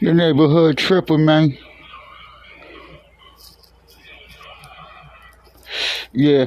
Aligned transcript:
Your 0.00 0.14
neighborhood 0.14 0.78
tripping, 0.78 1.24
man. 1.24 1.58
Yeah. 6.12 6.44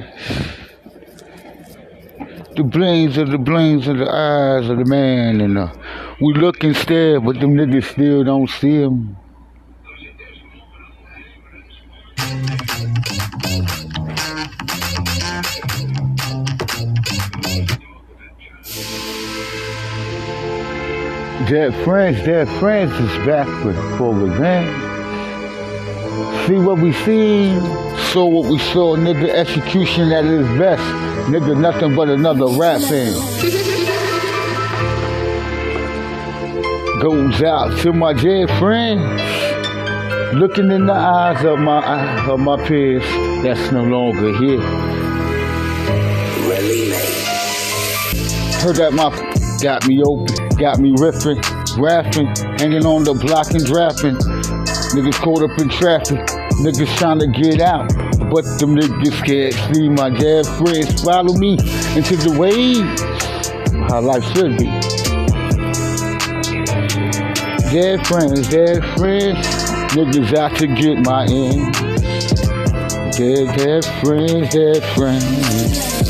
The 2.56 2.62
blings 2.62 3.18
of 3.18 3.30
the 3.30 3.36
blings 3.36 3.88
of 3.88 3.98
the 3.98 4.10
eyes 4.10 4.70
of 4.70 4.78
the 4.78 4.86
man, 4.86 5.42
and 5.42 5.58
uh, 5.58 5.72
we 6.20 6.32
look 6.32 6.64
stare, 6.74 7.20
but 7.20 7.40
them 7.40 7.54
niggas 7.54 7.92
still 7.92 8.24
don't 8.24 8.48
see 8.48 8.80
him. 8.80 9.16
Dead 21.52 21.74
friends, 21.84 22.16
dead 22.24 22.48
friends 22.58 22.90
is 22.92 23.26
back 23.26 23.46
with 23.62 23.76
for 23.98 24.14
revenge. 24.14 24.72
See 26.46 26.58
what 26.58 26.78
we 26.78 26.94
seen, 26.94 27.60
saw 28.10 28.24
what 28.24 28.50
we 28.50 28.58
saw, 28.58 28.96
nigga. 28.96 29.28
Execution 29.28 30.12
at 30.12 30.24
its 30.24 30.48
best, 30.58 30.82
nigga. 31.28 31.54
Nothing 31.60 31.94
but 31.94 32.08
another 32.08 32.46
rap 32.58 32.80
fan. 32.80 33.12
Goes 37.02 37.42
out 37.42 37.78
to 37.80 37.92
my 37.92 38.14
dead 38.14 38.48
friends, 38.58 39.02
looking 40.32 40.70
in 40.70 40.86
the 40.86 40.94
eyes 40.94 41.44
of 41.44 41.58
my 41.58 42.30
of 42.30 42.40
my 42.40 42.56
peers 42.66 43.04
that's 43.42 43.70
no 43.70 43.84
longer 43.84 44.32
here. 44.38 44.62
Heard 48.62 48.76
that 48.76 48.94
my 48.94 49.31
got 49.62 49.86
me 49.86 50.02
open, 50.02 50.26
got 50.58 50.80
me 50.80 50.90
riffing, 50.94 51.38
rapping, 51.78 52.26
hanging 52.58 52.84
on 52.84 53.04
the 53.04 53.14
block 53.14 53.52
and 53.52 53.64
drafting. 53.64 54.16
Niggas 54.90 55.14
caught 55.22 55.48
up 55.48 55.56
in 55.56 55.68
traffic, 55.68 56.18
niggas 56.58 56.92
trying 56.98 57.20
to 57.20 57.28
get 57.28 57.60
out. 57.60 57.88
But 58.28 58.42
them 58.58 58.74
niggas 58.74 59.24
can't 59.24 59.54
see 59.72 59.88
my 59.88 60.10
dead 60.10 60.46
friends 60.46 61.00
follow 61.04 61.34
me 61.34 61.52
into 61.94 62.16
the 62.16 62.34
waves. 62.36 63.00
How 63.88 64.00
life 64.00 64.24
should 64.34 64.58
be. 64.58 64.66
Dead 67.70 68.04
friends, 68.04 68.48
dead 68.48 68.82
friends, 68.98 69.46
niggas 69.94 70.34
out 70.34 70.56
to 70.58 70.66
get 70.66 70.98
my 71.06 71.24
end. 71.26 71.72
Dead, 73.14 73.56
dead 73.56 73.84
friends, 74.02 74.52
dead 74.52 74.82
friends. 74.96 76.02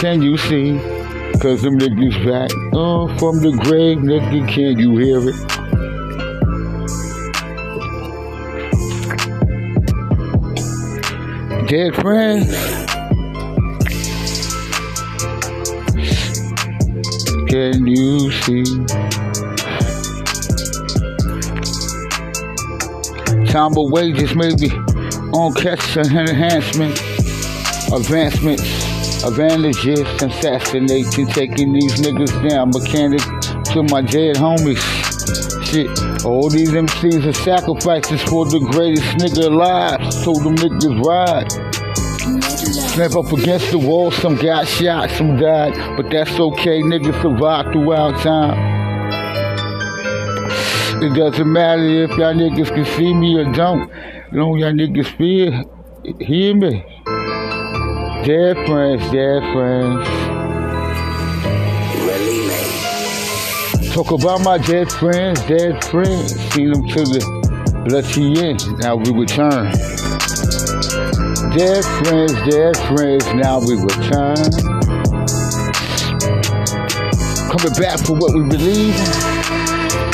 Can 0.00 0.22
you 0.22 0.36
see? 0.36 0.99
Cause 1.40 1.62
them 1.62 1.78
niggas 1.78 2.22
back 2.26 2.50
uh, 2.74 3.18
from 3.18 3.40
the 3.40 3.52
grave, 3.64 3.96
nigga, 3.96 4.46
can 4.46 4.78
you 4.78 4.98
hear 4.98 5.20
it? 5.26 5.34
Dead 11.66 11.94
friends. 11.94 12.46
Can 17.48 17.86
you 17.86 18.30
see? 18.42 18.64
Time 23.50 23.78
of 23.78 23.90
wages 23.90 24.34
maybe 24.36 24.70
on 25.32 25.54
catch 25.54 25.96
enhancement, 25.96 27.00
advancements, 27.94 28.69
advantages, 29.24 30.00
assassination, 30.22 31.26
taking 31.26 31.72
these 31.72 32.00
niggas 32.00 32.48
down, 32.48 32.70
mechanic 32.70 33.20
to 33.72 33.82
my 33.84 34.02
dead 34.02 34.36
homies. 34.36 34.80
Shit, 35.64 35.88
all 36.24 36.48
these 36.48 36.70
MCs 36.70 37.26
are 37.26 37.32
sacrifices 37.32 38.22
for 38.22 38.44
the 38.46 38.58
greatest 38.58 39.06
nigga 39.18 39.46
alive. 39.46 40.12
So 40.12 40.32
them 40.34 40.56
niggas 40.56 41.04
ride. 41.04 41.50
Snap 42.90 43.14
up 43.16 43.32
against 43.32 43.70
the 43.70 43.78
wall, 43.78 44.10
some 44.10 44.36
got 44.36 44.66
shot, 44.66 45.10
some 45.10 45.36
died, 45.36 45.74
but 45.96 46.10
that's 46.10 46.38
okay, 46.38 46.80
niggas 46.82 47.22
survived 47.22 47.72
throughout 47.72 48.18
time. 48.20 48.80
It 51.02 51.14
doesn't 51.14 51.50
matter 51.50 51.82
if 51.82 52.10
y'all 52.10 52.34
niggas 52.34 52.74
can 52.74 52.84
see 52.84 53.14
me 53.14 53.36
or 53.36 53.50
don't. 53.52 53.90
Long 54.32 54.58
y'all 54.58 54.72
niggas 54.72 55.16
feel, 55.16 55.52
hear 56.20 56.54
me. 56.54 56.84
Dead 58.24 58.54
friends. 58.66 59.02
Really 62.04 62.46
made. 62.46 63.92
Talk 63.94 64.10
about 64.10 64.42
my 64.42 64.58
dead 64.58 64.92
friends, 64.92 65.40
dead 65.44 65.82
friends. 65.86 66.38
See 66.52 66.66
them 66.66 66.86
to 66.86 67.00
the 67.00 67.20
bloody 67.88 68.46
end. 68.46 68.62
Now 68.78 68.96
we 68.96 69.10
return. 69.10 69.72
Dead 71.56 71.82
friends, 71.82 72.34
dead 72.44 72.76
friends. 72.92 73.24
Now 73.32 73.58
we 73.58 73.76
return. 73.80 74.36
Coming 77.48 77.74
back 77.80 77.98
for 78.00 78.16
what 78.18 78.34
we 78.34 78.42
believe. 78.50 78.94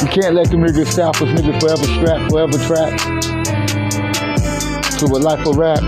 We 0.01 0.09
can't 0.15 0.37
let 0.37 0.49
them 0.53 0.61
niggas 0.61 0.93
stop 0.93 1.21
us. 1.21 1.29
Niggas 1.29 1.61
forever 1.61 1.87
strapped, 1.99 2.31
forever 2.31 2.59
trapped. 2.69 3.03
To 5.01 5.07
a 5.07 5.19
life 5.19 5.45
of 5.45 5.57
rap. 5.57 5.83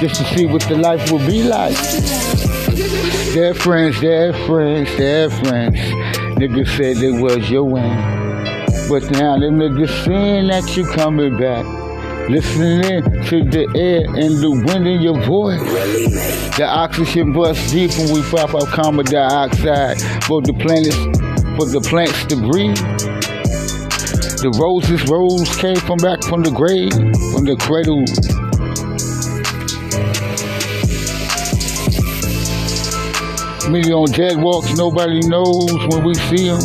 Just 0.00 0.14
to 0.14 0.24
see 0.34 0.46
what 0.46 0.62
the 0.62 0.76
life 0.76 1.10
will 1.12 1.18
be 1.26 1.42
like. 1.42 1.76
Their 3.34 3.52
friends, 3.52 4.00
their 4.00 4.32
friends, 4.46 4.96
their 4.96 5.28
friends. 5.28 5.76
Niggas 6.38 6.74
said 6.74 6.96
they 6.96 7.10
was 7.10 7.50
your 7.50 7.64
win. 7.64 7.96
But 8.88 9.10
now 9.10 9.38
them 9.38 9.58
niggas 9.58 10.04
seeing 10.06 10.48
that 10.48 10.74
you 10.74 10.86
coming 10.86 11.36
back. 11.36 11.66
Listening 12.30 13.02
to 13.26 13.44
the 13.44 13.68
air 13.76 14.06
and 14.06 14.38
the 14.38 14.50
wind 14.50 14.88
in 14.88 15.02
your 15.02 15.20
voice. 15.26 15.60
The 16.56 16.64
oxygen 16.66 17.34
busts 17.34 17.70
deep 17.70 17.90
when 17.98 18.14
we 18.14 18.22
pop 18.30 18.54
out 18.54 18.68
carbon 18.68 19.04
dioxide 19.04 20.00
for 20.24 20.40
the 20.40 20.54
planets, 20.54 20.96
for 21.56 21.66
the 21.66 21.80
plants 21.86 22.24
to 22.24 22.36
breathe. 22.36 22.76
The 24.40 24.50
roses 24.58 25.06
rose 25.10 25.54
came 25.56 25.76
from 25.76 25.98
back 25.98 26.24
from 26.24 26.42
the 26.42 26.50
grave, 26.50 26.92
from 27.34 27.44
the 27.44 27.56
cradle. 27.60 28.06
Many 33.68 33.92
on 33.92 34.10
dead 34.10 34.40
walks, 34.40 34.74
nobody 34.76 35.20
knows 35.28 35.70
when 35.88 36.04
we 36.04 36.14
see 36.14 36.48
them. 36.48 36.60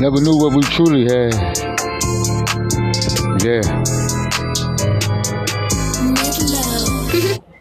Never 0.00 0.20
knew 0.20 0.36
what 0.36 0.54
we 0.54 0.62
truly 0.62 1.04
had. 1.04 1.34
Yeah. 3.42 3.62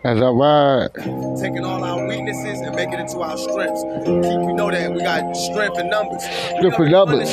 As 0.04 0.22
I 0.22 0.30
ride, 0.30 0.94
taking 1.40 1.64
all 1.64 1.84
our 1.84 2.08
weaknesses 2.08 2.62
and 2.62 2.76
making 2.76 2.96
it 2.96 3.02
into 3.02 3.20
our 3.20 3.38
strengths. 3.38 3.84
Keep 3.84 4.40
we 4.48 4.54
know 4.54 4.72
that 4.72 4.92
we 4.92 5.02
got 5.02 5.36
strength 5.36 5.78
in 5.78 5.90
numbers. 5.90 6.24
Strength 6.24 6.80
in 6.80 6.92
numbers. 6.92 7.30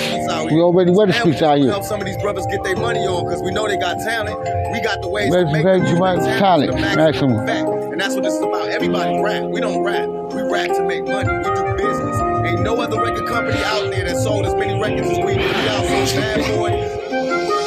We 0.53 0.61
already 0.61 0.91
wear 0.91 1.07
the 1.07 1.15
And 1.15 1.23
streets 1.23 1.43
out 1.43 1.59
here. 1.59 1.71
Help 1.71 1.85
some 1.85 2.01
of 2.01 2.07
these 2.07 2.19
brothers 2.19 2.47
get 2.47 2.63
their 2.63 2.77
money 2.77 3.01
on 3.01 3.25
because 3.25 3.43
we 3.43 3.53
know 3.53 3.67
they 3.67 3.79
got 3.79 3.99
talent. 3.99 4.39
We 4.73 4.81
got 4.81 5.01
the 5.01 5.09
ways 5.09 5.31
Let's 5.31 5.49
to 5.49 5.53
make 5.53 5.65
make 5.65 5.75
the 5.75 5.79
music 5.81 5.99
my 5.99 6.15
and 6.15 6.23
talent 6.23 6.73
to 6.73 6.77
the 6.77 6.97
maximum. 6.97 7.86
Effect. 8.07 8.15
And 8.15 8.15
that's 8.15 8.15
what 8.15 8.25
this 8.25 8.35
is 8.35 8.43
about. 8.43 8.69
Everybody 8.69 9.23
rap. 9.23 9.51
We 9.51 9.61
don't 9.61 9.83
rap. 9.83 10.09
We 10.33 10.43
rap 10.43 10.69
to 10.77 10.83
make 10.83 11.05
money. 11.05 11.29
We 11.29 11.55
do 11.55 11.77
business. 11.77 12.21
Ain't 12.47 12.63
no 12.63 12.77
other 12.81 13.01
record 13.01 13.27
company 13.27 13.59
out 13.65 13.91
there 13.91 14.05
that 14.05 14.17
sold 14.17 14.47
as 14.47 14.55
many 14.55 14.81
records 14.81 15.11
as 15.11 15.19
we 15.19 15.35
do. 15.35 15.41
We 15.41 15.69
out 15.69 16.09
so 16.09 16.17
bad 16.17 16.57
boy. 16.57 16.71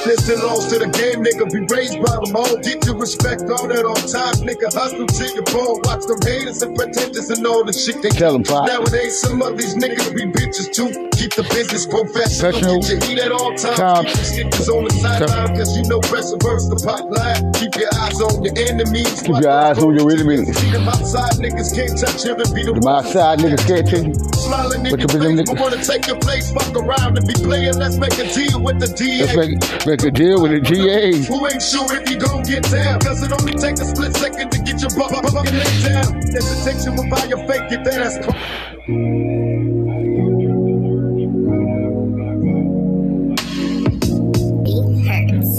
This 0.05 0.25
belongs 0.27 0.67
to 0.69 0.79
the 0.79 0.88
game, 0.88 1.23
nigga. 1.23 1.51
Be 1.51 1.73
raised 1.73 2.01
by 2.01 2.17
them 2.23 2.35
all. 2.35 2.57
Get 2.57 2.85
your 2.85 2.97
respect 2.97 3.44
all 3.44 3.67
that 3.67 3.77
on 3.77 3.77
at 3.77 3.85
all 3.85 3.95
times, 3.95 4.41
nigga. 4.41 4.74
Hustle 4.74 5.06
to 5.06 5.25
your 5.36 5.44
bone. 5.44 5.81
Watch 5.83 6.06
them 6.07 6.19
haters 6.24 6.62
and 6.63 6.75
pretenders 6.75 7.30
and 7.30 7.45
all 7.45 7.63
the 7.63 7.74
shit 7.74 8.01
they 8.01 8.09
Tell 8.09 8.35
'em, 8.35 8.44
Pop. 8.44 8.68
Nowadays, 8.68 9.19
some 9.19 9.42
of 9.42 9.57
these 9.57 9.75
niggas 9.75 10.15
be 10.15 10.25
bitches 10.25 10.74
too. 10.74 11.08
Keep 11.19 11.36
the 11.36 11.44
business 11.51 11.83
Professional. 11.83 12.80
Get 12.80 12.95
your 12.95 13.04
heat 13.04 13.19
at 13.19 13.31
all 13.36 13.51
times. 13.51 13.75
times. 13.75 14.31
Keep 14.31 14.56
on 14.71 14.88
the 14.88 14.94
sideline, 15.04 15.51
cause 15.51 15.75
you 15.75 15.83
know 15.92 16.00
press 16.00 16.31
reverse 16.31 16.71
the 16.71 16.80
pot 16.80 17.12
line. 17.12 17.44
Keep 17.60 17.75
your 17.75 17.92
eyes 17.92 18.16
on 18.24 18.39
your 18.39 18.56
enemies. 18.56 19.19
Keep 19.19 19.44
your 19.44 19.51
eyes 19.51 19.83
on 19.83 20.00
your 20.00 20.07
enemies. 20.07 20.48
See 20.56 20.71
them 20.71 20.88
outside 20.88 21.36
niggas 21.44 21.75
can't 21.75 21.92
touch 21.92 22.24
him 22.24 22.39
and 22.39 22.48
be 22.56 22.63
the 22.63 22.71
my 22.80 23.04
side 23.04 23.44
niggas 23.44 23.68
can't 23.68 23.83
touch 23.83 24.00
you. 24.00 24.16
Smiling 24.31 24.88
in 24.88 24.95
your 24.95 25.12
face, 25.12 25.44
but 25.44 25.60
wanna 25.60 25.83
take 25.83 26.07
your 26.07 26.24
place, 26.24 26.56
fuck 26.56 26.71
around 26.80 27.19
and 27.19 27.27
be 27.27 27.36
playing. 27.36 27.75
Let's 27.75 28.00
make 28.00 28.16
a 28.16 28.24
deal 28.31 28.63
with 28.63 28.80
the 28.80 28.88
DA. 28.88 29.27
Let's 29.27 29.36
make, 29.36 29.51
make 29.83 30.04
a 30.07 30.12
deal 30.16 30.39
with 30.39 30.56
the 30.56 30.63
GA. 30.63 31.19
Who 31.27 31.38
ain't 31.51 31.60
sure 31.60 31.92
if 32.00 32.07
you 32.07 32.16
gon' 32.16 32.48
get 32.48 32.63
down? 32.71 33.04
Cause 33.04 33.19
it 33.27 33.36
only 33.36 33.60
takes 33.60 33.83
a 33.83 33.92
split 33.92 34.16
second 34.16 34.56
to 34.56 34.60
get 34.63 34.80
your 34.80 34.95
butt 34.95 35.12
butt 35.12 35.36
laid 35.36 35.83
down. 35.83 36.16
Hesitation 36.31 36.95
will 36.95 37.12
buy 37.12 37.27
your 37.27 37.44
fake 37.44 37.68
if 37.75 37.83
that 37.83 38.07
ass. 38.07 39.49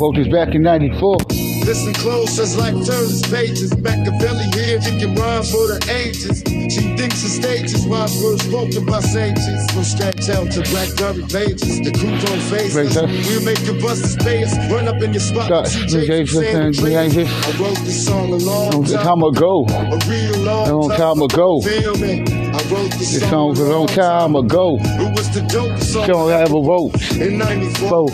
Voted 0.01 0.33
back 0.33 0.55
in 0.55 0.63
94. 0.63 1.19
Listen 1.67 1.93
close 1.93 2.39
as 2.39 2.57
life 2.57 2.73
turns 2.87 3.21
pages. 3.31 3.77
Machiavelli 3.77 4.49
here, 4.57 4.79
kicking 4.81 5.15
rhyme 5.15 5.43
for 5.43 5.69
the 5.69 5.77
ages. 5.93 6.41
She 6.73 6.97
thinks 6.97 7.21
the 7.21 7.29
stages, 7.29 7.87
wise 7.87 8.17
words 8.25 8.43
spoken 8.43 8.87
by 8.87 9.01
sages. 9.01 9.61
From 9.73 9.85
Scatel 9.85 10.49
to 10.55 10.63
Blackberry 10.73 11.21
pages. 11.29 11.85
The 11.85 11.93
crew 11.93 12.17
don't 12.17 12.41
face 12.49 12.75
us. 12.75 13.29
We'll 13.29 13.45
make 13.45 13.61
your 13.67 13.79
busters 13.79 14.17
pay 14.17 14.43
us. 14.43 14.57
Run 14.73 14.89
up 14.89 15.03
in 15.03 15.13
your 15.13 15.21
spot. 15.21 15.45
Stop. 15.45 15.67
CJ 15.67 15.93
DJ 15.93 16.29
from 16.33 16.45
San 16.45 16.73
just- 16.73 16.81
DJ 16.81 16.97
Andreas. 16.97 17.15
just- 17.15 17.61
I 17.61 17.63
wrote 17.63 17.79
this 17.85 18.07
song 18.07 18.33
a 18.33 18.37
long 18.37 18.85
time 18.87 19.23
ago. 19.23 19.67
a 19.69 19.99
real 20.09 20.39
long, 20.49 20.91
time 20.97 21.21
ago. 21.21 21.61
Feel 21.61 21.95
me? 21.99 22.25
I 22.25 22.63
wrote 22.73 22.91
this 22.93 23.21
This 23.21 23.29
song 23.29 23.55
a 23.59 23.63
long 23.65 23.87
time 23.87 24.35
ago. 24.35 24.79
It 24.81 25.15
was 25.15 25.29
the 25.29 25.43
dope 25.43 25.79
song 25.79 26.07
Don't 26.09 26.31
have 26.31 26.55
a 26.55 26.63
vote. 26.63 26.97
in 27.21 27.37
94. 27.37 28.09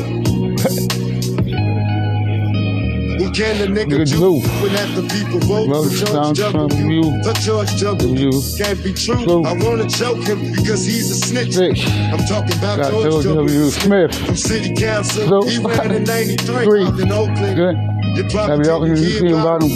Can 3.36 3.58
the 3.58 3.66
nigga 3.66 4.00
Nigga 4.00 4.10
do 4.10 4.16
do. 4.16 4.32
when 4.62 4.70
half 4.70 4.94
the 4.96 5.02
people 5.12 5.40
vote 5.40 5.68
for 5.68 6.06
George 6.06 6.40
from 6.40 6.68
W? 6.68 7.04
you. 7.04 7.22
For 7.22 7.34
George 7.44 7.80
W. 7.80 8.30
Can't 8.56 8.82
be 8.82 8.92
true. 8.94 9.22
True. 9.24 9.44
I 9.44 9.52
wanna 9.62 9.86
choke 9.90 10.24
him 10.24 10.40
because 10.52 10.86
he's 10.86 11.10
a 11.10 11.14
snitch. 11.16 11.52
Snitch. 11.52 11.86
I'm 11.86 12.24
talking 12.26 12.56
about 12.56 12.78
got 12.78 12.90
George 12.92 13.12
George 13.12 13.24
W. 13.26 13.36
W. 13.36 13.70
Smith. 13.70 14.14
From 14.24 14.36
City 14.36 14.74
Council. 14.74 15.28
So- 15.28 15.42
he 15.48 15.58
ran 15.58 15.90
in 15.92 16.04
93 16.16 16.64
Three. 16.64 16.86
in 17.02 17.12
Oakland. 17.12 17.56
Good. 17.56 17.76
You 18.16 18.22
Have 18.22 18.32
probably 18.32 18.66
y'all 18.68 18.80
didn't 18.80 18.96
can 18.96 19.04
hear 19.04 19.18
see 19.20 19.28
about 19.28 19.62
him? 19.62 19.70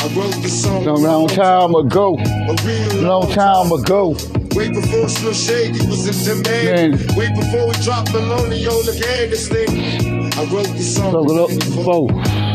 I 0.00 0.06
wrote 0.14 0.34
this 0.42 0.62
song 0.62 0.86
A 0.86 0.94
long 0.94 1.26
time 1.26 1.74
ago. 1.74 2.14
A 2.16 2.54
real 2.64 3.02
Long 3.02 3.28
time 3.32 3.72
ago. 3.72 4.14
Way 4.54 4.70
before 4.70 5.08
Slim 5.08 5.34
Shady 5.34 5.84
was 5.88 6.06
in 6.06 6.42
demand. 6.44 6.94
Man. 6.94 7.16
Way 7.16 7.28
before 7.34 7.66
we 7.66 7.72
dropped 7.82 8.12
Maloney 8.12 8.66
on 8.66 8.86
the 8.86 8.92
this 9.30 9.48
thing. 9.48 10.30
I 10.38 10.44
wrote 10.44 10.68
this 10.78 10.94
song. 10.94 11.10
So, 11.10 11.20
look, 11.22 11.50
94. 11.50 12.49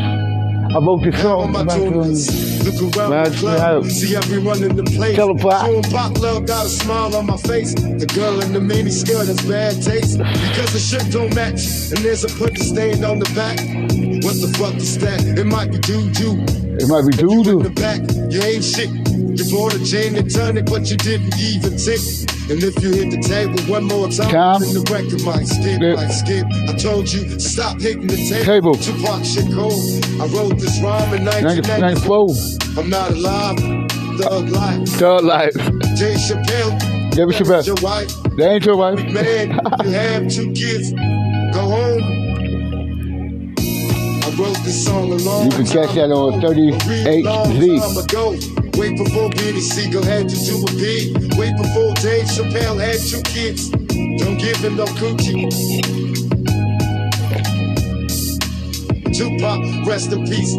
Whoa. 0.80 0.82
I 0.82 0.86
wrote 0.86 1.04
this 1.04 1.14
Now 1.16 1.22
song. 1.24 1.56
I'm 1.56 1.62
about 1.62 1.78
to- 1.78 2.10
this. 2.10 2.64
Look 2.66 2.98
around 2.98 3.12
Right, 3.12 3.32
the 3.32 3.38
club, 3.38 3.86
see 3.92 4.16
everyone 4.16 4.64
in 4.64 4.76
the 4.76 4.84
place. 4.84 5.16
Tell 5.16 5.30
'em, 5.30 5.38
Pop. 5.38 6.18
Love, 6.20 6.46
got 6.46 6.66
a 6.66 6.70
smile 6.70 7.16
on 7.16 7.26
my 7.28 7.38
face. 7.38 7.74
The 7.76 8.08
girl 8.14 8.40
in 8.42 8.54
the 8.54 8.60
mini 8.60 8.90
skirt 8.92 9.28
has 9.28 9.40
bad 9.42 9.82
taste 9.84 10.18
because 10.18 10.74
the 10.74 10.80
shirt 10.80 11.12
don't 11.12 11.34
match, 11.36 11.62
and 11.92 12.00
there's 12.00 12.24
a 12.24 12.28
put 12.28 12.58
stain 12.60 13.04
on 13.06 13.20
the 13.20 13.30
back. 13.36 13.60
What 14.26 14.36
the 14.42 14.52
fuck 14.58 14.76
is 14.76 14.98
that? 15.00 15.22
It 15.38 15.46
might 15.46 15.72
be 15.72 15.78
doo 15.78 16.10
doo. 16.10 16.44
It 16.80 16.88
might 16.88 17.06
be 17.08 17.16
You 17.22 17.42
in 17.44 17.60
the 17.64 17.70
back, 17.70 18.02
you 18.32 18.42
ain't 18.42 18.64
shit. 18.64 18.90
You 19.38 19.46
bought 19.56 19.74
a 19.76 19.80
gin 19.80 20.16
and 20.16 20.30
tonic, 20.34 20.66
but 20.66 20.90
you 20.90 20.98
didn't 20.98 21.38
even 21.40 21.78
tip. 21.78 22.02
And 22.48 22.62
if 22.64 22.82
you 22.84 22.92
hit 22.92 23.10
the 23.10 23.18
table 23.28 23.58
one 23.72 23.86
more 23.86 24.08
time, 24.08 24.30
Time. 24.30 24.62
then 24.62 24.74
the 24.76 24.86
record 24.94 25.22
might 25.24 25.48
skip, 25.48 25.82
Yeah. 25.82 25.96
might 25.96 26.12
skip. 26.12 26.46
I 26.70 26.74
told 26.78 27.12
you, 27.12 27.40
stop 27.40 27.82
hitting 27.82 28.06
the 28.06 28.18
table. 28.18 28.46
Table. 28.46 28.76
Tupac 28.76 29.26
shit 29.26 29.52
cold. 29.52 29.74
I 30.22 30.28
wrote 30.28 30.60
this 30.60 30.80
rhyme 30.80 31.12
in 31.16 31.26
1994. 31.26 32.30
94. 32.30 32.84
I'm 32.84 32.90
not 32.90 33.12
alive. 33.12 33.58
Thug 34.20 34.50
life. 34.50 34.88
Thug 34.90 35.24
life. 35.24 35.54
Jay 35.98 36.14
Chappelle. 36.16 36.78
Give 37.16 37.30
Chappelle. 37.30 37.66
Your 37.66 37.76
wife. 37.82 38.12
They 38.38 38.46
ain't 38.48 38.66
your 38.66 38.78
wife. 38.78 39.00
Man, 39.12 39.60
you 39.84 39.90
have 39.92 40.30
two 40.30 40.52
kids. 40.54 40.92
Go 41.52 41.62
home. 41.62 42.04
I 43.58 44.30
wrote 44.38 44.58
this 44.64 44.86
song 44.86 45.12
a 45.12 45.16
long 45.16 45.46
You 45.46 45.52
can 45.52 45.66
catch 45.66 45.96
that 45.96 46.12
on 46.12 46.36
ago, 46.36 46.48
a 46.48 46.54
real 46.54 46.76
38Z. 46.78 48.55
Long 48.76 48.76
time 48.76 48.76
ago. 48.76 48.80
Way 48.80 48.96
before 48.96 49.30
Benny 49.30 49.62
Siegel 49.62 50.04
had 50.04 50.30
to 50.30 50.36
do 50.36 50.64
a 50.64 50.72
bid. 50.76 51.38
Way 51.38 51.52
before 51.54 51.94
Dave 51.96 52.26
Chappelle 52.26 52.80
had 52.80 53.00
two 53.00 53.22
kids. 53.24 53.70
Don't 53.70 54.38
give 54.38 54.58
him 54.58 54.76
no 54.78 54.86
coochie. 54.86 55.50
Tupac, 59.14 59.88
rest 59.88 60.12
in 60.12 60.26
peace. 60.26 60.56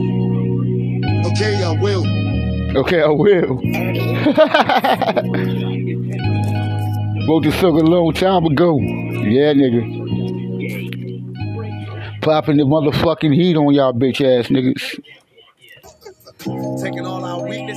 Okay, 1.32 1.62
I 1.62 1.72
will. 1.80 2.04
Okay, 2.76 3.02
I 3.02 3.08
will. 3.08 3.56
Wrote 7.28 7.42
this 7.42 7.58
song 7.60 7.80
a 7.80 7.82
long 7.82 8.12
time 8.12 8.44
ago. 8.46 8.78
Yeah, 8.78 9.52
nigga. 9.52 9.82
Popping 12.22 12.56
the 12.56 12.64
motherfucking 12.64 13.34
heat 13.34 13.56
on 13.56 13.74
y'all 13.74 13.92
bitch 13.92 14.20
ass 14.20 14.48
niggas. 14.48 15.00
taking 16.82 17.06
all 17.06 17.24
our 17.24 17.48
weaknesses 17.48 17.75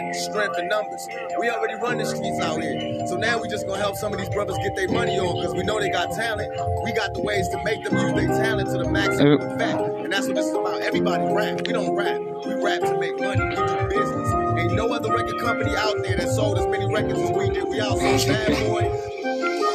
got 0.00 0.14
strength 0.14 0.58
in 0.58 0.68
numbers. 0.68 1.08
We 1.38 1.50
already 1.50 1.74
run 1.74 1.98
the 1.98 2.04
streets 2.04 2.40
out 2.40 2.60
here. 2.60 3.06
So 3.06 3.16
now 3.16 3.40
we 3.40 3.48
just 3.48 3.66
gonna 3.66 3.80
help 3.80 3.96
some 3.96 4.12
of 4.12 4.18
these 4.18 4.28
brothers 4.28 4.56
get 4.58 4.74
their 4.76 4.88
money 4.88 5.18
on 5.18 5.36
because 5.36 5.54
we 5.54 5.62
know 5.62 5.78
they 5.78 5.90
got 5.90 6.10
talent. 6.12 6.50
We 6.84 6.92
got 6.92 7.14
the 7.14 7.20
ways 7.20 7.48
to 7.48 7.62
make 7.64 7.82
them 7.84 7.96
use 7.96 8.14
their 8.14 8.28
talent 8.28 8.70
to 8.70 8.78
the 8.78 8.90
maximum 8.90 9.40
effect. 9.40 9.80
And 10.04 10.12
that's 10.12 10.26
what 10.26 10.36
this 10.36 10.46
is 10.46 10.54
about. 10.54 10.82
Everybody 10.82 11.24
rap. 11.32 11.66
We 11.66 11.72
don't 11.72 11.94
rap. 11.94 12.20
We 12.46 12.54
rap 12.62 12.80
to 12.80 12.98
make 12.98 13.18
money. 13.18 13.44
We 13.44 13.54
do 13.54 13.88
business. 13.88 14.28
Ain't 14.58 14.74
no 14.74 14.92
other 14.92 15.12
record 15.12 15.38
company 15.40 15.74
out 15.76 15.94
there 16.02 16.16
that 16.16 16.28
sold 16.28 16.58
as 16.58 16.66
many 16.66 16.92
records 16.92 17.20
as 17.20 17.30
we 17.30 17.50
did. 17.50 17.68
We 17.68 17.80
out 17.80 17.98
so 17.98 18.32
bad 18.32 18.68
boy. 18.68 19.13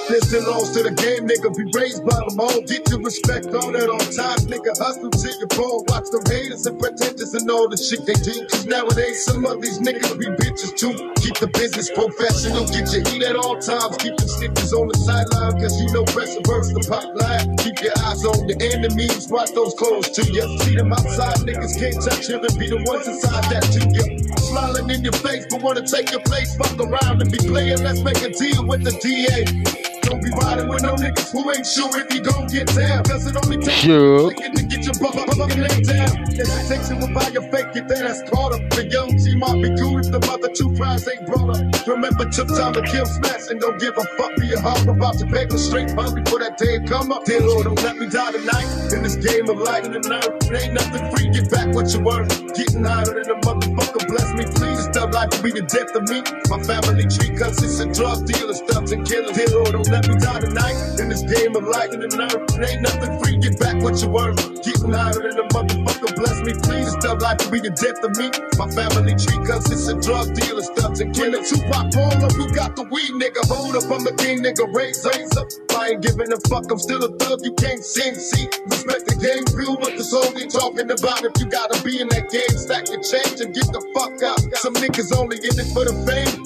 This 0.10 0.26
belongs 0.34 0.74
to 0.74 0.82
the 0.82 0.90
game, 0.90 1.30
nigga. 1.30 1.54
Be 1.54 1.70
raised 1.78 2.02
by 2.02 2.18
them 2.18 2.42
all. 2.42 2.58
Get 2.66 2.90
your 2.90 2.98
respect 2.98 3.54
on 3.54 3.78
that 3.78 3.94
on 3.94 4.02
time, 4.10 4.42
nigga. 4.50 4.74
Hustle 4.74 5.14
till 5.14 5.38
you 5.38 5.46
fall. 5.54 5.86
Watch 5.86 6.10
them 6.10 6.26
haters 6.26 6.66
and 6.66 6.82
pretenders 6.82 7.38
and 7.38 7.46
all 7.46 7.70
the 7.70 7.78
shit 7.78 8.10
they 8.10 8.18
do. 8.18 8.34
Cause 8.50 8.66
nowadays, 8.66 9.22
some 9.22 9.46
of 9.46 9.62
these 9.62 9.78
niggas 9.78 10.18
be 10.18 10.26
bitches 10.42 10.74
too. 10.74 10.98
Keep 11.22 11.38
the 11.38 11.50
business 11.54 11.94
professional. 11.94 12.66
Get 12.74 12.90
your 12.90 13.06
heat 13.06 13.22
at 13.22 13.38
all 13.38 13.62
times. 13.62 14.02
Keep 14.02 14.18
the 14.18 14.26
snitches 14.26 14.74
on 14.74 14.90
the 14.90 14.98
sideline. 14.98 15.62
Cause 15.62 15.78
you 15.78 15.94
know 15.94 16.02
pressure 16.10 16.42
burst 16.42 16.74
the 16.74 16.82
pop 16.90 17.06
line. 17.14 17.54
Keep 17.62 17.78
your 17.86 17.94
eyes 18.10 18.26
on 18.26 18.50
the 18.50 18.58
enemies. 18.66 19.30
Watch 19.30 19.54
those 19.54 19.78
close 19.78 20.10
to 20.18 20.26
you. 20.26 20.42
See 20.66 20.74
them 20.74 20.90
outside, 20.90 21.38
niggas 21.46 21.78
can't 21.78 22.02
touch 22.02 22.26
you 22.26 22.42
and 22.42 22.56
be 22.58 22.66
the 22.66 22.82
ones 22.90 23.06
inside 23.06 23.46
that 23.54 23.62
to 23.78 23.82
you. 23.94 24.26
Smiling 24.42 24.90
in 24.90 25.06
your 25.06 25.14
face, 25.22 25.46
but 25.54 25.62
wanna 25.62 25.86
take 25.86 26.10
your 26.10 26.26
place. 26.26 26.58
Fuck 26.58 26.82
around 26.82 27.22
and 27.22 27.30
be 27.30 27.38
playing. 27.46 27.86
Let's 27.86 28.02
make 28.02 28.26
a 28.26 28.34
deal 28.34 28.66
with 28.66 28.82
the 28.82 28.98
DA. 28.98 29.89
Don't 30.10 30.24
be 30.24 30.32
riding 30.42 30.68
with 30.68 30.82
no 30.82 30.96
niggas 30.96 31.32
who 31.32 31.52
ain't 31.52 31.68
sure 31.68 31.92
if 31.94 32.12
you 32.12 32.22
gon' 32.22 32.48
get 32.48 32.66
down. 32.74 33.04
Cause 33.04 33.28
it 33.28 33.38
only 33.46 33.58
takes 33.58 33.78
Sure. 33.86 34.32
to 34.32 34.64
get 34.64 34.84
your 34.84 34.96
butt 34.98 35.14
fucking 35.38 35.62
lay 35.62 35.82
down. 35.86 36.10
Hesitation 36.34 37.00
will 37.00 37.14
buy 37.14 37.28
your 37.30 37.44
fake, 37.54 37.74
get 37.74 37.88
that 37.90 38.02
ass 38.10 38.24
caught 38.28 38.54
up. 38.54 38.62
The 38.72 38.88
young 38.90 39.10
T 39.16 39.36
might 39.38 39.62
be 39.62 39.70
cool 39.78 40.00
if 40.00 40.10
the 40.10 40.20
mother 40.26 40.50
two 40.50 40.76
fries 40.76 41.08
ain't 41.08 41.28
brought 41.28 41.56
up. 41.62 41.88
Remember, 41.88 42.26
took 42.26 42.48
time 42.50 42.74
to 42.74 42.82
kill 42.82 43.06
smash 43.06 43.50
and 43.50 43.62
don't 43.62 43.80
give 43.80 43.96
a 43.98 44.04
fuck. 44.18 44.36
Be 44.38 44.52
a 44.54 44.60
hard 44.60 44.88
about 44.88 45.20
to 45.20 45.28
paper 45.28 45.60
straight 45.60 45.92
hungry 45.92 46.24
for 46.26 46.40
that 46.40 46.58
day 46.58 46.80
come 46.90 47.12
up. 47.12 47.26
Dear 47.26 47.42
Lord, 47.42 47.66
don't 47.66 47.84
let 47.84 47.98
me 47.98 48.10
die 48.10 48.32
tonight. 48.32 48.66
In 48.92 49.04
this 49.04 49.16
game 49.16 49.48
of 49.48 49.58
light 49.62 49.86
and 49.86 49.94
the 49.94 50.02
nerve, 50.10 50.42
ain't 50.58 50.74
nothing 50.74 51.06
free. 51.14 51.30
Get 51.30 51.52
back 51.52 51.70
what 51.76 51.94
you 51.94 52.02
worth. 52.02 52.30
Getting 52.58 52.84
higher 52.84 53.06
than 53.06 53.30
a 53.30 53.38
motherfucker. 53.46 53.79
Bless 53.98 54.30
me, 54.38 54.46
please. 54.56 54.84
Stop 54.86 55.14
life 55.14 55.30
will 55.34 55.44
be 55.44 55.52
the 55.52 55.66
death 55.66 55.94
of 55.98 56.06
me. 56.10 56.22
My 56.54 56.60
family 56.64 57.06
tree 57.10 57.34
consists 57.38 57.80
of 57.82 57.94
drug 57.94 58.26
dealers, 58.26 58.62
thugs, 58.70 58.92
and 58.92 59.08
killers. 59.08 59.38
Lord, 59.54 59.74
don't 59.74 59.90
let 59.90 60.08
me 60.08 60.16
die 60.18 60.42
tonight. 60.42 60.78
In 61.00 61.10
this 61.10 61.24
game 61.26 61.56
of 61.56 61.64
life 61.66 61.92
and 61.92 62.04
the 62.04 62.10
nerve, 62.14 62.46
ain't 62.62 62.82
nothing 62.82 63.14
free. 63.24 63.38
Get 63.38 63.60
back 63.60 63.82
what 63.82 63.98
you 64.02 64.10
worth. 64.10 64.38
Getting 64.62 64.94
higher 64.94 65.14
than 65.18 65.40
a 65.40 65.46
motherfucker. 65.50 66.12
Bless 66.16 66.38
me, 66.46 66.54
please. 66.62 66.92
Stop 67.02 67.22
life 67.22 67.42
will 67.46 67.52
be 67.58 67.62
the 67.62 67.74
death 67.74 68.02
of 68.06 68.14
me. 68.18 68.30
My 68.62 68.70
family 68.70 69.16
tree 69.18 69.40
consists 69.46 69.88
of 69.90 70.02
drug 70.02 70.34
dealers, 70.36 70.70
thugs, 70.78 71.02
and 71.02 71.14
killers. 71.16 71.50
Tupac, 71.50 71.94
roll 71.96 72.14
up. 72.26 72.34
Who 72.34 72.50
got 72.54 72.76
the 72.76 72.86
weed, 72.90 73.14
nigga? 73.18 73.42
Hold 73.50 73.76
up. 73.78 73.86
I'm 73.90 74.06
a 74.06 74.14
king, 74.18 74.44
nigga. 74.44 74.66
Raise, 74.74 75.06
raise 75.06 75.36
up. 75.38 75.50
Ain't 75.90 76.04
giving 76.04 76.32
a 76.32 76.38
fuck. 76.48 76.70
I'm 76.70 76.78
still 76.78 77.04
a 77.04 77.10
thug. 77.18 77.42
You 77.42 77.52
can't 77.54 77.84
sing, 77.84 78.14
see. 78.14 78.46
Respect 78.70 79.10
the 79.10 79.18
game, 79.18 79.42
feel 79.58 79.74
what 79.74 79.98
the 79.98 80.04
soul 80.04 80.30
they 80.38 80.46
talking 80.46 80.86
about. 80.86 81.26
If 81.26 81.34
you 81.42 81.50
gotta 81.50 81.82
be 81.82 82.00
in 82.00 82.08
that 82.10 82.30
game, 82.30 82.54
stack 82.62 82.94
your 82.94 83.02
change 83.02 83.42
and 83.42 83.50
get 83.58 83.66
the 83.74 83.82
fuck 83.98 84.22
out. 84.22 84.38
Some 84.62 84.78
niggas 84.78 85.10
only 85.18 85.38
in 85.42 85.58
it 85.58 85.70
for 85.74 85.90
the 85.90 85.98
fame. 86.06 86.46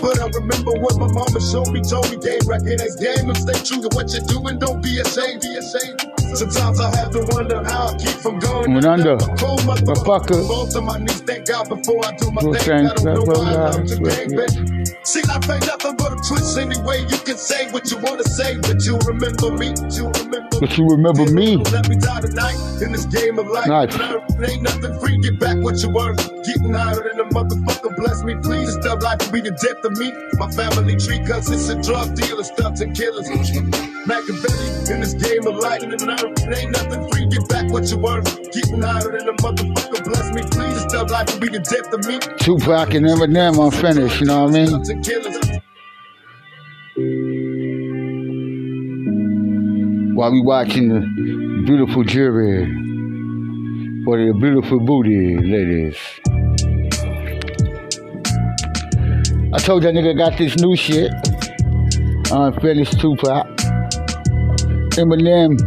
But 0.00 0.16
I 0.16 0.32
remember 0.32 0.72
what 0.80 0.96
my 0.96 1.12
mama 1.12 1.40
showed 1.44 1.76
me, 1.76 1.84
told 1.84 2.08
me 2.08 2.16
game 2.16 2.40
record 2.48 2.80
as 2.80 2.96
game 2.96 3.28
stay 3.36 3.60
true 3.68 3.84
to 3.84 3.90
what 3.92 4.08
you're 4.16 4.24
doing. 4.32 4.58
Don't 4.58 4.80
be 4.80 4.96
ashamed, 4.96 5.44
be 5.44 5.60
ashamed. 5.60 6.13
Sometimes 6.34 6.80
I 6.80 6.96
have 6.96 7.10
to 7.12 7.24
wonder 7.30 7.62
how 7.64 7.88
I 7.88 7.96
keep 7.96 8.16
from 8.18 8.40
going 8.40 8.74
Went 8.74 8.86
under. 8.86 9.14
A 9.14 9.18
cold 9.36 9.60
Motherfucker. 9.60 10.46
Fall 10.48 10.66
to 10.68 10.80
my 10.80 10.98
knees, 10.98 11.20
thank 11.20 11.46
God 11.46 11.68
before 11.68 12.04
I 12.04 12.16
do 12.16 12.30
my 12.32 12.42
Well, 12.42 12.54
thing. 12.54 12.86
I 12.86 12.94
don't 12.94 13.04
know 13.04 13.22
why 13.22 13.34
I 13.34 13.70
love 13.70 13.86
to 13.86 13.98
well, 14.02 14.16
gang 14.16 14.30
yeah. 14.30 14.46
bang. 14.46 14.86
See, 15.04 15.22
life 15.22 15.48
ain't 15.48 15.66
nothing 15.66 15.96
but 15.96 16.12
a 16.12 16.16
twist 16.26 16.58
anyway. 16.58 17.02
You 17.02 17.18
can 17.18 17.36
say 17.36 17.70
what 17.70 17.90
you 17.90 17.98
wanna 17.98 18.24
say, 18.24 18.56
but 18.58 18.84
you 18.84 18.98
remember 19.06 19.52
me. 19.52 19.74
You 19.94 20.10
remember 20.10 20.58
But 20.58 20.76
you 20.76 20.88
remember 20.88 21.30
me. 21.30 21.56
Let 21.70 21.88
me 21.88 21.96
die 21.96 22.20
tonight 22.20 22.58
in 22.82 22.90
this 22.90 23.06
game 23.06 23.38
of 23.38 23.46
life. 23.46 23.68
Nice. 23.68 23.94
Ain't 24.42 24.62
nothing 24.62 24.98
free. 24.98 25.18
Get 25.18 25.38
back 25.38 25.58
what 25.58 25.80
you 25.82 25.90
worth. 25.90 26.18
Getting 26.44 26.74
higher 26.74 26.96
than 26.96 27.20
a 27.20 27.30
motherfucker. 27.30 27.94
Bless 27.96 28.24
me, 28.24 28.34
please. 28.42 28.72
Stop 28.80 29.02
life 29.02 29.24
will 29.24 29.32
be 29.32 29.40
the 29.40 29.52
death 29.52 29.84
of 29.84 29.96
me. 29.98 30.10
My 30.34 30.50
family 30.50 30.96
tree 30.96 31.24
consists 31.24 31.68
of 31.68 31.80
drug 31.82 32.16
dealers, 32.16 32.50
thugs, 32.50 32.80
and 32.80 32.96
killers. 32.96 33.28
Machiavelli 34.06 34.92
in 34.92 35.00
this 35.00 35.14
game 35.14 35.46
of 35.46 35.56
life 35.56 35.82
and 35.82 35.92
the 35.92 36.04
nerve. 36.04 36.32
It 36.36 36.58
ain't 36.58 36.72
nothing 36.72 37.08
free. 37.10 37.26
Get 37.26 37.48
back 37.48 37.70
what 37.72 37.90
you 37.90 37.98
worth. 37.98 38.52
Getting 38.52 38.82
higher 38.82 39.10
than 39.10 39.28
a 39.28 39.32
motherfucker. 39.34 40.04
Bless 40.04 40.32
me, 40.32 40.42
please. 40.42 40.80
Stop 40.82 41.10
life 41.10 41.32
will 41.32 41.40
be 41.40 41.48
the 41.48 41.60
death 41.60 41.92
of 41.92 42.06
me. 42.06 42.18
Tupac 42.38 42.94
and 42.94 43.06
Eminem 43.06 43.64
unfinished, 43.64 44.20
you 44.20 44.26
know 44.26 44.44
what 44.44 44.54
I 44.54 44.58
mean? 44.58 44.68
Thugs 44.68 44.88
and 44.90 45.04
killers. 45.04 45.36
While 50.16 50.32
we 50.32 50.40
watching 50.42 50.88
the 50.88 51.00
beautiful 51.66 52.04
jewelry 52.04 52.66
for 54.04 54.18
the 54.18 54.32
beautiful 54.38 54.80
booty, 54.80 55.38
ladies. 55.38 55.96
I 59.52 59.58
told 59.58 59.82
that 59.84 59.94
nigga 59.94 60.16
got 60.16 60.36
this 60.36 60.56
new 60.58 60.76
shit. 60.76 61.12
Unfinished 62.30 63.00
Tupac. 63.00 63.53
Eminem. 64.96 65.58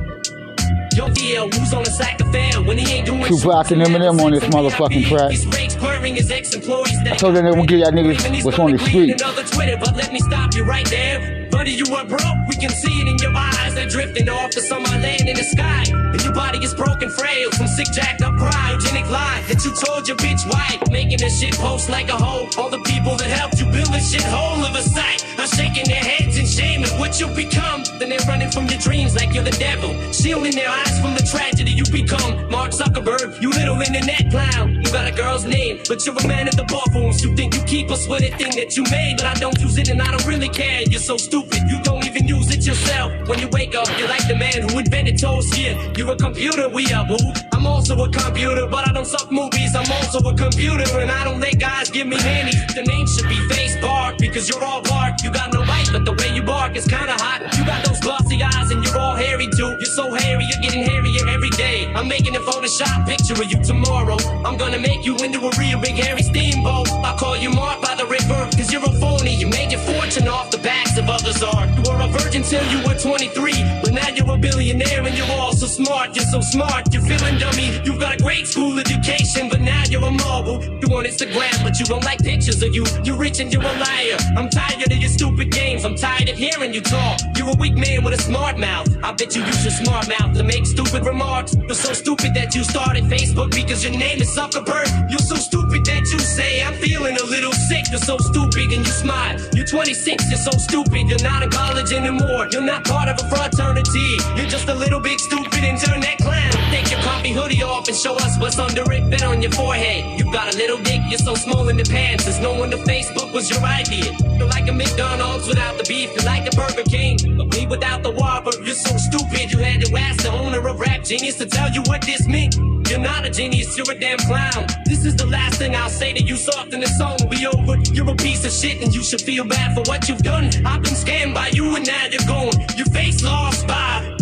Yo, 0.95 1.05
DL, 1.09 1.53
who's 1.53 1.73
on 1.73 1.83
the 1.83 1.91
sack 1.91 2.19
of 2.21 2.31
fair 2.31 2.61
when 2.63 2.77
he 2.77 2.91
ain't 2.91 3.05
doing 3.05 3.23
Tupac 3.23 3.69
and 3.71 3.81
Eminem 3.81 4.19
on 4.23 4.31
this 4.31 4.43
motherfucking 4.45 5.05
track. 5.05 5.31
I 5.31 7.15
told 7.15 7.35
that 7.35 7.43
nigga 7.43 7.67
give 7.67 7.79
y'all 7.79 7.91
niggas 7.91 8.43
what's 8.43 8.57
on 8.57 8.71
the 8.71 8.79
street. 8.79 9.17
Twitter, 9.51 9.77
but 9.77 9.95
let 9.95 10.11
me 10.11 10.19
stop 10.19 10.55
you 10.55 10.63
right 10.63 10.87
there. 10.89 11.47
Buddy, 11.51 11.71
you 11.71 11.85
were 11.91 12.05
broke. 12.05 12.37
We 12.49 12.55
can 12.55 12.69
see 12.69 13.01
it 13.01 13.07
in 13.07 13.17
your 13.19 13.35
eyes. 13.35 13.75
They're 13.75 13.87
drifting 13.87 14.29
off 14.29 14.49
to 14.51 14.61
some 14.61 14.83
land 14.83 15.27
in 15.27 15.35
the 15.35 15.43
sky. 15.43 15.83
And 15.87 16.23
your 16.23 16.33
body 16.33 16.63
is 16.63 16.73
broken, 16.73 17.09
frail 17.09 17.51
from 17.51 17.67
sick, 17.67 17.87
jacked 17.93 18.21
up 18.21 18.33
cryogenic 18.35 19.09
lie 19.11 19.43
that 19.49 19.63
you 19.63 19.71
told 19.75 20.07
your 20.07 20.17
bitch 20.17 20.49
wife. 20.49 20.81
Making 20.89 21.19
this 21.19 21.39
shit 21.39 21.53
post 21.55 21.89
like 21.89 22.09
a 22.09 22.17
hoe. 22.17 22.49
All 22.57 22.69
the 22.69 22.81
people 22.81 23.15
that 23.17 23.29
helped 23.29 23.59
you 23.59 23.65
build 23.65 23.93
this 23.93 24.11
shit 24.11 24.23
whole 24.23 24.63
of 24.65 24.75
a 24.75 24.81
sight 24.81 25.23
are 25.47 25.55
shaking 25.55 25.85
their 25.85 26.03
heads 26.03 26.37
in 26.37 26.45
shame 26.45 26.83
at 26.83 26.91
what 26.99 27.19
you 27.19 27.27
become. 27.27 27.83
Then 27.99 28.09
they're 28.09 28.27
running 28.27 28.51
from 28.51 28.67
your 28.67 28.79
dreams 28.79 29.15
like 29.15 29.33
you're 29.33 29.43
the 29.43 29.57
devil. 29.57 29.95
Shielding 30.11 30.55
their 30.55 30.69
eyes 30.69 30.99
from 30.99 31.13
the 31.13 31.23
tragedy 31.23 31.71
you 31.71 31.85
become. 31.85 32.49
Mark 32.49 32.71
Zuckerberg, 32.71 33.41
you 33.41 33.49
little 33.49 33.79
internet 33.81 34.29
clown. 34.29 34.75
You 34.75 34.91
got 34.91 35.07
a 35.07 35.11
girl's 35.11 35.45
name, 35.45 35.79
but 35.87 36.05
you're 36.05 36.17
a 36.17 36.27
man 36.27 36.47
at 36.47 36.55
the 36.55 36.63
ballrooms. 36.63 37.23
You 37.23 37.35
think 37.35 37.55
you 37.55 37.61
keep 37.63 37.91
us 37.91 38.07
with 38.07 38.23
a 38.23 38.31
thing 38.37 38.55
that 38.55 38.75
you 38.75 38.83
made, 38.91 39.17
but 39.17 39.25
I 39.25 39.33
don't 39.35 39.59
use 39.59 39.77
it 39.77 39.89
and 39.89 40.01
I 40.01 40.11
don't 40.11 40.25
really 40.25 40.49
care. 40.49 40.81
You're 40.83 40.99
so 40.99 41.17
stupid, 41.17 41.61
you 41.69 41.81
don't 41.83 42.05
even 42.05 42.27
use 42.27 42.51
it 42.51 42.65
yourself. 42.65 43.11
When 43.27 43.39
you 43.39 43.47
wake 43.49 43.75
up, 43.75 43.87
you're 43.97 44.09
like 44.09 44.27
the 44.27 44.35
man 44.35 44.69
who 44.69 44.79
invented 44.79 45.19
toast. 45.19 45.57
Yeah, 45.57 45.73
you're 45.95 46.11
a 46.11 46.15
computer, 46.15 46.69
we 46.69 46.91
are 46.93 47.05
boo. 47.05 47.17
I'm 47.53 47.65
also 47.65 47.95
a 48.03 48.09
computer, 48.09 48.67
but 48.67 48.87
I 48.87 48.93
don't 48.93 49.05
suck 49.05 49.31
movies. 49.31 49.75
I'm 49.75 49.91
also 49.91 50.19
a 50.19 50.35
computer, 50.35 50.85
and 50.99 51.11
I 51.11 51.23
don't 51.23 51.39
let 51.39 51.59
guys 51.59 51.89
give 51.89 52.07
me 52.07 52.17
nannies. 52.17 52.59
The 52.75 52.83
name 52.83 53.07
should 53.07 53.29
be 53.29 53.39
Face 53.49 53.75
Bark 53.81 54.17
because 54.17 54.49
you're 54.49 54.63
all 54.63 54.81
bark. 54.81 55.23
You 55.23 55.31
got 55.37 55.53
no 55.53 55.61
but 55.91 56.03
the 56.05 56.13
way 56.19 56.29
you 56.35 56.43
bark 56.43 56.75
is 56.75 56.85
kinda 56.85 57.15
hot. 57.23 57.39
You 57.57 57.65
got 57.65 57.85
those 57.85 57.99
glossy 57.99 58.37
eyes, 58.43 58.71
and 58.71 58.83
you're 58.83 58.97
all 58.97 59.15
hairy 59.15 59.47
too. 59.57 59.71
You're 59.79 59.93
so 59.99 60.13
hairy, 60.13 60.45
you're 60.49 60.61
getting 60.61 60.83
hairier 60.83 61.27
every 61.29 61.49
day. 61.51 61.91
I'm 61.95 62.07
making 62.07 62.35
a 62.35 62.39
Photoshop 62.39 63.07
picture 63.07 63.33
of 63.33 63.47
you 63.51 63.59
tomorrow. 63.63 64.17
I'm 64.45 64.57
gonna 64.57 64.79
make 64.79 65.05
you 65.05 65.15
into 65.25 65.39
a 65.49 65.51
real 65.57 65.79
big 65.79 65.95
hairy 65.95 66.23
steamboat. 66.23 66.89
I'll 67.05 67.17
call 67.17 67.37
you 67.37 67.49
Mark 67.49 67.81
by 67.81 67.95
the 67.95 68.05
river, 68.05 68.39
cause 68.57 68.71
you're 68.71 68.83
a 68.83 68.93
phony. 69.01 69.33
You 69.35 69.47
made 69.47 69.71
your 69.71 69.81
fortune 69.81 70.27
off 70.27 70.51
the 70.51 70.59
backs 70.59 70.97
of 70.97 71.09
others' 71.09 71.41
art. 71.43 71.69
Virgin 72.09 72.43
till 72.43 72.65
you 72.71 72.85
were 72.85 72.95
23, 72.95 73.53
but 73.83 73.93
now 73.93 74.09
you're 74.09 74.29
a 74.29 74.37
billionaire 74.37 75.03
and 75.05 75.17
you're 75.17 75.31
all 75.31 75.53
so 75.53 75.67
smart. 75.67 76.15
You're 76.15 76.25
so 76.25 76.41
smart, 76.41 76.93
you're 76.93 77.03
feeling 77.03 77.37
dummy. 77.37 77.79
You've 77.85 77.99
got 77.99 78.15
a 78.19 78.23
great 78.23 78.47
school 78.47 78.79
education, 78.79 79.49
but 79.49 79.61
now 79.61 79.83
you're 79.89 80.03
a 80.03 80.11
mobile. 80.11 80.63
You 80.63 80.87
on 80.95 81.05
Instagram, 81.05 81.63
but 81.63 81.79
you 81.79 81.85
don't 81.85 82.03
like 82.03 82.19
pictures 82.19 82.61
of 82.63 82.73
you. 82.73 82.85
You're 83.03 83.17
rich 83.17 83.39
and 83.39 83.51
you're 83.51 83.61
a 83.61 83.77
liar. 83.79 84.17
I'm 84.37 84.49
tired 84.49 84.91
of 84.91 84.97
your 84.97 85.09
stupid 85.09 85.51
games. 85.51 85.85
I'm 85.85 85.95
tired 85.95 86.29
of 86.29 86.37
hearing 86.37 86.73
you 86.73 86.81
talk. 86.81 87.19
You're 87.47 87.55
a 87.55 87.59
weak 87.59 87.77
man 87.77 88.03
with 88.03 88.13
a 88.13 88.21
smart 88.21 88.59
mouth. 88.59 88.89
I 89.01 89.13
bet 89.13 89.33
you 89.33 89.41
use 89.41 89.63
your 89.63 89.71
smart 89.71 90.09
mouth 90.09 90.35
to 90.35 90.43
make 90.43 90.65
stupid 90.65 91.05
remarks. 91.05 91.55
You're 91.55 91.79
so 91.79 91.93
stupid 91.93 92.33
that 92.33 92.53
you 92.53 92.61
started 92.65 93.05
Facebook 93.05 93.51
because 93.51 93.85
your 93.85 93.93
name 93.95 94.19
is 94.19 94.35
Zuckerberg. 94.35 95.09
You're 95.09 95.23
so 95.23 95.37
stupid 95.37 95.85
that 95.85 96.03
you 96.11 96.19
say 96.19 96.61
I'm 96.61 96.73
feeling 96.73 97.15
a 97.15 97.23
little 97.23 97.53
sick. 97.53 97.85
You're 97.89 98.03
so 98.03 98.17
stupid 98.17 98.75
and 98.75 98.85
you 98.85 98.91
smile. 98.91 99.39
You're 99.53 99.65
26, 99.65 100.29
you're 100.29 100.37
so 100.37 100.51
stupid. 100.59 101.07
You're 101.07 101.23
not 101.23 101.41
in 101.41 101.49
college 101.49 101.93
anymore. 101.93 102.49
You're 102.51 102.67
not 102.67 102.83
part 102.83 103.07
of 103.07 103.15
a 103.15 103.29
fraternity. 103.29 104.19
You're 104.35 104.51
just 104.51 104.67
a 104.67 104.75
little 104.75 104.99
big 104.99 105.17
stupid 105.17 105.63
internet 105.63 106.17
clown. 106.17 106.51
Take 106.69 106.91
your 106.91 106.99
comfy 106.99 107.31
hoodie 107.31 107.63
off 107.63 107.87
and 107.87 107.95
show 107.95 108.15
us 108.15 108.37
what's 108.39 108.59
under 108.59 108.83
it. 108.91 109.09
Bet 109.09 109.23
on 109.23 109.41
your 109.41 109.51
forehead. 109.51 110.19
You 110.19 110.29
got 110.33 110.53
a 110.53 110.57
little 110.57 110.79
dick. 110.79 110.99
You're 111.07 111.19
so 111.19 111.33
small 111.35 111.69
in 111.69 111.77
the 111.77 111.85
pants. 111.85 112.25
There's 112.25 112.41
no 112.41 112.51
wonder 112.59 112.75
Facebook 112.75 113.31
was 113.31 113.49
your 113.49 113.63
idea. 113.63 114.11
You're 114.37 114.49
like 114.49 114.67
a 114.67 114.73
McDonald's 114.73 115.47
without 115.47 115.77
the 115.77 115.85
beef. 115.85 116.11
You're 116.13 116.25
like 116.25 116.45
a 116.45 116.55
Burger 116.55 116.83
King, 116.83 117.17
but 117.37 117.55
me 117.55 117.67
without 117.67 118.03
the 118.03 118.11
Whopper. 118.11 118.51
You're 118.63 118.75
so 118.75 118.97
stupid. 118.97 119.51
You 119.51 119.59
had 119.59 119.81
to 119.81 119.95
ask 119.95 120.23
the 120.23 120.31
owner 120.31 120.67
of 120.67 120.79
Rap 120.79 121.03
Genius 121.03 121.37
to 121.37 121.45
tell 121.45 121.71
you 121.71 121.81
what 121.83 122.01
this 122.01 122.27
meant. 122.27 122.55
You're 122.89 122.99
not 122.99 123.25
a 123.25 123.29
genius, 123.29 123.77
you're 123.77 123.91
a 123.91 123.99
damn 123.99 124.17
clown. 124.19 124.65
This 124.85 125.05
is 125.05 125.15
the 125.15 125.25
last 125.25 125.57
thing 125.59 125.75
I'll 125.75 125.89
say 125.89 126.13
to 126.13 126.23
you, 126.23 126.35
soft 126.35 126.73
and 126.73 126.81
the 126.81 126.87
song 126.87 127.17
will 127.19 127.29
be 127.29 127.45
over. 127.45 127.77
You're 127.93 128.09
a 128.09 128.15
piece 128.15 128.45
of 128.45 128.51
shit 128.51 128.81
and 128.81 128.93
you 128.95 129.03
should 129.03 129.21
feel 129.21 129.45
bad 129.45 129.75
for 129.75 129.83
what 129.89 130.07
you've 130.07 130.23
done. 130.23 130.45
I've 130.65 130.81
been 130.81 130.93
scammed 130.93 131.33
by 131.33 131.49
you 131.53 131.75
and 131.75 131.85
now 131.85 132.05
you're 132.09 132.27
gone. 132.27 132.53
Your 132.77 132.87
face 132.87 133.23
lost 133.23 133.67
by. 133.67 134.16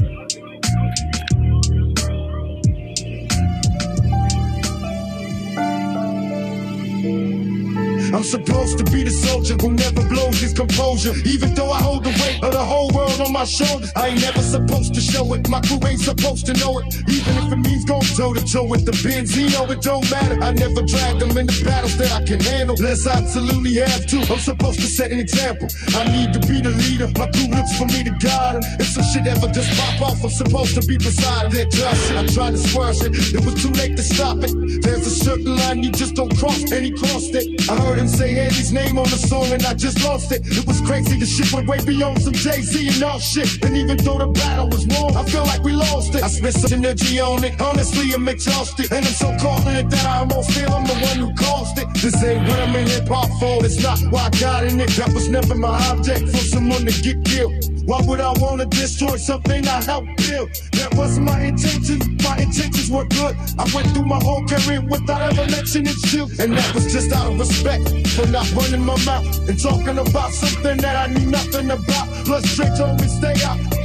I'm 8.14 8.24
supposed 8.24 8.78
to 8.80 8.84
be 8.86 9.04
the 9.04 9.12
soldier 9.12 9.56
who 9.56 9.74
never 9.74 10.04
blows 10.08 10.40
his 10.40 10.54
composure. 10.54 11.14
Even 11.26 11.54
though 11.54 11.72
I 11.72 11.80
hold 11.82 12.04
the 12.04 12.14
weight 12.22 12.44
of 12.44 12.52
the 12.52 12.64
whole 12.64 12.90
world 12.92 13.20
on 13.22 13.32
my 13.32 13.46
shoulders, 13.46 13.92
I 13.96 14.10
ain't 14.10 14.22
never 14.22 14.42
supposed 14.42 14.94
to 14.94 15.02
show 15.02 15.34
it. 15.34 15.50
My 15.50 15.62
crew 15.62 15.80
ain't 15.88 16.02
supposed 16.02 16.46
to 16.48 16.54
know 16.54 16.80
it. 16.80 16.86
Even 17.10 17.34
if 17.38 17.52
it 17.52 17.58
means 17.58 17.86
going 17.86 18.08
toe 18.16 18.34
to 18.34 18.44
toe 18.46 18.66
with 18.66 18.86
the 18.86 18.92
Benzino, 18.92 19.70
it 19.70 19.82
don't 19.82 20.10
matter. 20.12 20.42
I 20.42 20.52
never 20.52 20.82
drag 20.82 21.20
them 21.20 21.38
into 21.38 21.64
battles 21.64 21.98
that 21.98 22.12
I 22.12 22.24
can 22.24 22.40
handle. 22.40 22.76
Unless 22.78 23.08
I 23.08 23.18
absolutely 23.18 23.76
have 23.76 24.06
to. 24.08 24.18
I'm 24.32 24.40
supposed 24.40 24.80
to 24.80 24.88
set 24.88 25.12
an 25.12 25.20
example. 25.20 25.68
I 25.96 26.06
need 26.12 26.34
to 26.34 26.40
be 26.48 26.62
the 26.62 26.72
leader. 26.72 27.08
My 27.18 27.30
crew 27.32 27.48
looks 27.48 27.78
for 27.78 27.86
me 27.86 28.04
to 28.04 28.12
guide 28.20 28.62
them. 28.62 28.64
If 28.80 28.88
some 28.88 29.04
shit 29.04 29.28
ever 29.28 29.48
just 29.52 29.70
pop 29.80 30.02
off, 30.02 30.24
I'm 30.24 30.30
supposed 30.30 30.76
to 30.76 30.86
be 30.88 30.98
beside 30.98 31.52
just 31.52 32.08
shit. 32.08 32.18
I 32.18 32.26
tried 32.28 32.52
to 32.52 32.58
squash 32.58 33.02
it. 33.02 33.14
It 33.34 33.44
was 33.46 33.56
too 33.62 33.72
late 33.72 33.96
to 33.98 34.04
stop 34.04 34.38
it. 34.42 34.52
There's 34.82 35.08
a 35.08 35.16
certain 35.26 35.56
line 35.56 35.84
you 35.84 35.92
just 35.92 36.16
don't 36.16 36.36
cross, 36.38 36.72
and 36.72 36.86
he 36.86 36.92
crossed 36.92 37.34
it. 37.36 37.70
I 37.70 37.76
heard 37.82 37.98
him 37.98 38.05
say 38.08 38.38
Andy's 38.40 38.72
name 38.72 38.98
on 38.98 39.06
the 39.06 39.18
song, 39.18 39.46
and 39.52 39.64
I 39.66 39.74
just 39.74 40.04
lost 40.04 40.32
it. 40.32 40.42
It 40.46 40.66
was 40.68 40.82
crazy. 40.82 41.20
The 41.20 41.26
shit 41.26 41.52
went 41.54 41.68
way 41.68 41.80
beyond 41.84 42.22
some 42.22 42.34
Jay 42.34 42.62
Z 42.62 42.88
and 42.88 43.04
all 43.04 43.20
shit. 43.20 43.64
And 43.64 43.76
even 43.76 43.98
though 43.98 44.18
the 44.18 44.28
battle 44.28 44.70
was 44.70 44.86
wrong, 44.88 45.16
I 45.16 45.24
feel 45.24 45.44
like 45.44 45.64
we 45.64 45.74
lost 45.74 46.16
it. 46.16 46.24
I 46.24 46.28
spent 46.28 46.56
some 46.56 46.74
energy 46.74 47.20
on 47.20 47.44
it. 47.44 47.60
Honestly, 47.62 48.14
I'm 48.14 48.28
exhausted. 48.28 48.92
And 48.92 49.06
I'm 49.06 49.14
so 49.14 49.36
caught 49.38 49.66
in 49.68 49.76
it 49.76 49.90
that 49.90 50.06
I 50.06 50.20
almost 50.20 50.52
feel 50.52 50.72
I'm 50.72 50.86
the 50.86 50.94
one 50.94 51.18
who 51.18 51.34
caused 51.36 51.78
it. 51.78 51.88
This 51.96 52.24
ain't 52.24 52.48
what 52.48 52.60
I'm 52.60 52.76
in 52.76 52.88
hip 52.88 53.08
hop 53.08 53.30
for. 53.40 53.64
It's 53.66 53.82
not 53.82 54.00
why 54.12 54.30
I 54.32 54.40
got 54.40 54.64
in 54.66 54.80
it. 54.80 54.90
That 54.92 55.14
was 55.14 55.30
never 55.30 55.56
my 55.56 55.78
object 55.90 56.30
for 56.30 56.38
someone 56.38 56.86
to 56.86 56.94
get 57.02 57.24
killed. 57.26 57.75
Why 57.86 58.02
would 58.08 58.20
I 58.20 58.34
wanna 58.40 58.66
destroy 58.66 59.16
something 59.16 59.68
I 59.68 59.84
helped 59.84 60.18
build? 60.18 60.50
That 60.74 60.96
wasn't 60.96 61.28
my 61.28 61.40
intention. 61.42 62.18
My 62.24 62.38
intentions 62.38 62.90
were 62.90 63.06
good. 63.06 63.36
I 63.60 63.70
went 63.76 63.94
through 63.94 64.06
my 64.06 64.20
whole 64.24 64.44
career 64.48 64.82
without 64.82 65.22
ever 65.22 65.50
mentioning 65.52 65.94
you. 66.12 66.24
And 66.40 66.58
that 66.58 66.74
was 66.74 66.92
just 66.92 67.12
out 67.14 67.32
of 67.32 67.40
respect 67.40 68.08
for 68.10 68.26
not 68.28 68.52
running 68.54 68.84
my 68.84 68.98
mouth 69.06 69.48
and 69.48 69.62
talking 69.62 70.00
about 70.00 70.32
something 70.32 70.78
that 70.78 70.96
I 70.96 71.14
knew 71.14 71.30
nothing 71.30 71.70
about. 71.70 72.08
Plus, 72.26 72.56
Drake 72.56 72.76
told 72.76 73.00
me 73.00 73.08
stay 73.08 73.36
out. 73.44 73.85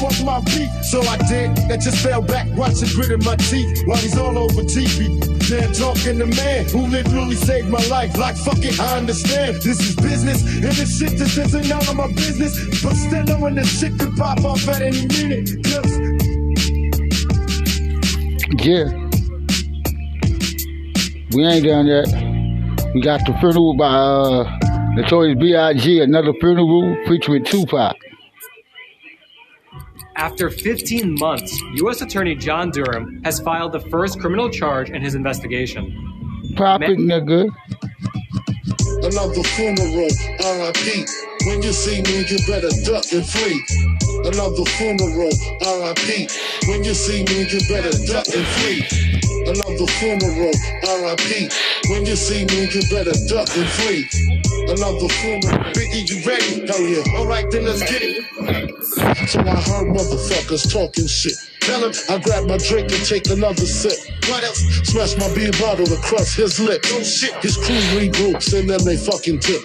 Was 0.00 0.24
my 0.24 0.40
beat, 0.40 0.70
so 0.82 1.02
I 1.02 1.18
did. 1.28 1.56
That 1.68 1.80
just 1.80 2.02
fell 2.02 2.22
back, 2.22 2.46
watching 2.56 2.88
gritting 2.94 3.22
my 3.22 3.36
teeth 3.36 3.82
while 3.84 3.98
he's 3.98 4.16
all 4.16 4.38
over 4.38 4.62
TV. 4.62 5.20
Then 5.48 5.72
talking 5.74 6.18
to 6.18 6.26
man 6.26 6.64
who 6.70 6.86
literally 6.86 7.36
saved 7.36 7.68
my 7.68 7.84
life. 7.88 8.16
Like 8.16 8.36
fuck 8.36 8.58
it, 8.58 8.80
I 8.80 8.96
understand. 8.96 9.56
This 9.56 9.78
is 9.80 9.96
business, 9.96 10.42
and 10.42 10.72
this 10.72 10.98
shit 10.98 11.18
just 11.18 11.36
isn't 11.36 11.68
none 11.68 11.86
of 11.86 11.96
my 11.96 12.06
business. 12.12 12.56
But 12.82 12.94
still 12.94 13.24
knowing 13.24 13.56
this 13.56 13.78
shit 13.78 13.98
could 13.98 14.16
pop 14.16 14.42
off 14.44 14.66
at 14.68 14.80
any 14.80 15.06
minute. 15.06 15.50
Cause 15.64 15.98
Yeah. 18.64 18.88
We 21.32 21.44
ain't 21.46 21.64
done 21.64 21.86
yet. 21.86 22.08
We 22.94 23.02
got 23.02 23.20
the 23.26 23.36
funeral 23.38 23.76
by 23.76 23.86
uh, 23.86 24.58
Notorious 24.96 25.38
B.I.G. 25.38 26.00
Another 26.00 26.32
funeral 26.40 26.96
featuring 27.06 27.44
Tupac. 27.44 27.96
After 30.20 30.50
15 30.50 31.16
months, 31.18 31.58
U.S. 31.76 32.02
Attorney 32.02 32.34
John 32.34 32.70
Durham 32.70 33.22
has 33.24 33.40
filed 33.40 33.72
the 33.72 33.80
first 33.80 34.20
criminal 34.20 34.50
charge 34.50 34.90
in 34.90 35.00
his 35.00 35.14
investigation. 35.14 36.52
Pop 36.56 36.82
it, 36.82 36.98
nigga. 36.98 37.48
Another 39.02 39.42
funeral, 39.42 40.10
R.I.P. 40.44 41.06
When 41.46 41.62
you 41.62 41.72
see 41.72 42.02
me, 42.02 42.18
you 42.28 42.36
better 42.46 42.68
duck 42.84 43.10
and 43.14 43.26
flee. 43.26 43.64
Another 44.28 44.62
funeral, 44.76 45.32
R.I.P. 45.64 46.28
When 46.68 46.84
you 46.84 46.92
see 46.92 47.24
me, 47.24 47.48
you 47.48 47.60
better 47.66 47.96
duck 48.04 48.26
and 48.28 48.46
flee. 48.60 49.29
Another 49.46 49.86
funeral, 49.98 50.52
R.I.P. 50.88 51.48
When 51.88 52.04
you 52.04 52.16
see 52.16 52.44
me, 52.44 52.68
you 52.68 52.82
better 52.90 53.12
duck 53.28 53.48
and 53.56 53.68
flee. 53.80 54.04
Another 54.68 55.08
funeral, 55.08 55.64
Biggie, 55.72 56.08
you 56.08 56.22
ready? 56.28 56.66
Hell 56.66 56.80
yeah. 56.86 57.18
Alright, 57.18 57.50
then 57.50 57.64
let's 57.64 57.80
get 57.80 58.02
it. 58.02 58.24
So 59.28 59.40
I 59.40 59.56
heard 59.56 59.88
motherfuckers 59.88 60.70
talking 60.70 61.06
shit. 61.06 61.34
Tell 61.60 61.84
him 61.84 61.92
I 62.08 62.18
grab 62.18 62.46
my 62.46 62.58
drink 62.58 62.92
and 62.92 63.04
take 63.04 63.28
another 63.30 63.66
sip. 63.66 63.96
What 64.28 64.44
else? 64.44 64.60
Smash 64.84 65.16
my 65.16 65.32
beer 65.34 65.52
bottle 65.60 65.90
across 65.92 66.34
his 66.34 66.60
lip. 66.60 66.82
Oh 66.86 67.02
shit. 67.02 67.34
His 67.42 67.56
crew 67.56 67.80
regroups 67.98 68.58
and 68.58 68.68
then 68.68 68.84
they 68.84 68.96
fucking 68.96 69.40
tip. 69.40 69.62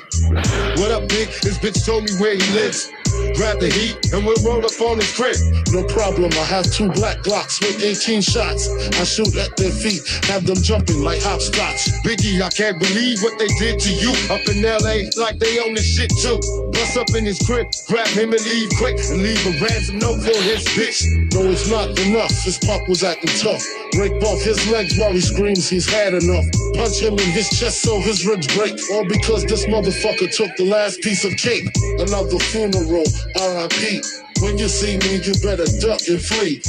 What 0.80 0.92
up, 0.92 1.08
big? 1.10 1.30
This 1.42 1.58
bitch 1.58 1.86
told 1.86 2.04
me 2.04 2.12
where 2.20 2.36
he 2.36 2.54
lives. 2.54 2.92
Grab 3.36 3.60
the 3.60 3.70
heat, 3.70 4.14
and 4.14 4.26
we'll 4.26 4.40
roll 4.44 4.64
up 4.64 4.80
on 4.82 4.98
his 4.98 5.12
crib. 5.12 5.36
No 5.72 5.84
problem, 5.86 6.32
I 6.34 6.46
have 6.46 6.66
two 6.72 6.90
black 6.92 7.20
Glocks 7.24 7.60
with 7.62 7.84
18 7.84 8.22
shots. 8.22 8.70
I 9.00 9.04
shoot 9.04 9.36
at 9.36 9.56
their 9.58 9.72
feet, 9.72 10.02
have 10.26 10.46
them 10.46 10.58
jumping 10.58 11.04
like 11.04 11.22
hopscotch. 11.22 11.92
Biggie, 12.04 12.42
I 12.42 12.50
can't 12.50 12.80
believe 12.80 13.22
what 13.22 13.38
they 13.40 13.48
did 13.60 13.80
to 13.80 13.92
you 13.94 14.12
up 14.32 14.42
in 14.48 14.62
LA, 14.64 15.12
like 15.18 15.40
they 15.40 15.60
own 15.60 15.74
this 15.76 15.86
shit 15.86 16.12
too. 16.22 16.40
Bust 16.72 16.98
up 16.98 17.10
in 17.16 17.26
his 17.26 17.40
crib, 17.46 17.68
grab 17.88 18.08
him 18.08 18.32
and 18.34 18.44
leave 18.44 18.70
quick, 18.78 18.98
and 19.10 19.22
leave 19.22 19.44
a 19.46 19.54
ransom 19.64 20.00
note 20.00 20.22
for 20.22 20.38
his 20.44 20.64
bitch. 20.76 21.04
No, 21.34 21.50
it's 21.52 21.70
not 21.70 21.98
enough. 22.00 22.32
His 22.44 22.58
pop 22.60 22.88
was 22.88 23.04
acting 23.04 23.32
tough. 23.40 23.64
Break 23.96 24.20
both 24.20 24.44
his 24.44 24.60
legs 24.70 25.00
while 25.00 25.14
he 25.14 25.22
screams 25.22 25.70
he's 25.70 25.90
had 25.90 26.14
enough. 26.14 26.44
Punch 26.76 27.00
him 27.00 27.14
in 27.14 27.32
his 27.32 27.50
chest 27.50 27.82
so 27.82 28.00
his 28.02 28.26
ribs 28.26 28.48
break. 28.54 28.76
All 28.92 29.08
because 29.08 29.46
this 29.46 29.66
motherfucker 29.68 30.30
took 30.36 30.52
the 30.58 30.66
last 30.66 31.00
piece 31.02 31.24
of 31.24 31.32
cake. 31.38 31.64
Another 32.00 32.38
funeral, 32.52 33.08
R.I.P. 33.40 34.02
When 34.42 34.58
you 34.58 34.68
see 34.68 34.98
me, 34.98 35.24
you 35.24 35.32
better 35.40 35.64
duck 35.80 36.04
and 36.12 36.20
flee. 36.20 36.60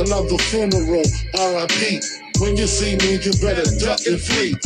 Another 0.00 0.38
funeral, 0.48 1.04
R.I.P. 1.36 2.00
When 2.40 2.56
you 2.56 2.66
see 2.66 2.96
me, 2.96 3.20
you 3.20 3.32
better 3.44 3.68
duck 3.76 4.00
and 4.08 4.18
flee. 4.18 4.56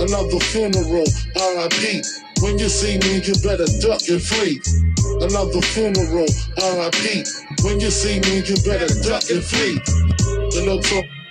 Another 0.00 0.40
funeral, 0.40 1.04
R.I.P. 1.36 2.02
When 2.40 2.58
you 2.58 2.68
see 2.70 2.96
me, 2.96 3.20
you 3.20 3.36
better 3.44 3.68
duck 3.84 4.00
and 4.08 4.22
flee. 4.24 4.56
Another 5.20 5.60
funeral, 5.60 6.26
R.I.P. 6.64 7.24
When 7.60 7.78
you 7.78 7.90
see 7.90 8.20
me, 8.24 8.40
you 8.40 8.56
better 8.64 8.88
duck 9.04 9.28
and 9.28 9.44
flee. 9.44 9.76
So 10.50 11.21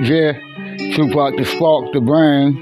Yeah, 0.00 0.32
Tupac 0.96 1.36
the 1.36 1.44
spark 1.44 1.92
the 1.92 2.00
brain. 2.00 2.56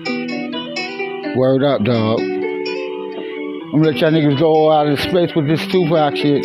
Word 1.37 1.63
up, 1.63 1.85
dog. 1.85 2.19
I'm 2.19 3.71
gonna 3.71 3.87
let 3.87 3.99
y'all 3.99 4.11
niggas 4.11 4.37
go 4.41 4.73
out 4.73 4.89
of 4.89 4.99
space 4.99 5.33
with 5.37 5.47
this 5.47 5.65
Tupac 5.69 6.17
shit. 6.17 6.45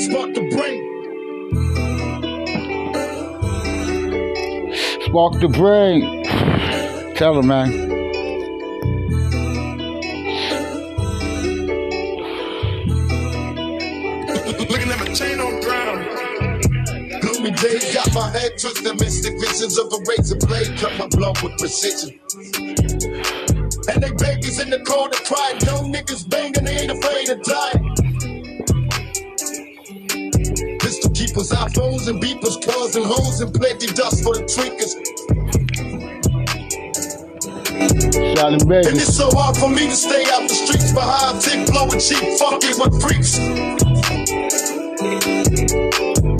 spark 0.00 0.32
the 0.32 0.46
brain. 0.54 0.80
Spark 5.02 5.40
the 5.40 5.48
brain. 5.48 6.22
Tell 7.16 7.36
him, 7.40 7.48
man. 7.48 7.95
Days 17.56 17.94
got 17.94 18.12
my 18.12 18.28
head 18.30 18.58
twisted, 18.58 19.00
mystic 19.00 19.32
visions 19.40 19.78
of 19.78 19.86
a 19.86 19.96
razor 20.06 20.36
blade 20.46 20.76
cut 20.78 20.92
my 20.98 21.06
blood 21.08 21.40
with 21.42 21.56
precision. 21.58 22.20
And 23.88 24.02
they 24.02 24.10
babies 24.12 24.60
in 24.60 24.68
the 24.68 24.80
corner 24.84 25.16
crying, 25.24 25.58
young 25.64 25.90
niggas 25.92 26.28
banging, 26.28 26.64
they 26.64 26.80
ain't 26.84 26.92
afraid 26.92 27.26
to 27.26 27.36
die. 27.36 27.80
Pistol 30.80 31.10
keepers, 31.12 31.50
iPhones 31.50 32.08
and 32.08 32.22
beepers, 32.22 32.60
cars 32.60 32.94
and 32.94 33.06
hoes 33.06 33.40
and 33.40 33.54
plenty 33.54 33.86
dust 33.86 34.22
for 34.22 34.34
the 34.34 34.44
in 34.44 34.94
And 38.86 38.96
it's 38.96 39.16
so 39.16 39.30
hard 39.32 39.56
for 39.56 39.70
me 39.70 39.86
to 39.86 39.96
stay 39.96 40.26
out 40.32 40.42
the 40.42 40.54
streets 40.54 40.92
behind 40.92 41.40
tick 41.40 41.66
blowing 41.70 42.00
cheap, 42.00 42.38
fucking 42.38 42.78
with 42.78 43.00
freaks. 43.00 43.38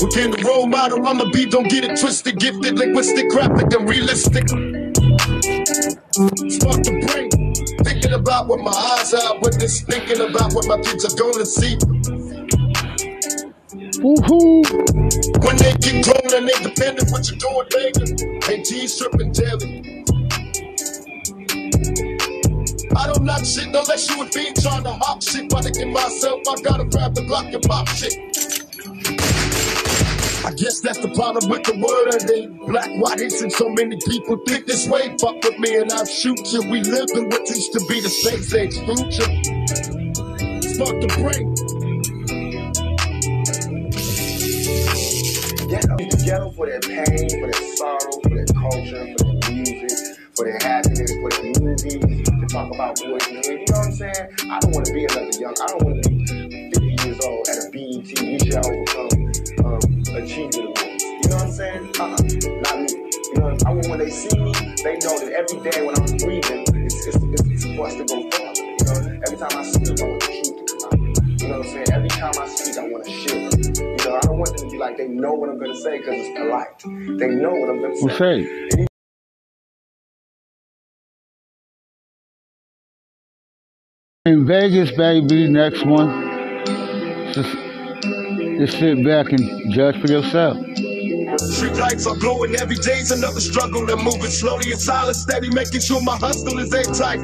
Within 0.01 0.31
the 0.33 0.43
role 0.47 0.67
model, 0.67 1.07
I'ma 1.07 1.27
be, 1.33 1.47
don't 1.47 1.69
get 1.69 1.85
it 1.85 1.99
twisted, 2.01 2.39
gifted, 2.39 2.79
linguistic, 2.79 3.29
graphic, 3.31 3.73
and 3.75 3.89
realistic. 3.89 4.49
Spark 4.49 4.79
the 6.85 7.05
brain, 7.07 7.31
thinking 7.85 8.13
about 8.15 8.49
what 8.49 8.61
my 8.61 8.71
eyes 8.73 9.13
are 9.15 9.39
witness, 9.41 9.83
thinking 9.83 10.21
about 10.21 10.53
what 10.55 10.67
my 10.69 10.79
kids 10.83 11.05
are 11.05 11.17
gonna 11.17 11.47
see. 11.47 11.77
Woohoo! 14.01 14.65
When 15.45 15.57
they 15.59 15.73
get 15.81 16.05
grown 16.05 16.35
and 16.35 16.51
independent, 16.51 17.11
what 17.13 17.31
you 17.31 17.37
doing, 17.39 17.69
baby? 17.71 18.53
Ain't 18.53 18.67
G's 18.67 18.99
tripping 18.99 19.33
daily. 19.33 20.05
I 22.97 23.07
don't 23.09 23.25
knock 23.25 23.45
shit 23.45 23.67
unless 23.69 24.09
you 24.11 24.19
would 24.19 24.33
be 24.33 24.53
trying 24.61 24.85
to 24.85 24.93
hop 24.93 25.23
shit. 25.23 25.49
But 25.51 25.65
get 25.75 25.89
myself, 25.89 26.41
I 26.49 26.61
gotta 26.63 26.85
grab 26.87 27.15
the 27.15 27.23
block 27.23 27.53
and 27.53 27.63
pop 27.63 27.87
shit. 27.89 28.15
I 30.47 30.53
guess 30.53 30.81
that's 30.81 30.99
the 30.99 31.09
problem 31.09 31.51
with 31.51 31.65
the 31.65 31.75
world 31.75 32.21
today. 32.21 32.47
Black, 32.47 32.89
white, 33.03 33.21
and 33.21 33.53
so 33.53 33.69
many 33.69 33.99
people 34.07 34.39
think 34.47 34.67
this 34.67 34.87
way. 34.89 35.17
Fuck 35.19 35.43
with 35.43 35.59
me 35.59 35.77
and 35.77 35.91
I'll 35.93 36.07
shoot 36.07 36.39
you. 36.53 36.63
We 36.71 36.83
live 36.83 37.11
in 37.15 37.29
what 37.29 37.49
used 37.49 37.73
to 37.73 37.81
be 37.89 38.01
the 38.01 38.09
space 38.09 38.55
age 38.55 38.79
future. 38.87 39.27
Spark 40.63 41.01
the 41.03 41.11
brain. 41.19 41.55
ghetto. 46.27 46.51
For 46.51 46.67
their 46.67 46.81
pain, 46.81 47.31
for 47.41 47.51
their 47.51 47.77
sorrow, 47.77 48.15
for 48.23 48.31
their 48.31 48.47
culture, 48.47 49.03
for 49.19 49.25
their 49.27 49.51
music, 49.51 50.19
for 50.35 50.45
their 50.45 50.59
happiness, 50.63 51.11
for 51.11 51.31
their 51.31 51.53
movies, 51.63 52.27
to 52.27 52.47
talk 52.51 52.75
about 52.75 52.97
boys 52.99 53.27
and. 53.29 53.45
You 53.47 53.67
know 53.67 53.79
what 53.79 53.87
I'm 53.87 53.93
saying? 53.93 54.29
I 54.51 54.59
don't 54.61 54.75
want 54.75 54.87
to 54.87 54.93
be 54.93 55.05
another 55.05 55.39
young. 55.39 55.55
I 55.59 55.67
don't 55.67 55.83
want 55.83 56.03
to 56.03 56.11
be 56.11 56.71
50 56.71 57.03
years 57.03 57.21
old 57.25 57.49
at 57.49 57.59
a 57.59 57.71
BET. 57.71 58.15
We 58.23 58.39
shall 58.51 58.67
overcome 58.67 59.27
um, 59.65 59.96
achievement. 60.17 60.79
You 60.81 61.31
know 61.31 61.37
what 61.37 61.45
I'm 61.45 61.53
saying? 61.53 61.93
Uh-uh, 61.99 62.17
not 62.63 62.79
me. 62.81 62.89
You 62.93 63.35
know, 63.37 63.51
what 63.51 63.67
I 63.67 63.71
want 63.73 63.89
when 63.89 63.99
they 63.99 64.11
see 64.11 64.39
me, 64.39 64.53
they 64.83 64.97
know 65.05 65.19
that 65.19 65.33
every 65.37 65.71
day 65.71 65.85
when 65.85 65.95
I'm 65.99 66.17
breathing, 66.19 66.65
it's, 66.85 67.07
it's, 67.07 67.17
it's, 67.17 67.65
for 67.77 67.87
us 67.87 67.95
to 67.97 68.05
go 68.05 68.23
further. 68.31 68.65
You 68.65 68.85
know, 68.87 69.21
every 69.27 69.39
time 69.39 69.59
I 69.59 69.63
speak, 69.65 70.01
I 70.01 70.05
want 70.07 70.21
the 70.23 70.29
truth 70.33 70.57
to 70.57 70.77
come 70.79 70.85
out. 70.87 71.41
You 71.41 71.49
know 71.49 71.59
what 71.59 71.67
I'm 71.67 71.73
saying? 71.73 71.93
Every 71.93 72.09
time 72.09 72.33
I 72.39 72.49
speak, 72.49 72.79
I 72.79 72.89
want 72.89 73.05
to 73.05 73.11
shiver. 73.11 73.83
You 73.83 73.97
know, 74.05 74.17
I 74.17 74.21
don't 74.21 74.39
want 74.39 74.57
them 74.57 74.69
to 74.69 74.71
be 74.71 74.79
like 74.79 74.97
they 74.97 75.09
know 75.09 75.33
what 75.33 75.51
I'm 75.51 75.59
gonna 75.59 75.77
say 75.77 75.99
because 75.99 76.15
it's 76.17 76.39
polite. 76.39 76.79
They 77.19 77.29
know 77.29 77.55
what 77.55 77.71
I'm 77.71 77.83
gonna 77.83 77.97
say. 78.17 78.45
say? 78.45 78.87
In 84.27 84.47
Vegas, 84.47 84.91
baby, 84.93 85.49
next 85.49 85.85
one. 85.85 86.65
Just, 87.33 87.66
just 88.59 88.79
sit 88.79 89.05
back 89.05 89.33
and 89.33 89.73
judge 89.73 90.01
for 90.01 90.09
yourself. 90.09 90.57
Street 91.39 91.77
lights 91.77 92.07
are 92.07 92.17
glowing 92.17 92.57
every 92.57 92.77
day's 92.77 93.11
another 93.11 93.41
struggle. 93.41 93.91
I'm 93.91 94.03
moving 94.03 94.31
slowly 94.31 94.73
and 94.73 94.81
silent, 94.81 95.17
steady, 95.17 95.51
making 95.51 95.81
sure 95.81 96.01
my 96.03 96.17
hustle 96.17 96.59
is 96.59 96.73
airtight. 96.73 97.21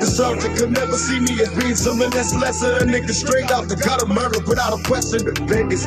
The 0.00 0.06
sergeant 0.06 0.56
could 0.56 0.70
never 0.72 0.96
see 0.96 1.20
me 1.20 1.40
as 1.40 1.54
being 1.56 1.76
something 1.76 2.10
that's 2.10 2.34
lesser. 2.34 2.76
A 2.78 2.80
nigga 2.80 3.10
straight 3.10 3.50
out 3.50 3.68
the 3.68 3.76
gutter, 3.76 4.06
murder 4.06 4.40
without 4.48 4.78
a 4.78 4.82
question. 4.82 5.20
Vegas. 5.46 5.86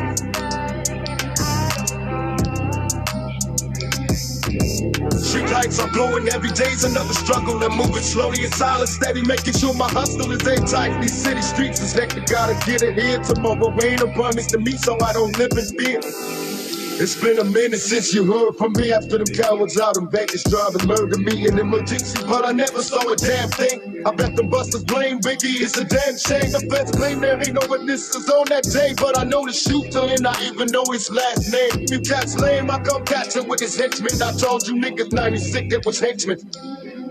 Street 5.38 5.52
lights 5.52 5.80
are 5.80 5.90
glowing 5.90 6.28
every 6.30 6.50
day's 6.50 6.84
another 6.84 7.14
struggle. 7.14 7.64
I'm 7.64 7.78
moving 7.78 8.02
slowly 8.02 8.44
and 8.44 8.54
silent, 8.56 8.90
steady, 8.90 9.22
making 9.22 9.54
sure 9.54 9.72
my 9.76 9.88
hustle 9.88 10.32
is 10.32 10.48
airtight. 10.48 11.00
These 11.00 11.14
city 11.14 11.44
streets 11.44 11.80
is 11.80 11.94
hectic, 11.94 12.26
gotta 12.26 12.56
get 12.66 12.82
it 12.82 12.98
here. 12.98 13.20
Tomorrow 13.20 13.70
a 13.70 14.14
promise 14.14 14.48
to 14.48 14.58
me, 14.58 14.72
so 14.78 14.98
I 15.00 15.14
don't 15.14 15.38
live 15.38 15.52
in 15.52 15.78
fear. 15.78 16.57
It's 17.00 17.16
been 17.22 17.40
a 17.40 17.46
minute 17.46 17.80
since 17.80 18.14
you 18.16 18.26
heard 18.26 18.58
from 18.58 18.74
me 18.74 18.92
after 18.92 19.20
them 19.20 19.28
cowards 19.28 19.80
out 19.80 19.98
in 19.98 20.10
Vegas 20.10 20.44
driving 20.44 20.88
murder 20.88 21.20
me 21.20 21.48
in 21.48 21.60
emergency, 21.60 22.18
but 22.28 22.44
I 22.46 22.54
never 22.54 22.82
saw 22.82 23.02
a 23.12 23.16
damn 23.16 23.50
thing. 23.52 24.04
I 24.06 24.12
bet 24.16 24.36
them 24.36 24.50
busters 24.50 24.84
blame 24.84 25.20
Biggie, 25.22 25.62
it's 25.62 25.78
a 25.78 25.86
damn 25.86 26.18
shame. 26.18 26.52
The 26.52 26.66
feds 26.74 26.92
claim 26.92 27.22
there 27.22 27.38
ain't 27.38 27.54
no 27.54 27.62
witnesses 27.70 28.28
on 28.30 28.48
that 28.50 28.64
day, 28.66 28.96
but 28.98 29.18
I 29.20 29.26
know 29.26 29.46
the 29.46 29.54
shooter 29.54 30.10
and 30.10 30.26
I 30.28 30.42
even 30.50 30.70
know 30.74 30.86
his 30.92 31.12
last 31.12 31.54
name. 31.54 31.86
You 31.88 32.02
cats 32.02 32.36
lame, 32.40 32.72
I 32.72 32.80
come 32.82 33.06
catch 33.06 33.36
him 33.36 33.48
with 33.48 33.62
his 33.62 33.78
henchmen. 33.80 34.18
I 34.22 34.34
told 34.34 34.68
you 34.68 34.76
niggas 34.76 35.14
96 35.14 35.76
it 35.76 35.86
was 35.86 36.00
henchmen. 36.00 36.40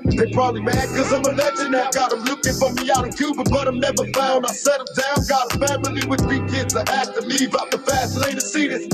They 0.04 0.32
probably 0.32 0.62
mad 0.62 0.88
cause 0.96 1.12
I'm 1.12 1.24
a 1.26 1.32
legend. 1.32 1.76
I 1.76 1.90
got 1.92 2.10
them 2.10 2.24
looking 2.24 2.54
for 2.54 2.72
me 2.74 2.90
out 2.90 3.06
in 3.06 3.12
Cuba, 3.12 3.44
but 3.50 3.68
I'm 3.68 3.80
never 3.80 4.04
found. 4.12 4.46
I 4.46 4.52
settled 4.52 4.90
down, 4.98 5.26
got 5.28 5.54
a 5.54 5.66
family 5.68 6.06
with 6.08 6.22
three 6.22 6.42
kids. 6.50 6.76
I 6.76 6.84
had 6.90 7.14
to 7.14 7.22
leave 7.22 7.54
out 7.54 7.70
the 7.70 7.78
fast 7.78 8.18
lane 8.18 8.34
to 8.36 8.42
see 8.42 8.68
this. 8.68 8.88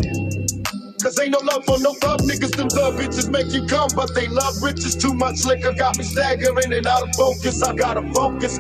Cause 1.03 1.19
ain't 1.19 1.33
no 1.33 1.41
love 1.41 1.65
for 1.65 1.81
no 1.81 1.91
love 2.05 2.21
niggas. 2.21 2.55
Them 2.55 2.69
love 2.77 2.95
bitches 2.95 3.29
make 3.29 3.53
you 3.53 3.67
come, 3.67 3.91
but 3.97 4.15
they 4.15 4.29
love 4.29 4.63
riches 4.63 4.95
too 4.95 5.13
much. 5.13 5.45
Liquor 5.45 5.73
got 5.73 5.99
me 5.99 6.05
staggering 6.05 6.73
and 6.73 6.87
out 6.87 7.03
of 7.03 7.15
focus. 7.17 7.61
I 7.61 7.75
gotta 7.75 8.03
focus. 8.15 8.59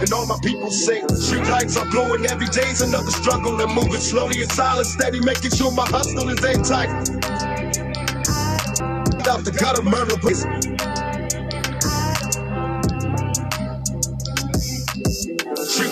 And 0.00 0.12
all 0.12 0.26
my 0.26 0.38
people 0.42 0.70
say 0.70 1.02
street 1.14 1.46
lights 1.46 1.76
are 1.76 1.86
glowing 1.90 2.26
every 2.26 2.48
day's 2.48 2.80
another 2.80 3.12
struggle. 3.12 3.60
And 3.60 3.72
moving 3.72 4.00
slowly 4.00 4.42
and 4.42 4.50
silent, 4.50 4.88
steady, 4.88 5.20
making 5.20 5.52
sure 5.52 5.70
my 5.70 5.86
hustle 5.86 6.28
is 6.28 6.44
airtight. 6.44 6.90
Out 9.28 9.44
the 9.44 9.52
gutter, 9.52 9.82
murder 9.82 10.16
place. 10.18 10.44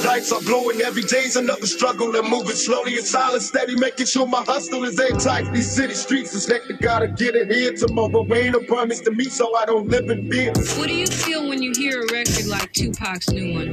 Street 0.08 0.20
lights 0.20 0.32
are 0.32 0.40
glowing 0.42 0.80
every 0.80 1.02
day's 1.02 1.36
another 1.36 1.66
struggle. 1.66 2.16
And 2.16 2.28
moving 2.28 2.56
slowly 2.56 2.96
and 2.96 3.06
silent, 3.06 3.42
steady, 3.42 3.76
making 3.76 4.06
sure 4.06 4.26
my 4.26 4.42
hustle 4.42 4.84
is 4.84 4.98
airtight. 4.98 5.52
These 5.52 5.70
city 5.70 5.94
streets 5.94 6.34
is 6.34 6.46
hectic, 6.46 6.80
gotta 6.80 7.08
get 7.08 7.34
it 7.34 7.50
here 7.50 7.74
tomorrow. 7.74 8.26
Ain't 8.34 8.54
a 8.54 8.60
promise 8.60 9.00
to 9.00 9.10
me, 9.10 9.24
so 9.24 9.54
I 9.54 9.66
don't 9.66 9.88
live 9.88 10.08
in 10.08 10.30
fear. 10.30 10.52
What 10.78 10.88
do 10.88 10.94
you 10.94 11.06
feel 11.06 11.46
when 11.48 11.62
you 11.62 11.72
hear 11.76 12.02
a 12.02 12.12
record 12.12 12.46
like 12.46 12.72
Tupac's 12.72 13.30
new 13.30 13.54
one? 13.54 13.72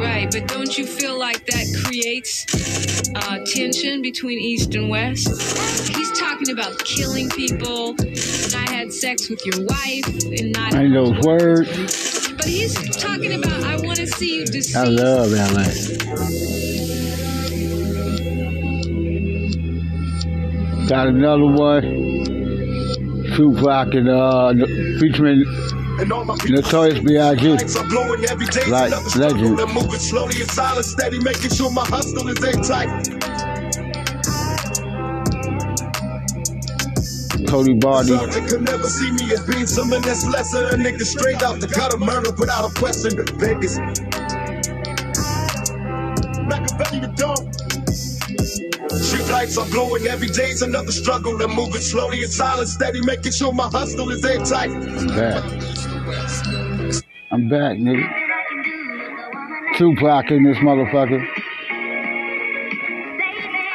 Right, 0.00 0.30
but 0.30 0.46
don't 0.48 0.76
you 0.76 0.86
feel 0.86 1.18
like 1.18 1.46
that 1.46 1.66
creates 1.84 2.46
uh, 3.16 3.38
tension 3.46 4.02
between 4.02 4.38
East 4.38 4.74
and 4.74 4.90
West? 4.90 5.28
He's 5.88 6.20
talking 6.20 6.50
about 6.50 6.78
killing 6.84 7.30
people, 7.30 7.94
not 7.94 8.68
had 8.68 8.92
sex 8.92 9.30
with 9.30 9.44
your 9.46 9.64
wife, 9.66 10.06
and 10.24 10.52
not. 10.52 10.74
I 10.74 10.86
know 10.86 11.12
those 11.12 11.24
words. 11.24 12.28
But 12.48 12.54
he's 12.54 12.96
talking 12.96 13.34
about, 13.34 13.62
I 13.62 13.76
want 13.76 13.98
to 13.98 14.06
see 14.06 14.36
you 14.36 14.46
I 14.74 14.84
love 14.84 15.32
LA. 15.32 15.64
Got 20.88 21.08
another 21.08 21.44
one. 21.44 21.82
Tupac 23.36 23.92
and 23.92 24.08
uh, 24.08 24.54
featuring 24.98 25.44
And 26.00 26.10
all 26.10 26.24
Notorious 26.24 27.00
B.I.G. 27.00 27.48
Lights 27.50 27.76
are 27.76 27.86
glowing 27.86 28.24
every 28.24 28.46
day. 28.46 28.64
Like 28.70 28.92
another 28.92 29.18
legend. 29.18 29.60
And 29.60 29.74
moving 29.74 30.00
slowly 30.00 30.40
and 30.40 30.50
silent, 30.50 30.86
steady, 30.86 31.18
making 31.18 31.50
sure 31.50 31.70
my 31.70 31.84
hustle 31.84 32.28
is 32.28 32.42
airtight. 32.42 33.37
Cody 37.48 37.74
Barty. 37.74 38.08
Sergeant 38.08 38.48
could 38.48 38.62
never 38.62 38.88
see 38.88 39.10
me 39.12 39.32
as 39.32 39.40
being 39.46 39.66
someone 39.66 40.02
that's 40.02 40.26
lesser. 40.26 40.66
A 40.68 40.74
nigga 40.74 41.02
straight 41.02 41.42
out 41.42 41.60
the 41.60 41.66
gutter, 41.66 41.96
murder 41.96 42.30
without 42.38 42.70
a 42.70 42.74
question. 42.78 43.16
Vegas. 43.38 43.78
Machiavelli 46.44 47.00
the 47.00 47.08
dome. 47.16 47.50
Street 49.00 49.28
lights 49.30 49.56
are 49.56 49.66
glowing 49.70 50.06
every 50.06 50.28
day's 50.28 50.60
another 50.60 50.92
struggle. 50.92 51.40
I'm 51.42 51.54
moving 51.56 51.80
slowly 51.80 52.22
and 52.22 52.30
silent, 52.30 52.68
steady, 52.68 53.00
making 53.02 53.32
sure 53.32 53.52
my 53.52 53.68
hustle 53.68 54.10
is 54.10 54.22
airtight. 54.24 54.70
I'm 54.70 55.06
back. 55.08 55.42
I'm 57.30 57.48
back, 57.48 57.78
nigga. 57.78 58.06
Tupac 59.78 60.30
in 60.30 60.44
this 60.44 60.58
motherfucker. 60.58 61.26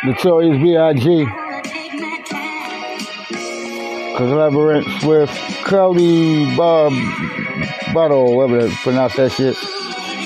Notorious 0.05 0.61
B.I.G. 0.61 1.42
Collaborates 4.15 5.07
with 5.07 5.29
Cody 5.63 6.55
Bob 6.55 6.93
Bottle, 7.93 8.37
whatever 8.37 8.67
they 8.67 8.73
pronounce 8.75 9.15
that 9.15 9.31
shit. 9.31 9.55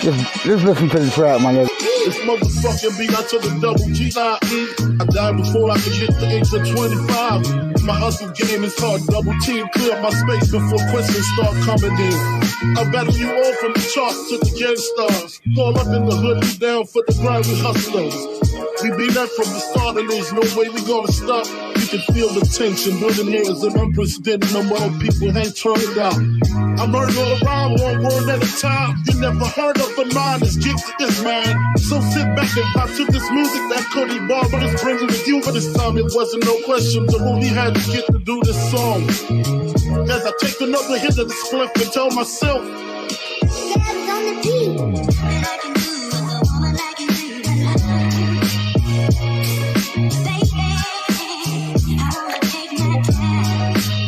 Just, 0.02 0.44
just 0.44 0.64
listen 0.64 0.90
to 0.90 1.00
the 1.00 1.10
track, 1.10 1.42
my 1.42 1.54
nigga. 1.54 1.70
This 2.06 2.20
motherfucking 2.20 2.98
beat, 3.00 3.18
I 3.18 3.24
took 3.24 3.44
a 3.44 3.60
double 3.60 3.88
G 3.92 4.12
I 4.16 4.40
E. 4.52 4.68
I 5.00 5.06
died 5.06 5.38
before 5.38 5.72
I 5.72 5.80
could 5.80 5.94
hit 5.94 6.12
the 6.20 6.28
age 6.28 6.54
of 6.54 6.68
25. 6.68 7.84
My 7.84 7.96
hustle 7.98 8.30
game 8.32 8.64
is 8.64 8.78
hard, 8.78 9.02
double 9.08 9.34
team, 9.40 9.68
clear 9.74 10.00
my 10.02 10.10
space 10.12 10.52
before 10.52 10.80
questions 10.92 11.26
start 11.36 11.56
coming 11.64 11.96
in. 11.98 12.18
I 12.78 12.84
battle 12.92 13.16
you 13.16 13.32
all 13.32 13.54
from 13.56 13.74
the 13.74 13.84
charts 13.96 14.30
to 14.30 14.38
the 14.38 14.52
gang 14.56 14.76
stars. 14.76 15.42
All 15.58 15.78
up 15.78 15.88
in 15.88 16.06
the 16.06 16.16
hood, 16.16 16.44
we 16.44 16.58
down 16.58 16.86
for 16.86 17.04
the 17.08 17.14
grind, 17.20 17.48
we 17.48 17.58
hustlers. 17.60 18.16
We 18.84 18.92
be 18.96 19.08
that 19.16 19.30
from 19.32 19.48
the 19.52 19.60
start, 19.72 19.98
and 19.98 20.10
there's 20.10 20.32
no 20.32 20.44
way 20.60 20.70
we 20.70 20.84
gonna 20.86 21.12
stop. 21.12 21.48
Can 21.88 22.02
feel 22.14 22.28
the 22.34 22.42
tension, 22.42 23.00
building 23.00 23.32
hands 23.32 23.64
and 23.64 23.74
unprecedented. 23.74 24.52
No 24.52 24.62
more 24.64 24.92
people 25.00 25.32
ain't 25.32 25.56
turned 25.56 25.98
out. 25.98 26.20
I 26.76 26.86
murder 26.86 27.16
all 27.16 27.40
around 27.48 27.80
one 27.80 28.04
word 28.04 28.28
at 28.28 28.44
a 28.44 28.60
time. 28.60 28.98
You 29.08 29.22
never 29.22 29.46
heard 29.46 29.80
of 29.80 29.98
a 29.98 30.04
line 30.14 30.44
as 30.44 30.58
gifted 30.58 31.00
as 31.00 31.24
mine. 31.24 31.56
So 31.78 32.02
sit 32.12 32.28
back 32.36 32.52
and 32.60 32.68
vibe 32.76 32.92
to 32.98 33.06
this 33.10 33.32
music 33.32 33.62
that 33.72 33.88
Cody 33.94 34.20
Barber 34.28 34.60
is 34.68 34.82
bringing 34.82 35.08
with 35.08 35.26
you. 35.28 35.40
But 35.40 35.54
this 35.54 35.72
time 35.76 35.98
it 35.98 36.12
wasn't 36.14 36.44
no 36.44 36.60
question 36.66 37.08
to 37.08 37.18
who 37.20 37.40
he 37.40 37.48
had 37.48 37.74
to 37.74 37.92
get 37.92 38.06
to 38.08 38.20
do 38.20 38.42
this 38.44 38.60
song. 38.70 39.04
As 40.12 40.26
I 40.26 40.32
take 40.42 40.60
another 40.60 41.00
hit 41.00 41.18
of 41.18 41.30
the 41.30 41.36
spliff 41.48 41.72
and 41.82 41.94
tell 41.94 42.12
myself, 42.12 42.68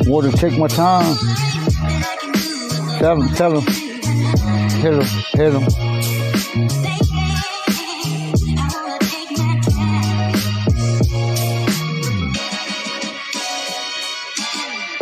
Water, 0.09 0.31
take 0.31 0.57
my 0.57 0.67
time. 0.67 1.15
Tell 2.97 3.21
him, 3.21 3.29
tell 3.35 3.59
him. 3.59 3.73
Hit 4.81 4.93
him, 4.95 5.05
hit 5.33 5.53
him. 5.53 5.63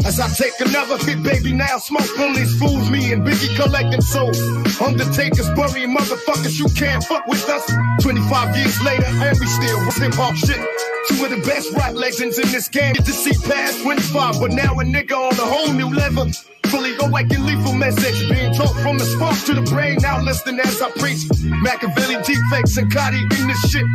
As 0.06 0.20
I 0.20 0.28
take 0.36 0.60
another 0.60 0.98
hit, 0.98 1.24
baby, 1.24 1.54
now 1.54 1.78
smoke 1.78 2.14
police 2.18 2.60
fools 2.60 2.92
me 2.92 3.14
and 3.14 3.26
Biggie 3.26 3.56
collecting 3.56 4.02
souls. 4.02 4.38
Undertakers 4.82 5.50
burying 5.52 5.96
motherfuckers, 5.96 6.60
you 6.60 6.68
can't 6.76 7.02
fuck 7.06 7.26
with 7.28 7.48
us. 7.48 7.66
25 8.02 8.58
years 8.58 8.82
later, 8.82 9.06
and 9.06 9.40
we 9.40 9.46
still 9.46 9.86
with 9.86 9.96
hip 9.96 10.14
hop 10.16 10.36
shit. 10.36 10.97
Two 11.08 11.24
of 11.24 11.32
the 11.32 11.42
best 11.46 11.72
rap 11.74 11.94
legends 11.94 12.38
in 12.38 12.52
this 12.52 12.68
game. 12.68 12.94
Get 12.94 13.06
to 13.06 13.12
see 13.12 13.34
past 13.48 13.82
25, 13.82 14.40
but 14.40 14.52
now 14.52 14.74
a 14.80 14.84
nigga 14.84 15.16
on 15.16 15.34
a 15.34 15.46
whole 15.46 15.74
new 15.74 15.90
level. 15.90 16.30
Fully 16.68 16.96
awake 17.00 17.32
and 17.32 17.46
lethal 17.46 17.74
message 17.74 18.30
being 18.30 18.54
taught 18.54 18.76
from 18.82 18.98
the 18.98 19.06
spark 19.06 19.38
to 19.46 19.54
the 19.54 19.62
brain. 19.62 19.98
Now 20.02 20.22
listen 20.22 20.60
as 20.60 20.82
I 20.82 20.92
preach 20.92 21.26
Machiavelli 21.44 22.18
defects 22.24 22.78
and 22.78 22.92
Gotti 22.92 23.22
in 23.40 23.48
this 23.48 23.72
shit. 23.72 23.86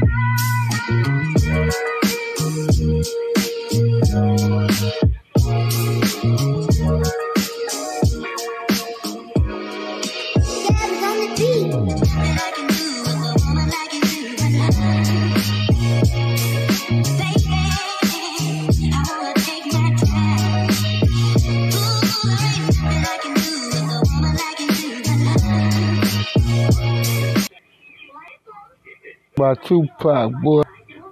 By 29.43 29.55
Tupac, 29.55 30.31
boy. 30.41 30.63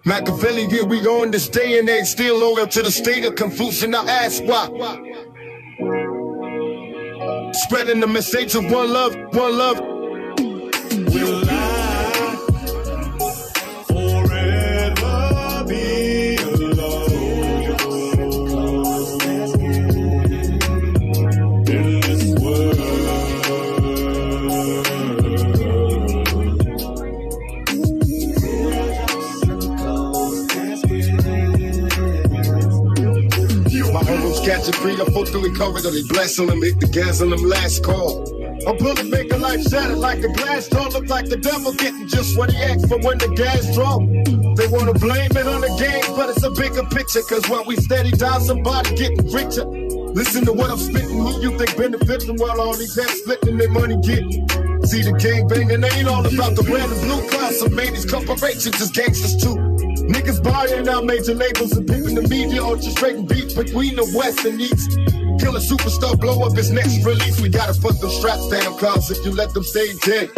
Machiavelli, 0.05 0.69
here 0.69 0.85
we 0.85 1.01
go 1.01 1.25
in 1.25 1.33
this 1.33 1.49
day 1.49 1.81
and 1.81 1.89
age, 1.89 2.07
still 2.07 2.39
loyal 2.39 2.69
to 2.69 2.81
the 2.81 2.91
state 2.93 3.25
of 3.25 3.35
confusion. 3.35 3.93
I 3.93 4.05
ask 4.05 4.45
why. 4.45 4.67
Spreading 7.53 7.99
the 7.99 8.07
message 8.07 8.55
of 8.55 8.71
one 8.71 8.93
love, 8.93 9.17
one 9.33 9.59
love. 9.59 9.90
Three 34.81 34.99
or 34.99 35.11
four 35.13 35.27
through 35.27 35.45
it 35.47 35.55
covered, 35.55 35.85
or 35.85 35.91
they 35.93 36.03
blessing 36.09 36.47
them, 36.47 36.63
hit 36.63 36.81
the 36.81 36.89
gas 36.89 37.21
on 37.21 37.31
them 37.31 37.45
last 37.45 37.85
call. 37.85 38.25
A 38.67 38.75
bullet 38.75 39.07
make 39.09 39.33
a 39.33 39.37
life 39.37 39.63
shatter 39.69 39.97
like 39.97 40.19
a 40.19 40.29
glass 40.33 40.69
door, 40.69 40.89
look 40.89 41.09
like 41.09 41.29
the 41.29 41.37
devil 41.37 41.73
getting 41.73 42.09
just 42.09 42.37
what 42.37 42.51
he 42.51 42.57
asked 42.59 42.89
for 42.89 42.99
when 43.01 43.19
the 43.19 43.29
gas 43.37 43.75
drop. 43.75 44.01
They 44.57 44.69
wanna 44.69 44.93
blame 44.95 45.31
it 45.33 45.47
on 45.47 45.61
the 45.61 45.73
game, 45.81 46.05
but 46.17 46.29
it's 46.31 46.43
a 46.43 46.51
bigger 46.51 46.85
picture, 46.93 47.23
cause 47.23 47.49
while 47.49 47.65
we 47.65 47.77
steady 47.77 48.11
down, 48.11 48.41
somebody 48.41 48.95
getting 48.97 49.25
richer. 49.33 49.65
Listen 50.13 50.45
to 50.45 50.53
what 50.53 50.71
I'm 50.71 50.79
spitting, 50.79 51.17
who 51.17 51.41
you 51.41 51.57
think 51.57 51.77
benefiting 51.77 52.37
while 52.37 52.61
all 52.61 52.77
these 52.77 52.97
heads 52.97 53.13
splitting 53.21 53.57
their 53.57 53.71
money 53.71 53.97
getting. 54.03 54.49
See 54.85 55.03
the 55.03 55.13
gang 55.21 55.47
banging 55.47 55.85
ain't 55.85 56.09
all 56.09 56.25
about 56.25 56.57
the 56.57 56.65
red 56.69 56.89
and 56.89 57.01
blue 57.05 57.23
class, 57.29 57.61
some 57.61 57.75
made 57.75 57.93
these 57.93 58.11
corporations 58.11 58.77
just 58.77 58.93
gangsters 58.93 59.37
too. 59.37 59.70
Niggas 60.11 60.43
buying 60.43 60.89
out 60.89 61.05
major 61.05 61.35
labels 61.35 61.71
and 61.77 61.87
pimping 61.87 62.17
the 62.17 62.23
media, 62.23 62.61
orchestrating 62.61 63.29
beats 63.29 63.55
between 63.55 63.95
the 63.95 64.03
West 64.19 64.45
and 64.45 64.61
East. 64.61 64.99
Kill 65.39 65.55
a 65.55 65.61
superstar, 65.61 66.19
blow 66.19 66.43
up 66.43 66.57
his 66.57 66.73
next 66.73 67.05
release. 67.05 67.41
We 67.41 67.49
gotta 67.49 67.81
put 67.81 68.01
them 68.01 68.11
straps 68.11 68.49
down, 68.49 68.77
cause 68.77 69.09
if 69.13 69.25
you 69.25 69.31
let 69.31 69.55
them 69.55 69.63
stay 69.63 69.95
dead. 70.03 70.29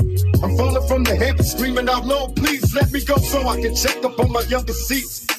I'm 0.42 0.58
falling 0.58 0.86
from 0.86 1.04
the 1.04 1.16
heavens, 1.16 1.52
screaming 1.52 1.88
out 1.88 2.04
loud, 2.04 2.36
please 2.36 2.74
let 2.74 2.92
me 2.92 3.02
go 3.02 3.16
so 3.16 3.48
I 3.48 3.62
can 3.62 3.74
check 3.74 4.04
up 4.04 4.20
on 4.20 4.30
my 4.30 4.42
younger 4.42 4.74
seats. 4.74 5.31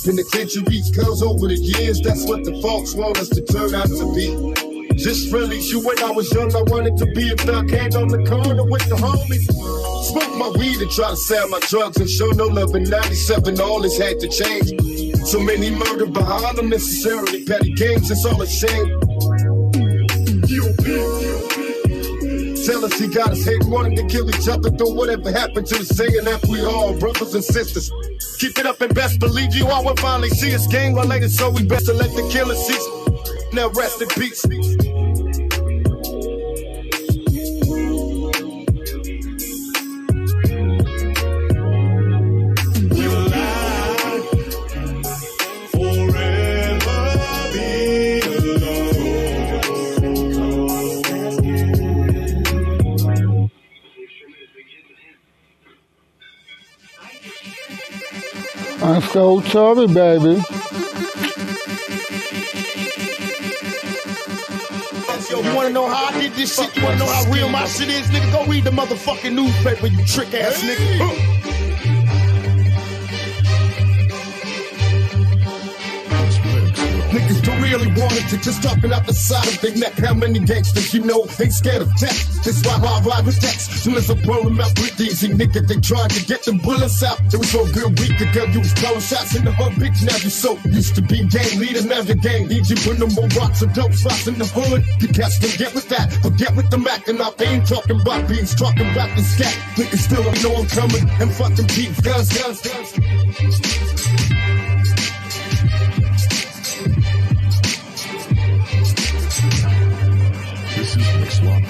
Penitentiaries. 0.00 0.90
Cause 0.94 1.22
over 1.22 1.48
the 1.48 1.56
years, 1.56 2.00
that's 2.00 2.26
what 2.26 2.44
the 2.44 2.60
folks 2.62 2.94
want 2.94 3.18
us 3.18 3.28
to 3.28 3.42
turn 3.42 3.74
out 3.74 3.88
to 3.88 4.06
be. 4.14 4.72
Just 4.94 5.32
release 5.32 5.72
you 5.72 5.80
when 5.80 5.98
I 6.02 6.10
was 6.10 6.32
young, 6.32 6.54
I 6.54 6.62
wanted 6.62 6.96
to 6.98 7.06
be 7.06 7.32
a 7.32 7.36
thug 7.36 7.70
hand 7.70 7.94
on 7.96 8.08
the 8.08 8.24
corner 8.24 8.64
with 8.64 8.88
the 8.88 8.96
homies. 8.96 9.50
Smoke 10.10 10.36
my 10.36 10.48
weed 10.58 10.80
and 10.80 10.90
try 10.90 11.10
to 11.10 11.16
sell 11.16 11.48
my 11.48 11.60
drugs 11.60 11.96
and 11.96 12.08
show 12.08 12.30
no 12.30 12.46
love 12.46 12.74
in 12.74 12.84
97, 12.84 13.60
all 13.60 13.80
this 13.80 13.98
had 13.98 14.20
to 14.20 14.28
change. 14.28 14.72
So 15.26 15.40
many 15.40 15.70
murdered 15.70 16.12
behind 16.12 16.58
unnecessarily 16.58 17.44
petty 17.44 17.72
games, 17.72 18.10
it's 18.10 18.24
all 18.24 18.40
a 18.42 18.46
shame. 18.46 19.00
Tell 22.66 22.84
us 22.84 22.98
he 22.98 23.08
got 23.08 23.30
us 23.30 23.44
hate 23.44 23.64
wanting 23.66 23.96
to 23.96 24.06
kill 24.06 24.28
each 24.28 24.48
other, 24.48 24.70
though 24.70 24.92
whatever 24.92 25.32
happened 25.32 25.66
to 25.66 25.78
the 25.78 25.84
saying 25.84 26.24
that 26.24 26.46
we 26.48 26.64
all 26.64 26.96
brothers 26.98 27.34
and 27.34 27.42
sisters. 27.42 27.90
Keep 28.42 28.58
it 28.58 28.66
up 28.66 28.80
and 28.80 28.92
best 28.92 29.20
believe 29.20 29.54
you 29.54 29.68
all 29.68 29.84
will 29.84 29.94
finally 29.94 30.28
see 30.28 30.52
us 30.52 30.66
gang 30.66 30.96
related, 30.96 31.30
so 31.30 31.48
we 31.48 31.64
best 31.64 31.86
to 31.86 31.92
let 31.92 32.10
the 32.16 32.28
killer 32.28 32.56
cease. 32.56 33.52
Now 33.52 33.68
rest 33.68 34.02
in 34.02 34.08
peace. 34.08 34.44
The 58.82 59.20
old 59.20 59.44
Tory, 59.46 59.86
baby. 59.86 60.42
Yo, 65.30 65.40
you 65.40 65.54
wanna 65.54 65.70
know 65.70 65.88
how 65.88 66.06
I 66.06 66.20
did 66.20 66.32
this 66.32 66.56
shit? 66.56 66.74
You 66.76 66.82
wanna 66.82 66.98
know 66.98 67.06
how 67.06 67.30
real 67.30 67.48
my 67.48 67.64
shit 67.66 67.88
is, 67.88 68.08
nigga? 68.08 68.32
Go 68.32 68.44
read 68.50 68.64
the 68.64 68.70
motherfucking 68.70 69.34
newspaper, 69.34 69.86
you 69.86 70.04
trick 70.04 70.34
ass 70.34 70.60
nigga. 70.62 71.41
Really 77.72 77.88
wanted 77.98 78.28
to 78.28 78.36
just 78.36 78.62
talking 78.62 78.92
out 78.92 79.06
the 79.06 79.14
side 79.14 79.48
of 79.48 79.60
their 79.60 79.74
neck. 79.76 79.94
How 79.94 80.12
many 80.12 80.38
gangsters 80.40 80.92
you 80.92 81.00
know 81.04 81.24
ain't 81.40 81.52
scared 81.52 81.80
of 81.80 81.88
death? 81.96 82.44
That's 82.44 82.60
why 82.66 82.76
I 82.76 83.00
ride 83.00 83.24
with 83.24 83.40
Dex. 83.40 83.68
Soon 83.80 83.96
as 83.96 84.10
I 84.10 84.14
blow 84.14 84.44
them 84.44 84.60
out 84.60 84.76
with 84.78 85.00
easy, 85.00 85.28
nigga, 85.28 85.66
they 85.66 85.80
tried 85.80 86.10
to 86.10 86.20
get 86.26 86.44
them 86.44 86.58
bullets 86.58 87.02
out. 87.02 87.18
It 87.32 87.38
was 87.38 87.50
so 87.50 87.64
good 87.72 87.98
week 87.98 88.20
ago, 88.20 88.44
you 88.52 88.60
was 88.60 88.74
blowing 88.74 89.00
shots 89.00 89.34
in 89.34 89.44
the 89.44 89.52
hood, 89.52 89.72
bitch. 89.80 90.04
Now 90.04 90.16
you 90.20 90.28
so 90.28 90.58
used 90.68 90.94
to 90.96 91.02
be 91.02 91.24
gang 91.28 91.58
leader, 91.58 91.82
now 91.86 92.00
your 92.00 92.16
gang 92.16 92.48
need 92.48 92.68
you 92.68 92.76
put 92.76 92.98
no 92.98 93.08
more 93.16 93.28
rocks 93.40 93.62
or 93.62 93.72
dope 93.72 93.94
spots 93.94 94.26
in 94.26 94.36
the 94.36 94.46
hood. 94.46 94.84
You 95.00 95.08
cats 95.08 95.38
can 95.40 95.56
get 95.56 95.74
with 95.74 95.88
that, 95.88 96.12
but 96.22 96.36
get 96.36 96.54
with 96.54 96.68
the 96.68 96.78
Mac 96.78 97.08
and 97.08 97.22
I 97.22 97.32
ain't 97.40 97.66
talking 97.66 98.00
about 98.00 98.28
beats, 98.28 98.54
talking 98.54 98.90
about 98.92 99.08
the 99.16 99.22
scat. 99.22 99.56
Niggas 99.80 100.04
still 100.04 100.24
know 100.44 100.60
I'm 100.60 100.68
coming 100.68 101.08
and 101.20 101.32
fucking 101.32 101.68
keep 101.72 101.96
guns, 102.04 102.28
guns, 102.36 102.60
guns. 102.60 103.91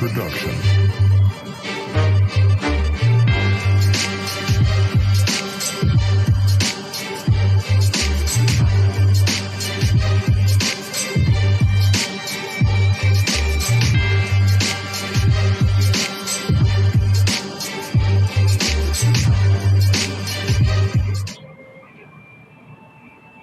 Production. 0.02 0.81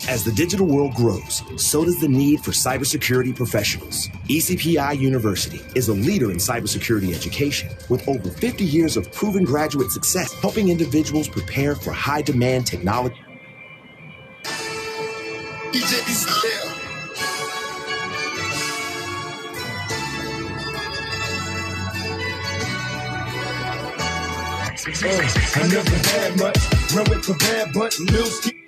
As 0.09 0.23
the 0.23 0.31
digital 0.31 0.65
world 0.65 0.95
grows, 0.95 1.43
so 1.55 1.85
does 1.85 2.01
the 2.01 2.07
need 2.07 2.39
for 2.39 2.49
cybersecurity 2.49 3.35
professionals. 3.35 4.07
ECPI 4.27 4.97
University 4.97 5.61
is 5.75 5.87
a 5.87 5.93
leader 5.93 6.31
in 6.31 6.37
cybersecurity 6.37 7.13
education 7.13 7.69
with 7.89 8.09
over 8.09 8.27
50 8.27 8.65
years 8.65 8.97
of 8.97 9.11
proven 9.11 9.43
graduate 9.43 9.91
success, 9.91 10.33
helping 10.41 10.69
individuals 10.69 11.27
prepare 11.27 11.75
for 11.75 11.91
high 11.91 12.23
demand 12.23 12.65
technology. 12.65 13.21
DJ 15.71 16.39
Uh, 25.01 25.61
I 25.61 25.67
never 25.67 25.89
had 26.09 26.39
much. 26.39 26.57
Run 26.95 27.09
with 27.11 27.27
the 27.27 27.35
bad 27.39 27.73
but 27.73 27.97
Lil 27.99 28.25
Ski. 28.25 28.58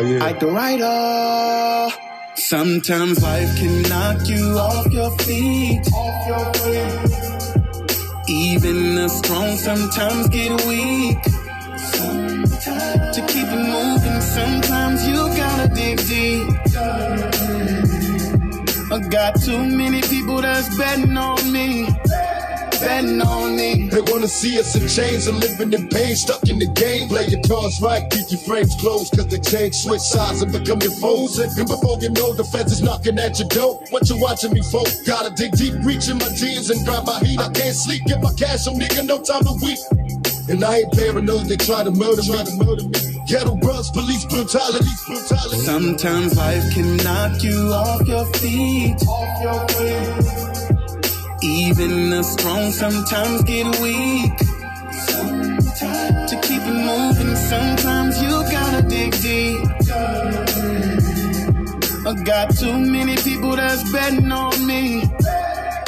Oh, 0.00 0.02
yeah. 0.02 0.20
Like 0.20 0.40
the 0.40 0.46
writer. 0.46 1.94
Sometimes 2.34 3.22
life 3.22 3.54
can 3.58 3.82
knock 3.82 4.26
you 4.26 4.56
off 4.56 4.86
your 4.90 5.10
feet. 5.18 5.82
Off 5.92 6.26
your 6.26 6.54
feet. 6.54 8.24
Even 8.26 8.94
the 8.94 9.08
strong 9.08 9.58
sometimes 9.58 10.28
get 10.28 10.52
weak. 10.64 11.18
Sometimes 11.76 13.14
to 13.14 13.20
keep 13.26 13.44
it 13.44 13.62
moving, 13.74 14.20
sometimes 14.22 15.06
you 15.06 15.16
gotta 15.36 15.68
dig 15.68 15.98
deep. 16.08 16.48
I 18.90 18.98
got 19.10 19.38
too 19.42 19.62
many 19.66 20.00
people 20.00 20.40
that's 20.40 20.74
betting 20.78 21.14
on 21.18 21.52
me. 21.52 21.88
Betting 22.90 23.22
on 23.22 23.54
me. 23.54 23.88
They 23.88 24.00
wanna 24.10 24.26
see 24.26 24.58
us 24.58 24.74
in 24.74 24.88
chains 24.88 25.28
and 25.28 25.38
living 25.38 25.72
in 25.72 25.86
pain, 25.88 26.16
stuck 26.16 26.42
in 26.50 26.58
the 26.58 26.66
game. 26.66 27.08
Play 27.08 27.26
your 27.30 27.40
cards 27.46 27.80
right, 27.80 28.02
keep 28.10 28.26
your 28.34 28.40
frames 28.40 28.74
closed, 28.74 29.14
cause 29.14 29.28
they 29.28 29.38
change, 29.38 29.76
switch 29.76 30.02
sides 30.02 30.42
and 30.42 30.50
become 30.50 30.80
your 30.82 30.96
foes. 30.98 31.38
And 31.38 31.54
before 31.54 31.98
you 32.02 32.10
know, 32.10 32.34
the 32.34 32.42
feds 32.42 32.72
is 32.72 32.82
knocking 32.82 33.16
at 33.20 33.38
your 33.38 33.46
door. 33.46 33.78
What 33.90 34.10
you 34.10 34.18
watching 34.18 34.52
me 34.52 34.62
for? 34.74 34.82
Gotta 35.06 35.30
dig 35.30 35.52
deep, 35.52 35.74
reaching 35.86 36.18
my 36.18 36.30
jeans 36.34 36.68
and 36.70 36.84
grab 36.84 37.06
my 37.06 37.20
heat. 37.20 37.38
I 37.38 37.48
can't 37.54 37.76
sleep, 37.78 38.02
get 38.06 38.20
my 38.20 38.32
cash 38.34 38.66
on 38.66 38.74
nigga, 38.74 39.06
no 39.06 39.22
time 39.22 39.46
to 39.46 39.54
weep. 39.62 39.78
And 40.50 40.58
I 40.64 40.82
ain't 40.82 40.90
paranoid, 40.90 41.46
they 41.46 41.58
try 41.62 41.84
to 41.84 41.92
murder 41.94 42.26
me. 42.26 42.42
To 42.42 42.54
murder 42.58 42.84
me. 42.90 43.22
Ghetto 43.30 43.54
bros, 43.54 43.88
police 43.94 44.26
brutality, 44.26 44.90
brutality. 45.06 45.62
Sometimes 45.62 46.34
life 46.36 46.66
can 46.74 46.96
knock 47.06 47.38
you 47.38 47.70
off 47.70 48.02
your 48.02 48.26
feet. 48.42 48.98
Off 49.06 49.42
your 49.46 49.62
feet. 49.78 50.29
Even 51.42 52.10
the 52.10 52.22
strong 52.22 52.70
sometimes 52.70 53.42
get 53.44 53.64
weak. 53.80 54.38
Sometimes 54.92 56.30
to 56.30 56.38
keep 56.42 56.60
it 56.60 56.74
moving, 56.74 57.34
sometimes 57.34 58.20
you 58.20 58.28
gotta 58.50 58.82
dig 58.82 59.12
deep. 59.22 59.66
I 62.06 62.14
got 62.24 62.54
too 62.56 62.78
many 62.78 63.16
people 63.16 63.56
that's 63.56 63.90
betting 63.90 64.30
on 64.30 64.66
me. 64.66 65.04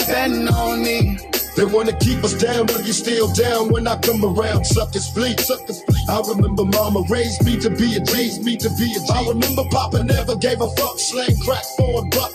Betting 0.06 0.48
on 0.48 0.82
me. 0.82 1.18
They 1.54 1.66
wanna 1.66 1.92
keep 1.98 2.24
us 2.24 2.32
down, 2.32 2.64
but 2.64 2.86
you 2.86 2.94
still 2.94 3.30
down 3.34 3.68
when 3.68 3.86
I 3.86 3.98
come 3.98 4.24
around. 4.24 4.64
Suckers 4.64 5.10
flee, 5.10 5.36
suckers 5.36 5.82
flee. 5.84 6.06
I 6.08 6.22
remember 6.28 6.64
mama 6.64 7.04
raised 7.10 7.44
me 7.44 7.58
to 7.60 7.68
be 7.68 7.96
a 7.96 8.00
G, 8.00 8.12
raised 8.14 8.42
me 8.42 8.56
to 8.56 8.70
be 8.70 8.90
a 8.90 8.98
G. 8.98 9.06
I 9.12 9.28
remember 9.28 9.64
Papa 9.70 10.02
never 10.02 10.34
gave 10.34 10.62
a 10.62 10.68
fuck, 10.76 10.98
slang 10.98 11.36
crack 11.44 11.64
for 11.76 12.00
a 12.00 12.06
buck. 12.08 12.32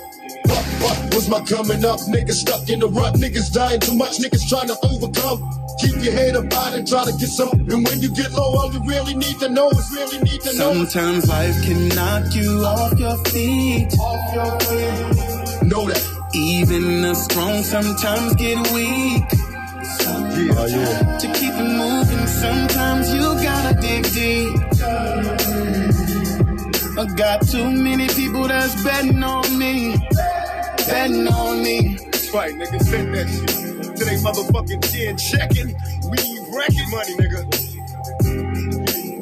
Buck, 0.47 0.65
buck 0.79 1.13
was 1.13 1.29
my 1.29 1.41
coming 1.41 1.83
up. 1.85 1.99
Niggas 2.07 2.39
stuck 2.45 2.69
in 2.69 2.79
the 2.79 2.87
rut, 2.87 3.15
niggas 3.15 3.51
dying 3.53 3.79
too 3.79 3.95
much, 3.95 4.17
niggas 4.17 4.47
trying 4.47 4.67
to 4.67 4.77
overcome. 4.83 5.39
Keep 5.79 6.03
your 6.03 6.13
head 6.13 6.35
up 6.35 6.51
high 6.51 6.75
and 6.77 6.87
try 6.87 7.05
to 7.05 7.11
get 7.11 7.29
some. 7.29 7.49
And 7.49 7.85
when 7.85 8.01
you 8.01 8.09
get 8.15 8.31
low, 8.31 8.57
all 8.57 8.73
you 8.73 8.81
really 8.83 9.13
need 9.13 9.37
to 9.39 9.49
know 9.49 9.69
is 9.69 9.91
really 9.91 10.19
need 10.23 10.41
to 10.41 10.57
know. 10.57 10.73
Sometimes 10.73 11.27
life 11.27 11.61
can 11.63 11.89
knock 11.89 12.33
you 12.33 12.65
off 12.65 12.99
your 12.99 13.17
feet. 13.25 13.93
Off 13.99 14.33
your 14.33 14.59
feet. 14.61 15.67
Know 15.67 15.85
that. 15.87 16.03
Even 16.33 17.01
the 17.01 17.13
strong 17.15 17.63
sometimes 17.63 18.35
get 18.35 18.57
weak. 18.71 19.23
Yeah, 20.37 20.65
yeah. 20.67 21.17
To 21.17 21.27
keep 21.33 21.53
it 21.53 21.69
moving, 21.81 22.27
sometimes 22.27 23.13
you 23.13 23.21
gotta 23.41 23.79
dig 23.79 24.03
deep. 24.13 24.55
I 26.99 27.05
got 27.15 27.47
too 27.47 27.71
many 27.71 28.07
people 28.07 28.47
that's 28.47 28.83
betting 28.83 29.23
on 29.23 29.57
me. 29.57 29.95
Betting 30.87 31.27
on 31.27 31.63
me. 31.63 31.97
That's 32.11 32.33
right, 32.33 32.53
nigga, 32.53 32.81
said 32.83 33.13
that 33.13 33.27
shit. 33.29 33.97
to 33.97 34.05
they 34.05 34.17
motherfucking 34.17 34.91
chin 34.91 35.17
checking. 35.17 35.75
We 36.09 36.19
wrecking 36.55 36.91
money, 36.91 37.15
nigga. 37.17 37.43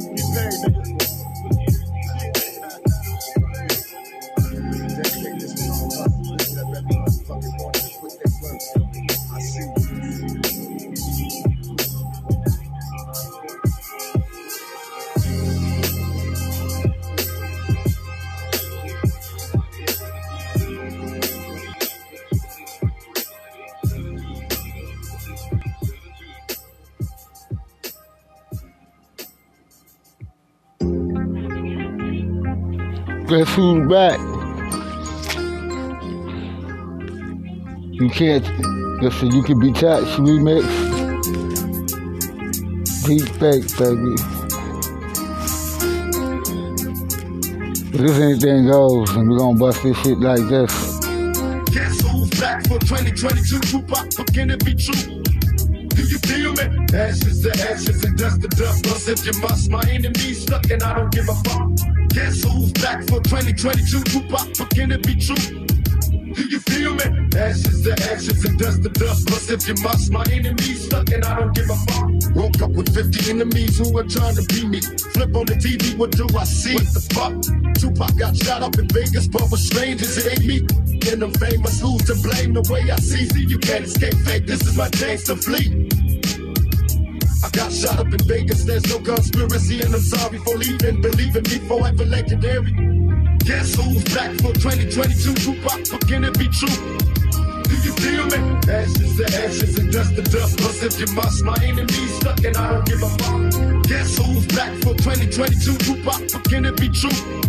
You 0.03 0.25
paid, 0.35 0.75
nigga. 0.75 1.04
Guess 33.27 33.55
who's 33.55 33.89
back? 33.89 34.19
You 37.89 38.07
can't. 38.09 38.45
Listen, 39.01 39.31
you 39.31 39.41
can 39.41 39.59
be 39.59 39.71
touched. 39.71 40.19
Remix. 40.19 40.61
Deep 43.07 43.27
fake, 43.39 43.65
baby. 43.79 44.13
If 47.87 47.99
this 47.99 48.19
anything 48.19 48.67
goes, 48.67 49.09
and 49.15 49.27
we're 49.27 49.39
gonna 49.39 49.57
bust 49.57 49.81
this 49.81 49.97
shit 50.03 50.19
like 50.19 50.47
this. 50.47 50.99
Guess 51.73 52.01
who's 52.01 52.29
back 52.39 52.61
for 52.67 52.77
2022? 52.77 53.59
Tupac, 53.61 54.33
can 54.33 54.51
it 54.51 54.63
be 54.63 54.75
true? 54.75 55.23
Do 55.87 56.03
you 56.03 56.19
feel 56.19 56.53
me? 56.53 56.85
Ashes 56.93 57.41
to 57.41 57.49
ashes 57.71 58.03
and 58.03 58.15
dust 58.19 58.43
to 58.43 58.49
dust. 58.49 58.83
Plus, 58.83 59.07
if 59.07 59.25
you 59.25 59.41
must, 59.41 59.71
my 59.71 59.81
enemy's 59.89 60.43
stuck 60.43 60.69
and 60.69 60.83
I 60.83 60.93
don't 60.93 61.11
give 61.11 61.27
a 61.27 61.33
fuck. 61.33 61.94
Guess 62.15 62.45
who's 62.45 62.71
back 62.71 63.01
for 63.09 63.19
2022? 63.19 63.99
Tupac, 64.03 64.69
can 64.69 64.89
it 64.93 65.05
be 65.05 65.17
true? 65.17 65.35
Do 65.35 66.47
you 66.47 66.59
feel 66.61 66.95
me? 66.95 67.03
Ashes 67.35 67.83
to 67.83 67.91
ashes 68.09 68.45
and 68.45 68.57
dust 68.57 68.83
to 68.83 68.89
dust. 68.89 69.27
Plus, 69.27 69.49
if 69.49 69.67
you 69.67 69.75
must, 69.83 70.13
my 70.13 70.23
enemies 70.31 70.85
stuck 70.85 71.11
and 71.11 71.25
I 71.25 71.37
don't 71.41 71.53
give 71.53 71.69
a 71.69 71.75
fuck. 71.75 72.33
Woke 72.33 72.61
up 72.61 72.71
with 72.71 72.95
50 72.95 73.31
enemies 73.31 73.79
who 73.79 73.97
are 73.97 74.07
trying 74.07 74.35
to 74.35 74.43
be 74.43 74.65
me. 74.65 74.79
Flip 75.11 75.35
on 75.35 75.45
the 75.45 75.59
TV, 75.59 75.97
what 75.97 76.11
do 76.11 76.25
I 76.39 76.45
see? 76.45 76.75
What 76.75 76.93
the 76.93 77.03
fuck? 77.11 77.33
Tupac 77.75 78.17
got 78.17 78.37
shot 78.37 78.63
up 78.63 78.79
in 78.79 78.87
Vegas, 78.87 79.27
but 79.27 79.51
with 79.51 79.59
strangers, 79.59 80.15
it 80.15 80.39
ain't 80.39 80.45
me. 80.47 80.59
And 81.11 81.21
I'm 81.21 81.33
famous, 81.33 81.81
who's 81.81 82.05
to 82.05 82.15
blame 82.23 82.53
the 82.53 82.63
way 82.71 82.89
I 82.89 82.95
see? 82.95 83.27
See, 83.27 83.43
you 83.43 83.59
can't 83.59 83.83
escape 83.83 84.15
fate, 84.23 84.47
this 84.47 84.65
is 84.65 84.77
my 84.77 84.87
chance 84.87 85.25
to 85.25 85.35
flee. 85.35 85.89
I 87.45 87.49
got 87.49 87.71
shot 87.71 87.99
up 87.99 88.07
in 88.07 88.17
Vegas, 88.25 88.63
there's 88.63 88.87
no 88.89 88.97
conspiracy, 88.97 89.79
and 89.81 89.93
I'm 89.93 90.01
sorry 90.01 90.39
for 90.39 90.57
leaving. 90.57 90.99
Believe 90.99 91.35
in 91.35 91.43
me, 91.43 91.59
forever 91.69 92.03
legendary. 92.03 92.71
Guess 93.45 93.75
who's 93.75 94.03
back 94.15 94.31
for 94.41 94.51
2022? 94.53 95.35
Tupac, 95.35 95.91
but 95.91 96.07
can 96.07 96.23
it 96.23 96.39
be 96.39 96.47
true? 96.47 96.97
Do 97.69 97.75
you 97.85 97.93
feel 98.01 98.25
me? 98.25 98.39
Ashes 98.67 99.17
to 99.17 99.25
ashes 99.45 99.77
and 99.77 99.93
dust 99.93 100.15
to 100.15 100.23
dust. 100.23 100.57
Plus, 100.57 100.81
if 100.81 100.99
you 100.99 101.13
must, 101.13 101.43
my 101.45 101.55
enemy's 101.61 102.15
stuck 102.15 102.43
and 102.43 102.57
I 102.57 102.73
don't 102.73 102.85
give 102.87 103.03
a 103.03 103.09
fuck. 103.09 103.83
Guess 103.83 104.17
who's 104.17 104.47
back 104.47 104.73
for 104.81 104.95
2022? 104.95 105.77
Tupac, 105.77 106.31
but 106.33 106.49
can 106.49 106.65
it 106.65 106.75
be 106.77 106.89
true? 106.89 107.44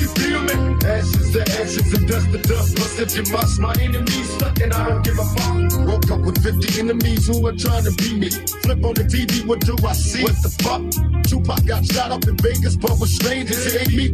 You 0.00 0.08
feel 0.08 0.40
me? 0.42 0.54
Ashes 0.84 1.32
to 1.32 1.42
ashes 1.60 1.92
and 1.92 2.08
dust 2.08 2.32
to 2.32 2.38
dust. 2.38 2.76
Plus, 2.76 2.98
if 2.98 3.16
you 3.16 3.32
must, 3.32 3.60
my 3.60 3.74
enemies 3.80 4.30
stuck 4.34 4.58
and 4.60 4.72
I 4.72 4.88
don't 4.88 5.04
give 5.04 5.18
a 5.18 5.24
fuck. 5.24 5.86
Woke 5.86 6.10
up 6.10 6.20
with 6.20 6.42
50 6.42 6.80
enemies 6.80 7.26
who 7.26 7.46
are 7.46 7.52
trying 7.52 7.84
to 7.84 7.92
be 7.92 8.18
me. 8.18 8.30
Flip 8.30 8.82
on 8.84 8.94
the 8.94 9.04
TV, 9.04 9.46
what 9.46 9.60
do 9.60 9.76
I 9.86 9.92
see? 9.92 10.22
What 10.22 10.40
the 10.42 10.50
fuck? 10.64 10.82
Tupac 11.24 11.64
got 11.66 11.84
shot 11.84 12.10
up 12.10 12.24
in 12.26 12.36
Vegas, 12.38 12.76
but 12.76 12.98
with 12.98 13.10
strangers, 13.10 13.66
it 13.66 13.82
ain't 13.82 13.94
me. 13.94 14.06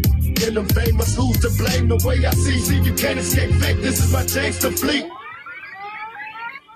And 0.44 0.58
I'm 0.58 0.68
famous, 0.68 1.16
who's 1.16 1.38
to 1.40 1.50
blame 1.56 1.88
the 1.88 1.96
way 2.04 2.24
I 2.26 2.30
see? 2.32 2.58
See, 2.58 2.80
you 2.80 2.92
can't 2.94 3.18
escape 3.18 3.54
fate, 3.54 3.80
this 3.80 4.02
is 4.02 4.12
my 4.12 4.24
chance 4.26 4.58
to 4.60 4.70
flee. 4.70 5.08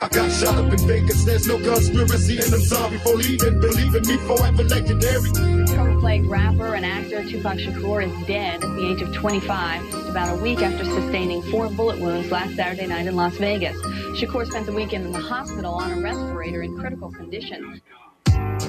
I 0.01 0.09
got 0.09 0.31
shot 0.33 0.55
up 0.55 0.73
in 0.73 0.79
Vegas, 0.89 1.25
there's 1.25 1.47
no 1.47 1.59
conspiracy, 1.59 2.39
and 2.39 2.55
I'm 2.55 2.61
sorry 2.63 2.99
for 2.99 3.17
leaving. 3.17 3.61
Believe 3.61 3.95
in 3.95 4.07
me, 4.09 4.17
forever 4.25 4.65
legendary. 4.65 5.90
Rapper 6.19 6.75
and 6.75 6.85
actor 6.85 7.23
Tupac 7.23 7.59
Shakur 7.59 8.05
is 8.05 8.27
dead 8.27 8.57
at 8.57 8.61
the 8.75 8.91
age 8.91 9.01
of 9.01 9.15
25, 9.15 9.93
just 9.93 10.09
about 10.09 10.37
a 10.37 10.43
week 10.43 10.61
after 10.61 10.85
sustaining 10.85 11.41
four 11.41 11.69
bullet 11.69 12.01
wounds 12.01 12.33
last 12.33 12.57
Saturday 12.57 12.89
night 12.89 13.07
in 13.07 13.15
Las 13.15 13.37
Vegas. 13.37 13.77
Shakur 14.19 14.45
spent 14.45 14.67
the 14.67 14.73
weekend 14.73 15.07
in 15.07 15.13
the 15.13 15.21
hospital 15.21 15.73
on 15.73 15.93
a 15.93 16.01
respirator 16.03 16.63
in 16.63 16.77
critical 16.77 17.13
condition. 17.13 17.81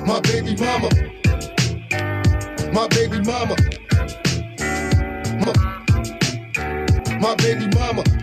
My 0.06 0.20
baby 0.22 0.56
mama. 0.56 0.90
My 2.72 2.88
baby 2.90 3.20
mama. 3.22 3.56
My, 5.40 5.54
my 7.20 7.36
baby 7.38 7.68
mama. 7.74 8.21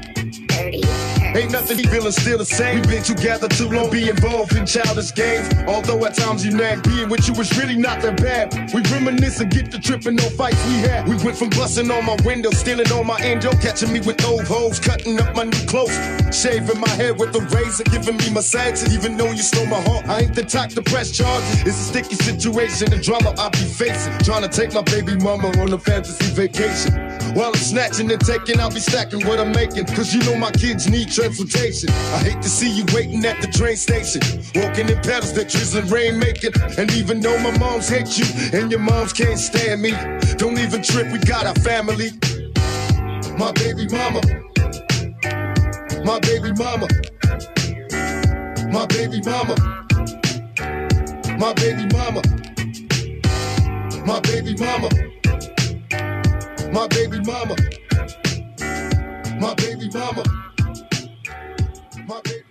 Ain't 1.39 1.53
nothing 1.53 1.79
feeling 1.87 2.11
still 2.11 2.37
the 2.37 2.45
same. 2.45 2.81
We've 2.81 2.91
been 2.91 3.03
together 3.05 3.47
too 3.47 3.69
long, 3.69 3.91
be 3.91 4.09
involved 4.09 4.57
in 4.57 4.67
childish 4.67 5.15
games. 5.15 5.47
Although 5.69 6.05
at 6.05 6.15
times 6.17 6.45
you 6.45 6.51
nag, 6.51 6.83
being 6.83 7.09
with 7.09 7.29
you 7.29 7.35
was 7.35 7.57
really 7.57 7.77
not 7.77 8.03
that 8.03 8.21
bad. 8.21 8.53
We 8.75 8.83
reminisce 8.91 9.39
and 9.39 9.49
get 9.49 9.71
the 9.71 9.79
tripping 9.79 10.19
on 10.19 10.31
fights 10.31 10.59
we 10.67 10.79
had. 10.83 11.07
We 11.07 11.15
went 11.23 11.37
from 11.39 11.51
busting 11.51 11.93
on 11.93 12.05
my 12.05 12.17
window, 12.25 12.51
stealing 12.51 12.91
on 12.91 13.07
my 13.07 13.21
endo, 13.21 13.53
catching 13.63 13.93
me 13.93 14.01
with 14.01 14.25
old 14.25 14.49
hoes, 14.49 14.81
cutting 14.81 15.21
up 15.21 15.37
my 15.37 15.45
new 15.45 15.65
clothes, 15.67 15.95
shaving 16.35 16.81
my 16.81 16.91
head 16.99 17.17
with 17.21 17.37
a 17.37 17.41
razor, 17.55 17.85
giving 17.85 18.17
me 18.17 18.31
massages. 18.31 18.93
Even 18.93 19.17
though 19.17 19.31
you 19.31 19.43
stole 19.43 19.67
my 19.67 19.81
heart, 19.81 20.09
I 20.09 20.23
ain't 20.23 20.35
the 20.35 20.43
type 20.43 20.71
to 20.71 20.83
press 20.83 21.13
charges. 21.13 21.61
It's 21.63 21.79
a 21.79 21.87
sticky 21.93 22.17
situation, 22.17 22.91
the 22.91 22.99
drama 22.99 23.33
I 23.39 23.49
be 23.51 23.63
facing. 23.63 24.19
Trying 24.27 24.43
to 24.43 24.49
take 24.49 24.75
my 24.75 24.83
baby 24.83 25.15
mama 25.15 25.57
on 25.61 25.73
a 25.73 25.79
fantasy 25.79 26.35
vacation. 26.35 27.08
While 27.35 27.49
I'm 27.49 27.55
snatching 27.57 28.11
and 28.11 28.21
taking, 28.21 28.61
I'll 28.61 28.71
be 28.71 28.81
stacking 28.81 29.27
what 29.27 29.39
I'm 29.39 29.53
making. 29.53 29.87
Cause 29.87 30.15
you 30.15 30.21
know 30.23 30.37
my 30.37 30.51
kids 30.51 30.89
need 30.89 31.11
transportation. 31.11 31.91
I 31.91 32.19
hate 32.19 32.43
to 32.43 32.49
see 32.49 32.71
you 32.71 32.85
waiting 32.95 33.25
at 33.25 33.41
the 33.41 33.49
train 33.49 33.77
station. 33.77 34.23
Walking 34.55 34.89
in 34.89 35.01
pedals 35.03 35.33
that 35.35 35.49
drizzling 35.49 35.89
rain 35.89 36.19
making. 36.19 36.53
And 36.79 36.91
even 36.93 37.21
though 37.21 37.39
my 37.39 37.57
moms 37.59 37.89
hate 37.89 38.19
you 38.19 38.27
and 38.59 38.71
your 38.71 38.81
moms 38.81 39.13
can't 39.13 39.39
stand 39.39 39.83
me, 39.83 39.93
don't 40.37 40.59
even 40.59 40.83
trip, 40.83 41.11
we 41.13 41.19
got 41.19 41.47
our 41.47 41.55
family. 41.57 42.11
My 43.39 43.53
baby 43.53 43.87
mama. 43.89 44.21
My 46.05 46.19
baby 46.21 46.53
mama. 46.55 46.89
My 48.73 48.87
baby 48.87 49.21
mama. 49.25 49.55
My 51.39 51.53
baby 51.55 51.55
mama. 51.55 51.55
My 51.55 51.55
baby 51.55 51.87
mama. 51.93 52.23
My 54.07 54.21
baby 54.21 54.57
mama. 54.57 55.18
My 56.79 56.87
baby 56.87 57.19
mama. 57.27 57.57
My 59.41 59.55
baby. 59.55 59.89
Mama. 59.93 60.23
My 62.07 62.21
baby. 62.23 62.45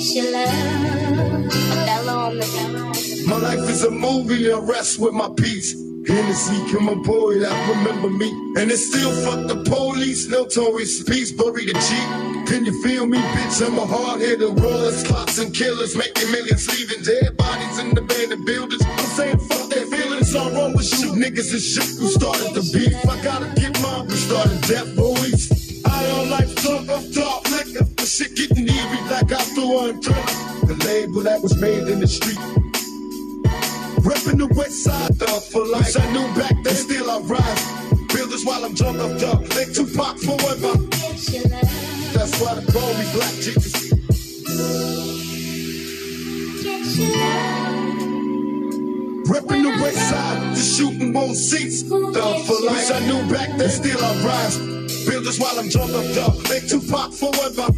My 0.01 0.07
life 3.37 3.69
is 3.69 3.83
a 3.83 3.91
movie, 3.91 4.51
I 4.51 4.57
rest 4.57 4.97
with 4.97 5.13
my 5.13 5.29
peace. 5.37 5.75
Hennessy, 6.07 6.57
come 6.73 6.89
on, 6.89 7.03
boy, 7.03 7.37
that 7.37 7.69
remember 7.69 8.09
me. 8.09 8.31
And 8.57 8.71
it's 8.71 8.87
still 8.87 9.11
fuck 9.21 9.45
the 9.47 9.63
police, 9.69 10.27
notorious 10.27 11.03
peace, 11.03 11.31
bury 11.31 11.65
the 11.65 11.73
G. 11.73 11.79
Can 12.51 12.65
you 12.65 12.81
feel 12.81 13.05
me, 13.05 13.19
bitch? 13.19 13.61
I'm 13.63 13.77
a 13.77 13.85
hard 13.85 14.21
hitter, 14.21 14.49
rollers, 14.49 15.05
spots, 15.05 15.37
and 15.37 15.53
killers, 15.53 15.95
making 15.95 16.31
millions, 16.31 16.67
leaving 16.67 17.03
dead 17.03 17.37
bodies 17.37 17.77
in 17.77 17.93
the 17.93 18.01
abandoned 18.01 18.43
buildings. 18.43 18.83
I'm 18.83 19.05
saying 19.05 19.37
fuck 19.37 19.69
that 19.69 19.87
feelings, 19.87 20.33
all 20.33 20.49
wrong 20.49 20.73
with 20.73 20.91
you. 20.99 21.11
Niggas 21.13 21.53
is 21.53 21.73
shit 21.73 21.85
who 21.99 22.07
started 22.07 22.55
the 22.55 22.63
beef. 22.73 23.07
I 23.07 23.21
gotta 23.21 23.53
get 23.53 23.79
mine, 23.83 24.07
we 24.07 24.15
started 24.15 24.59
death 24.61 24.95
boys. 24.95 25.83
I 25.85 26.09
on 26.17 26.31
life 26.31 26.55
talk 26.55 26.89
of 26.89 27.13
dark 27.13 27.47
liquor, 27.51 27.83
the 27.83 28.05
shit 28.05 28.35
getting 28.35 28.67
eerie 28.67 29.01
like 29.11 29.30
The 29.61 30.75
label 30.85 31.21
that 31.21 31.39
was 31.43 31.55
made 31.61 31.87
in 31.87 31.99
the 31.99 32.07
street. 32.07 32.39
Reppin' 34.01 34.39
the 34.39 34.47
west 34.55 34.83
side, 34.83 35.15
thug 35.17 35.43
for 35.43 35.63
life. 35.67 35.85
Wish 35.85 35.97
I 35.97 36.11
knew 36.11 36.25
back 36.33 36.55
then, 36.63 36.73
still 36.73 37.11
I 37.11 37.19
rise. 37.19 37.61
Builders 38.11 38.43
while 38.43 38.65
I'm 38.65 38.73
drunk 38.73 38.99
off 38.99 39.21
dog. 39.21 39.41
Make 39.53 39.71
Tupac 39.73 40.17
forever. 40.17 40.73
That's 42.11 42.33
why 42.41 42.55
they 42.55 42.65
call 42.73 42.93
me 42.97 43.05
Black 43.13 43.33
Jesus. 43.37 43.93
Reppin' 49.29 49.61
the 49.61 49.77
west 49.79 50.09
side, 50.09 50.55
just 50.55 50.77
shooting 50.77 51.13
both 51.13 51.35
seats. 51.37 51.83
Thug 51.83 52.45
for 52.45 52.65
life. 52.65 52.89
Wish 52.89 52.91
I 52.91 52.99
knew 53.05 53.29
back 53.31 53.55
then, 53.59 53.69
still 53.69 54.03
I 54.03 54.25
rise. 54.25 54.57
Builders 55.05 55.39
while 55.39 55.59
I'm 55.59 55.69
drunk 55.69 55.93
up, 55.93 56.15
dog. 56.15 56.49
Make 56.49 56.67
Tupac 56.67 57.13
forever. 57.13 57.69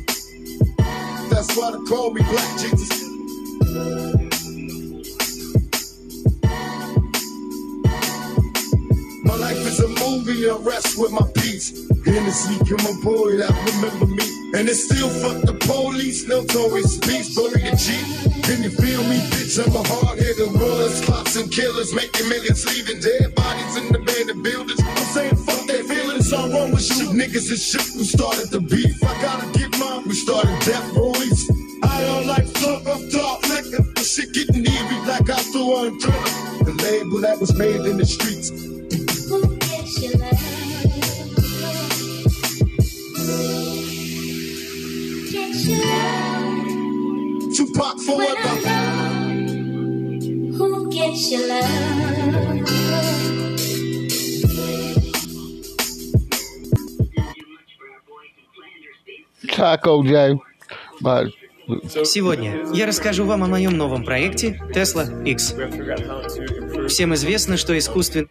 That's 1.33 1.57
why 1.57 1.71
they 1.71 1.83
call 1.89 2.13
me 2.13 2.21
Black 2.21 2.59
Jesus. 2.59 3.01
My 9.23 9.35
life 9.35 9.57
is 9.65 9.79
a 9.79 9.87
movie, 9.87 10.47
I 10.47 10.57
rest 10.61 10.99
with 10.99 11.11
my 11.11 11.25
peace. 11.33 11.89
Hennessy, 12.05 12.59
come 12.69 12.83
my 12.85 12.93
boy 13.01 13.37
that 13.37 13.49
remember 13.73 14.05
me. 14.05 14.23
And 14.53 14.69
it's 14.69 14.83
still 14.85 15.09
fuck 15.09 15.41
the 15.41 15.57
police, 15.65 16.27
no 16.27 16.41
notorious 16.41 16.97
beast, 16.99 17.35
bury 17.35 17.65
the 17.65 17.75
G. 17.81 17.97
Can 18.43 18.61
you 18.61 18.69
feel 18.69 19.01
me, 19.09 19.17
bitch? 19.33 19.57
I'm 19.57 19.73
a 19.73 19.81
hard-headed 19.81 20.53
ruler, 20.53 20.89
spots 20.89 21.35
and 21.35 21.51
killers, 21.51 21.95
making 21.95 22.29
millions, 22.29 22.63
leaving 22.67 23.01
dead 23.01 23.33
bodies 23.33 23.75
in 23.77 23.91
the 23.91 23.97
abandoned 23.97 24.43
buildings. 24.43 24.79
I'm 24.85 25.05
saying 25.17 25.35
fuck 25.37 25.65
that 25.65 25.81
all 26.33 26.49
wrong 26.49 26.71
with 26.71 26.89
you 26.97 27.07
niggas 27.09 27.49
and 27.49 27.59
shit 27.59 27.81
who 27.93 28.03
started 28.03 28.49
the 28.49 28.59
beef. 28.59 29.03
I 29.03 29.21
gotta 29.21 29.47
get 29.57 29.77
mine, 29.79 30.03
we 30.07 30.13
started 30.13 30.57
death 30.65 30.95
rows. 30.95 31.49
I 31.83 32.01
don't 32.01 32.27
like 32.27 32.51
talk 32.53 32.87
of 32.87 33.11
dark 33.11 33.47
liquor, 33.49 33.83
the 33.93 34.03
shit 34.03 34.33
getting 34.33 34.65
eerie 34.65 35.07
like 35.07 35.29
I 35.29 35.41
threw 35.51 35.75
on 35.75 35.99
thriller. 35.99 36.63
The 36.63 36.73
label 36.83 37.19
that 37.21 37.39
was 37.39 37.53
made 37.55 37.81
in 37.85 37.97
the 37.97 38.05
streets. 38.05 38.49
Who 39.29 39.57
gets 39.57 40.01
your 40.01 40.17
love? 40.17 40.31
Gets 45.31 45.65
your 45.67 45.85
love? 45.85 47.55
Tupac 47.55 47.99
forever. 47.99 48.53
Who 50.57 50.91
gets 50.91 51.31
your 51.31 51.47
love? 51.47 52.72
Taco 59.63 60.03
Joe. 60.03 60.39
But 61.01 61.31
Сегодня 62.03 62.65
я 62.73 62.85
расскажу 62.85 63.23
вам 63.23 63.45
о 63.45 63.47
моем 63.47 63.77
новом 63.77 64.03
проекте 64.03 64.61
Tesla 64.75 65.23
X. 65.23 65.55
Всем 66.89 67.13
известно, 67.13 67.55
что 67.55 67.77
искусственный... 67.77 68.27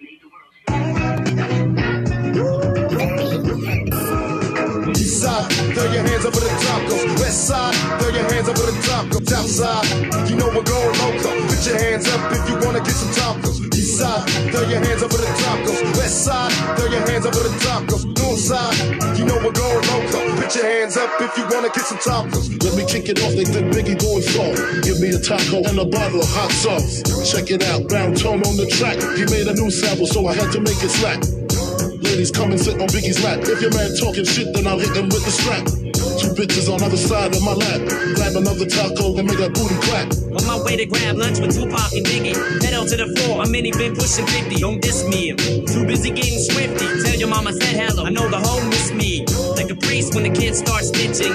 Your 11.65 11.79
hands 11.79 12.09
up 12.09 12.33
if 12.33 12.49
you 12.51 12.57
wanna 12.67 12.81
get 12.81 12.91
some 12.91 13.13
tacos. 13.15 13.62
East 13.83 13.99
side, 13.99 14.31
throw 14.55 14.63
your 14.71 14.79
hands 14.79 15.03
for 15.03 15.09
the 15.11 15.27
tacos. 15.43 15.83
West 15.99 16.23
side, 16.23 16.53
throw 16.79 16.87
your 16.87 17.03
hands 17.03 17.27
for 17.27 17.43
the 17.43 17.51
tacos. 17.59 18.07
North 18.15 18.39
side, 18.39 18.79
you 19.19 19.27
know 19.27 19.35
we're 19.43 19.51
going 19.51 19.83
loco. 19.91 20.23
Put 20.39 20.55
your 20.55 20.71
hands 20.71 20.97
up 20.97 21.11
if 21.19 21.37
you 21.37 21.43
wanna 21.51 21.67
get 21.75 21.83
some 21.91 21.99
tacos. 21.99 22.47
Let 22.63 22.79
me 22.79 22.87
kick 22.87 23.09
it 23.09 23.19
off, 23.27 23.35
they 23.35 23.43
think 23.43 23.75
Biggie 23.75 23.99
doing 23.99 24.23
soft. 24.23 24.87
Give 24.87 25.01
me 25.03 25.11
a 25.11 25.19
taco 25.19 25.67
and 25.67 25.83
a 25.83 25.85
bottle 25.85 26.23
of 26.23 26.31
hot 26.31 26.53
sauce. 26.53 27.03
Check 27.27 27.51
it 27.51 27.67
out, 27.75 27.89
Brown 27.89 28.15
Tone 28.15 28.47
on 28.47 28.55
the 28.55 28.71
track. 28.71 29.03
He 29.19 29.27
made 29.27 29.51
a 29.51 29.55
new 29.59 29.69
sample, 29.69 30.07
so 30.07 30.29
I 30.29 30.35
had 30.35 30.53
to 30.53 30.61
make 30.61 30.79
it 30.79 30.95
slap. 30.95 31.19
Ladies 32.07 32.31
come 32.31 32.53
and 32.53 32.61
sit 32.61 32.79
on 32.79 32.87
Biggie's 32.87 33.19
lap. 33.25 33.41
If 33.43 33.61
your 33.61 33.75
man 33.75 33.91
talking 33.99 34.25
shit, 34.25 34.55
then 34.55 34.69
I'll 34.69 34.79
hit 34.79 34.95
him 34.95 35.11
with 35.11 35.27
the 35.27 35.35
strap. 35.35 35.67
Two 36.23 36.35
bitches 36.39 36.73
on 36.73 36.83
other 36.83 36.97
side 36.97 37.35
of 37.35 37.43
my 37.43 37.53
lap. 37.53 37.81
Grab 38.15 38.37
another 38.37 38.67
taco 38.67 39.19
and 39.19 39.27
make 39.27 39.39
that 39.39 39.53
booty 39.53 39.75
clap. 39.83 40.07
On 40.39 40.47
my 40.47 40.63
way 40.65 40.77
to 40.77 40.87
grab 40.87 41.17
lunch 41.17 41.41
with 41.41 41.55
Tupac 41.55 41.93
and 41.93 42.07
Biggie. 42.07 42.39
out 42.73 42.87
to 42.89 42.97
the 42.97 43.11
floor, 43.19 43.39
my 43.39 43.49
mini 43.49 43.73
been 43.73 43.95
pushing 43.95 44.27
50. 44.27 44.57
Don't 44.57 44.81
diss 44.81 45.05
me. 45.09 45.35
Too 45.67 45.85
busy 45.85 46.11
getting 46.11 46.39
swifty. 46.39 46.87
Tell 47.03 47.19
your 47.19 47.29
mama 47.29 47.53
said 47.53 47.75
hello. 47.75 48.05
I 48.05 48.11
know 48.11 48.29
the 48.31 48.39
home 48.39 48.69
miss 48.71 48.93
me. 48.93 49.27
Like 50.03 50.11
a 50.11 50.11
priest 50.11 50.15
when 50.15 50.25
the 50.25 50.35
kids 50.35 50.59
start 50.59 50.83
stitching. 50.83 51.33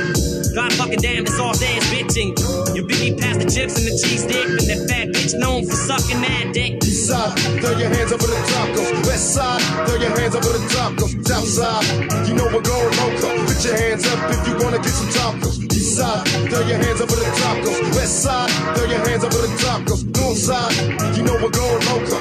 God 0.55 0.73
fucking 0.73 0.99
damn, 0.99 1.23
it's 1.23 1.39
all 1.39 1.53
day 1.53 1.77
is 1.77 1.87
bitching. 1.87 2.35
Your 2.75 2.85
Biggie 2.85 3.15
passed 3.19 3.39
the 3.39 3.47
chips 3.47 3.77
and 3.79 3.87
the 3.87 3.95
cheese 3.95 4.23
stick. 4.23 4.43
And 4.43 4.59
that 4.67 4.81
fat 4.89 5.07
bitch 5.15 5.37
known 5.39 5.63
for 5.65 5.75
sucking 5.75 6.21
that 6.21 6.53
dick. 6.53 6.83
East 6.83 7.07
side, 7.07 7.37
throw 7.61 7.77
your 7.77 7.89
hands 7.89 8.11
up 8.11 8.19
for 8.19 8.27
the 8.27 8.35
tacos. 8.35 9.07
West 9.07 9.33
side, 9.35 9.61
throw 9.87 9.95
your 9.95 10.11
hands 10.19 10.35
up 10.35 10.43
for 10.43 10.53
the 10.53 10.63
tacos. 10.67 11.11
South 11.27 11.47
side, 11.47 12.27
you 12.27 12.33
know 12.35 12.47
we're 12.51 12.65
going 12.65 12.91
loco. 12.97 13.29
Put 13.47 13.59
your 13.63 13.77
hands 13.77 14.03
up 14.07 14.19
if 14.35 14.41
you 14.47 14.53
wanna 14.59 14.79
get 14.83 14.95
some 14.95 15.11
tacos. 15.15 15.55
East 15.71 15.95
side, 15.95 16.27
throw 16.49 16.61
your 16.67 16.79
hands 16.81 16.99
up 17.01 17.07
for 17.09 17.19
the 17.19 17.31
tacos. 17.39 17.77
West 17.95 18.23
side, 18.23 18.49
throw 18.75 18.85
your 18.85 19.03
hands 19.07 19.23
up 19.23 19.31
for 19.31 19.43
the 19.47 19.51
tacos. 19.63 20.01
North 20.11 20.37
side, 20.37 20.75
you 21.15 21.23
know 21.23 21.35
we're 21.39 21.55
going 21.55 21.81
loco. 21.87 22.19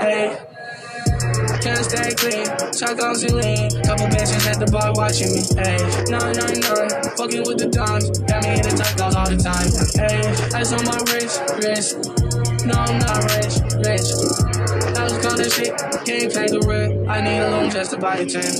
Hey, 0.00 0.38
can't 1.62 1.84
stay 1.84 2.10
clean. 2.18 2.46
Shotguns 2.72 3.22
and 3.24 3.36
lean. 3.36 3.63
At 4.54 4.60
the 4.60 4.70
bar 4.70 4.92
watching 4.94 5.34
me. 5.34 5.42
Hey, 5.58 5.82
999, 6.06 7.16
fucking 7.18 7.42
with 7.42 7.58
the 7.58 7.66
dimes. 7.66 8.06
Got 8.22 8.44
me 8.44 8.54
in 8.54 8.62
the 8.62 8.70
tacos 8.70 9.18
all 9.18 9.26
the 9.26 9.34
time. 9.34 9.66
Hey, 9.98 10.22
ice 10.54 10.70
on 10.70 10.86
my 10.86 10.94
wrist, 11.10 11.42
wrist. 11.58 11.98
No, 12.62 12.78
I'm 12.78 13.00
not 13.02 13.18
rich, 13.34 13.58
rich. 13.82 14.53
I 15.34 15.36
was 15.36 15.50
gonna 15.50 15.66
shit, 15.66 16.06
can't 16.06 16.30
pay 16.30 16.46
the 16.46 16.62
rent. 16.62 17.10
I 17.10 17.18
need 17.18 17.42
a 17.42 17.50
loan 17.50 17.66
just 17.66 17.90
to 17.90 17.98
buy 17.98 18.22
a 18.22 18.24
tin. 18.24 18.54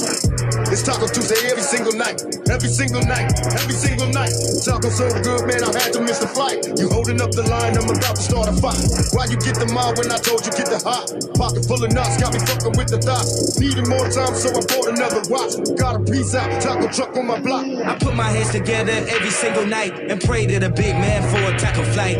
It's 0.74 0.82
Taco 0.82 1.06
Tuesday 1.06 1.38
every 1.46 1.62
single 1.62 1.94
night, 1.94 2.18
every 2.50 2.66
single 2.66 2.98
night, 3.06 3.30
every 3.62 3.78
single 3.78 4.10
night. 4.10 4.34
Taco 4.58 4.90
so 4.90 5.06
good, 5.22 5.46
man, 5.46 5.62
I 5.62 5.70
had 5.70 5.94
to 5.94 6.02
miss 6.02 6.18
the 6.18 6.26
flight. 6.26 6.66
You 6.74 6.90
holding 6.90 7.22
up 7.22 7.30
the 7.30 7.46
line, 7.46 7.78
I'm 7.78 7.86
about 7.86 8.18
to 8.18 8.22
start 8.26 8.50
a 8.50 8.54
fight. 8.58 8.82
Why 9.14 9.30
you 9.30 9.38
get 9.38 9.54
the 9.54 9.70
mile 9.70 9.94
when 9.94 10.10
I 10.10 10.18
told 10.18 10.42
you 10.42 10.50
get 10.50 10.66
the 10.66 10.82
hot? 10.82 11.14
Pocket 11.38 11.62
full 11.62 11.78
of 11.78 11.94
nuts, 11.94 12.18
got 12.18 12.34
me 12.34 12.42
fucking 12.42 12.74
with 12.74 12.90
the 12.90 12.98
thoughts. 12.98 13.54
Needed 13.54 13.86
more 13.86 14.10
time, 14.10 14.34
so 14.34 14.50
I 14.50 14.58
bought 14.66 14.90
another 14.90 15.22
watch. 15.30 15.54
Got 15.78 15.94
a 15.94 16.02
piece 16.02 16.34
out, 16.34 16.50
taco 16.58 16.90
truck 16.90 17.14
on 17.14 17.30
my 17.30 17.38
block. 17.38 17.70
I 17.86 17.94
put 18.02 18.18
my 18.18 18.26
hands 18.34 18.50
together 18.50 18.98
every 19.14 19.30
single 19.30 19.62
night 19.62 19.94
and 20.10 20.18
pray 20.18 20.42
to 20.50 20.58
the 20.58 20.74
big 20.74 20.98
man 20.98 21.22
for 21.30 21.38
a 21.38 21.54
taco 21.54 21.86
flight. 21.94 22.18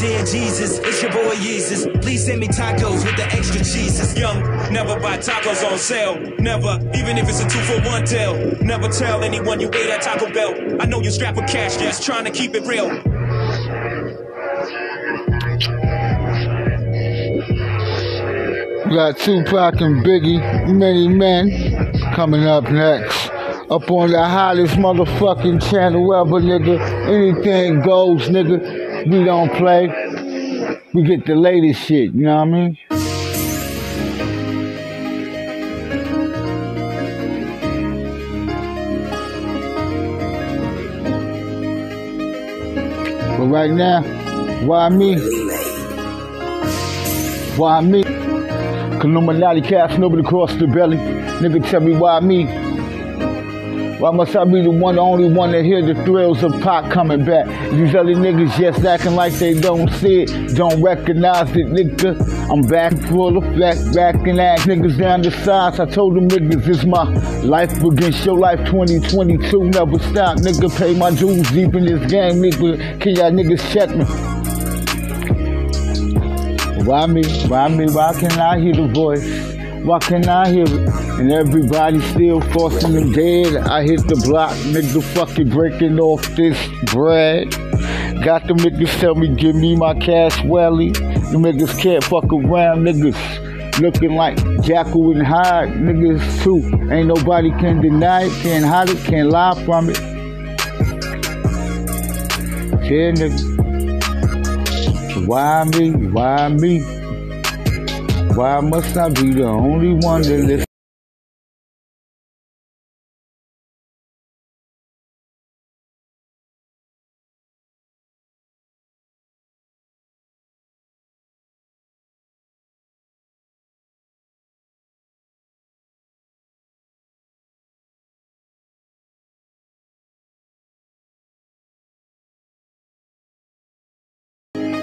Dear 0.00 0.24
Jesus, 0.24 0.80
it's 0.80 1.02
your 1.02 1.12
boy 1.12 1.36
Jesus. 1.36 1.84
Please 2.00 2.24
send 2.24 2.40
me 2.40 2.48
tacos 2.48 3.04
with 3.04 3.16
the 3.20 3.28
extra 3.36 3.60
cheeses. 3.90 4.18
Young, 4.18 4.42
never 4.72 4.98
buy 5.00 5.18
tacos 5.18 5.68
on 5.70 5.78
sale. 5.78 6.18
Never, 6.38 6.78
even 6.94 7.18
if 7.18 7.28
it's 7.28 7.40
a 7.40 7.48
two 7.48 7.60
for 7.60 7.80
one 7.88 8.04
deal. 8.04 8.34
Never 8.62 8.88
tell 8.88 9.22
anyone 9.22 9.60
you 9.60 9.68
ate 9.68 9.90
at 9.90 10.02
Taco 10.02 10.32
Bell. 10.32 10.80
I 10.80 10.86
know 10.86 11.00
you're 11.00 11.12
strapped 11.12 11.38
for 11.38 11.46
cash, 11.46 11.76
just 11.76 12.02
trying 12.02 12.24
to 12.24 12.30
keep 12.30 12.54
it 12.54 12.66
real. 12.66 12.88
We 18.86 18.96
got 18.96 19.18
Tupac 19.18 19.80
and 19.80 20.04
Biggie, 20.04 20.74
many 20.74 21.08
men, 21.08 21.92
coming 22.14 22.44
up 22.44 22.64
next. 22.64 23.30
Up 23.70 23.88
on 23.88 24.10
the 24.10 24.24
hottest 24.24 24.74
motherfucking 24.74 25.70
channel 25.70 26.12
ever, 26.12 26.40
nigga. 26.40 26.80
Anything 27.06 27.82
goes, 27.82 28.28
nigga. 28.28 29.08
We 29.08 29.24
don't 29.24 29.52
play. 29.54 29.86
We 30.92 31.04
get 31.04 31.24
the 31.24 31.36
latest 31.36 31.82
shit, 31.82 32.12
you 32.12 32.24
know 32.24 32.34
what 32.34 32.42
I 32.42 32.44
mean? 32.46 32.78
Right 43.50 43.70
now, 43.70 44.02
why 44.64 44.88
me? 44.88 45.16
Why 47.56 47.80
me? 47.80 48.04
Cause 48.04 49.04
Illuminati 49.04 49.60
cast 49.60 49.98
nobody 49.98 50.22
across 50.22 50.54
the 50.54 50.66
belly. 50.66 50.96
Nigga 50.96 51.68
tell 51.68 51.80
me 51.80 51.96
why 51.96 52.20
me? 52.20 52.69
Why 54.00 54.10
must 54.12 54.34
I 54.34 54.44
be 54.44 54.62
the 54.62 54.70
one, 54.70 54.94
the 54.94 55.02
only 55.02 55.30
one 55.30 55.52
to 55.52 55.62
hear 55.62 55.82
the 55.84 55.94
thrills 56.06 56.42
of 56.42 56.58
Pac 56.62 56.90
coming 56.90 57.22
back? 57.22 57.46
These 57.70 57.94
other 57.94 58.14
niggas 58.14 58.58
just 58.58 58.82
acting 58.82 59.14
like 59.14 59.34
they 59.34 59.52
don't 59.52 59.90
see 59.92 60.22
it, 60.22 60.56
don't 60.56 60.82
recognize 60.82 61.50
it, 61.50 61.66
nigga. 61.66 62.18
I'm 62.50 62.62
back 62.62 62.96
full 63.10 63.36
of 63.36 63.44
effect, 63.44 63.94
back 63.94 64.14
and 64.26 64.40
ass 64.40 64.64
niggas 64.64 64.96
down 64.96 65.20
the 65.20 65.30
sides. 65.30 65.80
I 65.80 65.84
told 65.84 66.16
them 66.16 66.30
niggas 66.30 66.66
it's 66.66 66.86
my 66.86 67.02
life 67.42 67.84
against 67.84 68.24
your 68.24 68.38
life 68.38 68.60
2022, 68.70 69.64
never 69.64 69.98
stop, 69.98 70.38
nigga. 70.38 70.74
Pay 70.78 70.98
my 70.98 71.10
dues 71.10 71.50
deep 71.50 71.74
in 71.74 71.84
this 71.84 72.10
game, 72.10 72.36
nigga. 72.36 72.98
Can 73.02 73.16
y'all 73.16 73.30
niggas 73.30 73.60
check 73.70 73.90
me? 73.90 74.06
Why 76.86 77.04
me? 77.04 77.22
Why 77.48 77.68
me? 77.68 77.84
Why 77.92 78.18
can 78.18 78.32
I 78.32 78.58
hear 78.60 78.72
the 78.72 78.86
voice? 78.86 79.59
I 79.88 80.50
hear 80.50 80.64
it? 80.64 80.88
And 81.18 81.32
everybody 81.32 82.00
still 82.00 82.40
forcing 82.40 82.92
them 82.92 83.12
dead. 83.12 83.56
I 83.56 83.82
hit 83.82 84.06
the 84.06 84.16
block, 84.26 84.54
nigga 84.56 85.02
fucking 85.02 85.48
breaking 85.48 85.98
off 85.98 86.22
this 86.36 86.58
bread. 86.92 87.50
Got 88.22 88.46
them 88.46 88.58
niggas 88.58 89.00
tell 89.00 89.14
me, 89.14 89.34
give 89.34 89.56
me 89.56 89.76
my 89.76 89.94
cash 89.94 90.44
welly. 90.44 90.90
Them 90.90 91.42
niggas 91.42 91.80
can't 91.80 92.04
fuck 92.04 92.32
around, 92.32 92.84
niggas 92.84 93.80
looking 93.80 94.14
like 94.14 94.36
Jekyll 94.62 95.12
and 95.12 95.26
Hyde, 95.26 95.70
niggas 95.70 96.42
too. 96.42 96.62
Ain't 96.92 97.08
nobody 97.08 97.50
can 97.50 97.80
deny 97.80 98.24
it, 98.24 98.32
can't 98.42 98.64
hide 98.64 98.90
it, 98.90 98.98
can't 99.04 99.30
lie 99.30 99.54
from 99.64 99.88
it. 99.88 99.98
Yeah, 102.84 103.12
nigga. 103.12 103.46
Why 105.26 105.64
me? 105.64 105.90
Why 106.08 106.48
me? 106.48 106.99
Why 108.34 108.60
must 108.60 108.96
I 108.96 109.08
be 109.08 109.32
the 109.32 109.44
only 109.44 109.92
one 109.92 110.22
that 110.22 110.38
listens? 110.38 110.69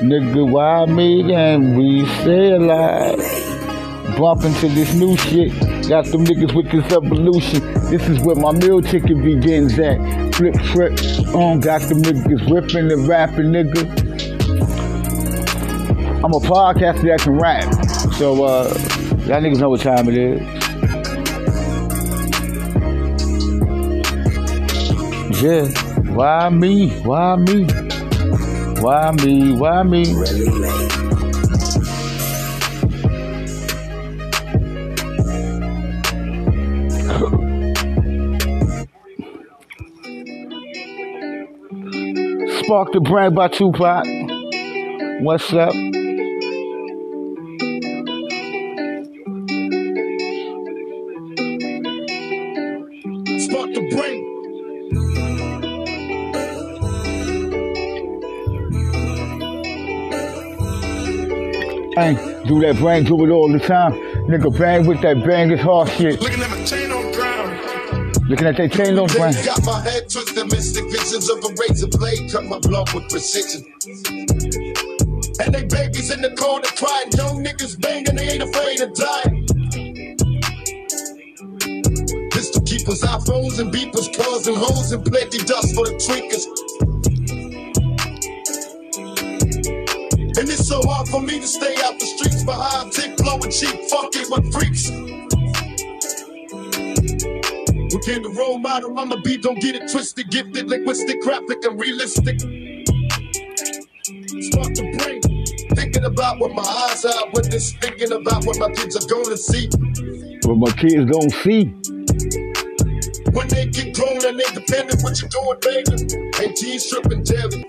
Nigga, 0.07 0.49
why 0.49 0.85
me 0.85 1.33
and 1.33 1.77
we 1.77 2.05
stay 2.21 2.51
alive? 2.51 3.17
Bumping 4.17 4.53
to 4.53 4.69
this 4.69 4.93
new 4.93 5.17
shit. 5.17 5.51
Got 5.89 6.05
them 6.05 6.23
niggas 6.23 6.55
with 6.55 6.71
this 6.71 6.93
evolution. 6.93 7.61
This 7.91 8.07
is 8.07 8.17
where 8.21 8.37
my 8.37 8.53
meal 8.53 8.81
ticket 8.81 9.21
begins 9.21 9.77
at. 9.77 9.97
Flip, 10.35 10.55
flip, 10.71 10.93
on. 11.35 11.59
Got 11.59 11.81
them 11.89 12.01
niggas 12.03 12.49
ripping 12.49 12.89
and 12.89 13.05
rapping, 13.05 13.47
nigga. 13.47 13.83
I'm 16.23 16.31
a 16.31 16.39
podcaster 16.39 17.03
that 17.03 17.19
can 17.23 17.37
rap. 17.37 17.65
So, 18.13 18.45
uh, 18.45 18.63
y'all 19.25 19.41
niggas 19.41 19.59
know 19.59 19.71
what 19.71 19.81
time 19.81 20.07
it 20.07 20.17
is. 20.17 20.39
Yeah, 25.43 25.67
why 26.13 26.47
me? 26.47 26.91
Why 27.01 27.35
me? 27.35 27.86
Why 28.79 29.11
me? 29.11 29.53
Why 29.53 29.83
me? 29.83 30.05
Spark 42.59 42.91
the 42.91 43.01
Brain 43.03 43.33
by 43.33 43.47
Tupac. 43.47 44.05
What's 45.23 45.51
up? 45.53 45.86
Do 62.47 62.61
that 62.61 62.81
bang, 62.81 63.03
do 63.03 63.23
it 63.25 63.29
all 63.29 63.51
the 63.51 63.59
time. 63.59 63.93
Nigga, 64.27 64.57
bang 64.57 64.87
with 64.87 65.01
that 65.01 65.23
bang, 65.25 65.51
it's 65.51 65.61
hard 65.61 65.89
shit. 65.89 66.19
Looking 66.21 66.41
at 66.41 66.49
my 66.49 66.63
chain 66.63 66.91
on 66.91 67.11
the 67.11 67.17
ground. 67.17 68.29
Looking 68.29 68.47
at 68.47 68.57
that 68.57 68.71
chain 68.71 68.97
on 68.97 69.07
the 69.07 69.13
ground. 69.13 69.35
Got 69.43 69.65
my 69.65 69.81
head 69.81 70.09
twisted, 70.09 70.45
mystic 70.45 70.85
visions 70.85 71.29
of 71.29 71.43
a 71.43 71.49
razor 71.59 71.87
blade, 71.87 72.31
cut 72.31 72.45
my 72.45 72.59
blood 72.59 72.93
with 72.93 73.09
precision. 73.09 73.65
And 75.39 75.53
they 75.53 75.65
babies 75.65 76.09
in 76.09 76.21
the 76.21 76.33
corner 76.39 76.71
crying, 76.79 77.11
young 77.11 77.43
niggas 77.43 77.79
banging, 77.81 78.15
they 78.15 78.39
ain't 78.39 78.43
afraid 78.43 78.79
of 78.81 78.95
dying. 78.95 79.45
Pistol 82.31 82.61
keepers, 82.63 83.01
iPhones 83.03 83.59
and 83.59 83.73
beepers, 83.73 84.07
cars 84.15 84.47
and 84.47 84.57
hoes 84.57 84.91
and 84.93 85.03
plenty 85.03 85.39
dust 85.39 85.75
for 85.75 85.85
the 85.85 85.99
tweakers. 85.99 86.66
So 90.67 90.81
hard 90.83 91.07
for 91.07 91.21
me 91.21 91.39
to 91.39 91.47
stay 91.47 91.75
out 91.85 91.97
the 91.97 92.05
streets 92.05 92.43
behind 92.43 92.91
tick 92.91 93.15
blowing 93.15 93.49
cheap, 93.49 93.89
fucking 93.89 94.29
with 94.29 94.51
freaks. 94.51 94.91
Came 98.07 98.23
the 98.23 98.31
role 98.37 98.57
model 98.57 98.97
on 98.99 99.09
the 99.09 99.17
beat, 99.17 99.43
don't 99.43 99.59
get 99.59 99.75
it 99.75 99.91
twisted, 99.91 100.29
gifted, 100.29 100.69
linguistic, 100.69 101.21
graphic, 101.21 101.61
and 101.65 101.77
realistic. 101.77 102.39
Spark 102.39 102.55
the 104.79 104.95
brain, 104.95 105.19
thinking 105.75 106.05
about 106.05 106.39
what 106.39 106.53
my 106.53 106.63
eyes 106.63 107.03
are 107.03 107.27
witness, 107.33 107.73
thinking 107.73 108.13
about 108.13 108.45
what 108.45 108.57
my 108.59 108.71
kids 108.71 108.95
are 108.95 109.05
gonna 109.11 109.35
see. 109.35 109.67
What 110.47 110.55
my 110.55 110.71
kids 110.79 111.03
don't 111.11 111.33
see. 111.43 111.65
When 113.35 113.49
they 113.49 113.65
get 113.67 113.93
grown 113.93 114.23
and 114.23 114.39
independent, 114.39 115.03
what 115.03 115.19
you 115.19 115.27
doing, 115.27 115.59
baby? 115.59 115.91
Ain't 116.39 116.55
teens 116.55 116.87
tripping 116.87 117.23
daily. 117.23 117.65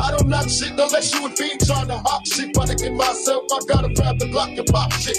I 0.00 0.12
don't 0.12 0.28
knock 0.28 0.48
shit 0.50 0.72
unless 0.72 1.14
you 1.14 1.26
a 1.26 1.30
fiend 1.30 1.60
trying 1.66 1.88
to 1.88 1.98
hop 1.98 2.26
shit. 2.26 2.54
Panicking 2.54 2.96
myself, 2.96 3.44
I 3.52 3.60
gotta 3.68 3.94
grab 3.94 4.18
the 4.18 4.28
block 4.28 4.50
and 4.50 4.66
pop 4.68 4.92
shit. 4.94 5.18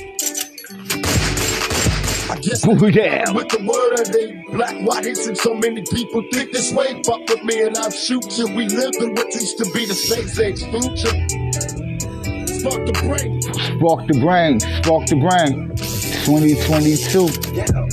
I 2.30 2.38
guess 2.40 2.66
Move 2.66 2.84
it 2.84 2.94
down. 2.94 3.36
with 3.36 3.50
the 3.50 3.60
word 3.64 4.00
of 4.02 4.12
they 4.14 4.44
black, 4.56 4.76
white, 4.88 5.06
and 5.06 5.38
so 5.38 5.54
many 5.56 5.84
people 5.92 6.24
think 6.34 6.52
this 6.54 6.74
way. 6.74 7.02
Fuck 7.06 7.30
with 7.30 7.44
me 7.44 7.64
and 7.64 7.78
I 7.78 7.90
shoot 7.90 8.38
you. 8.38 8.48
We 8.56 8.68
live 8.68 8.94
in 9.00 9.16
what 9.16 9.28
used 9.34 9.58
to 9.60 9.66
be 9.74 9.86
the 9.86 9.94
space 9.96 10.40
age 10.40 10.64
future. 10.72 11.16
Spark 12.60 12.86
the 12.86 12.94
brain. 13.04 13.42
Spark 13.42 14.08
the 14.08 14.20
brain, 14.22 14.60
spark 14.62 15.08
the 15.08 15.18
brain. 15.18 15.76
2022. 16.26 17.30
ghetto. 17.54 17.88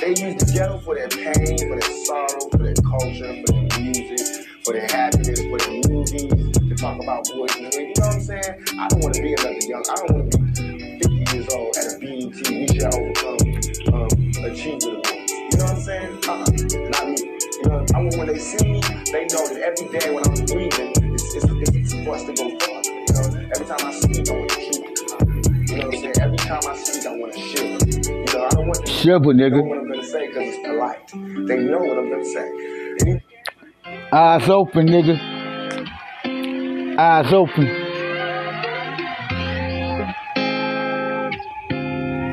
They 0.00 0.10
use 0.10 0.42
the 0.42 0.52
ghetto 0.54 0.78
for 0.80 0.94
their 0.96 1.08
pain, 1.08 1.58
for 1.58 1.80
their 1.80 2.04
sorrow, 2.06 2.50
for 2.50 2.58
their 2.58 2.74
culture, 2.74 3.44
for 3.46 3.52
their 3.52 3.80
music, 3.80 4.48
for 4.64 4.74
their 4.74 4.88
happiness, 4.88 5.40
for 5.42 5.58
their 5.58 5.81
movies, 6.02 6.58
to 6.58 6.74
talk 6.74 7.02
about 7.02 7.24
boys 7.34 7.54
and 7.56 7.62
men. 7.64 7.72
You 7.74 7.94
know 7.98 8.06
what 8.06 8.14
I'm 8.14 8.20
saying? 8.20 8.54
I 8.78 8.88
don't 8.88 9.00
want 9.02 9.14
to 9.14 9.22
be 9.22 9.32
another 9.34 9.64
young. 9.66 9.84
I 9.88 9.94
don't 9.94 10.10
want 10.12 10.32
to 10.32 10.38
be 10.38 10.98
50 10.98 11.36
years 11.36 11.48
old 11.54 11.76
at 11.76 11.86
a 11.86 11.98
BET. 12.00 12.50
We 12.50 12.66
should 12.68 12.94
overcome 12.94 13.94
um, 13.94 14.10
achievement. 14.44 15.06
You 15.06 15.58
know 15.58 15.64
what 15.64 15.70
I'm 15.70 15.80
saying? 15.80 16.18
Uh-uh. 16.26 16.90
Not 16.90 17.08
me. 17.08 17.18
You 17.22 17.68
know, 17.68 17.86
I 17.94 17.98
want 18.00 18.16
when 18.18 18.26
they 18.28 18.38
see 18.38 18.66
me, 18.66 18.80
they 19.12 19.24
know 19.30 19.44
that 19.48 19.62
every 19.62 19.98
day 19.98 20.10
when 20.12 20.24
I'm 20.26 20.34
breathing, 20.46 20.92
it's, 21.14 21.34
it's, 21.34 21.44
it's 21.46 21.94
for 22.04 22.14
us 22.14 22.24
to 22.24 22.32
go 22.34 22.50
farther. 22.58 22.90
You 22.90 23.12
know, 23.14 23.50
every 23.54 23.66
time 23.66 23.86
I 23.86 23.92
speak, 23.92 24.28
I 24.28 24.32
want 24.34 24.50
the 24.50 24.58
truth 24.66 24.94
to 24.94 25.04
come. 25.06 25.28
You 25.68 25.76
know 25.76 25.86
what 25.86 25.94
I'm 25.94 26.00
saying? 26.00 26.20
Every 26.20 26.38
time 26.38 26.60
I 26.66 26.76
speak, 26.76 27.06
I 27.06 27.16
want 27.16 27.32
to 27.34 27.40
shiver. 27.40 28.10
You 28.10 28.24
know, 28.34 28.44
I 28.46 28.48
don't 28.50 28.66
want 28.66 28.86
to 28.86 28.92
Shiver, 28.92 29.32
nigga. 29.34 29.52
know 29.52 29.62
what 29.62 29.78
I'm 29.78 29.88
gonna 29.90 30.04
say 30.04 30.26
because 30.28 30.48
it's 30.48 30.66
polite. 30.66 31.08
They 31.48 31.56
know 31.58 31.78
what 31.78 31.98
I'm 31.98 32.10
gonna 32.10 32.24
say. 32.24 33.22
Eyes 34.12 34.48
open, 34.48 34.86
nigga. 34.88 35.41
Eyes 36.98 37.32
open. 37.32 37.66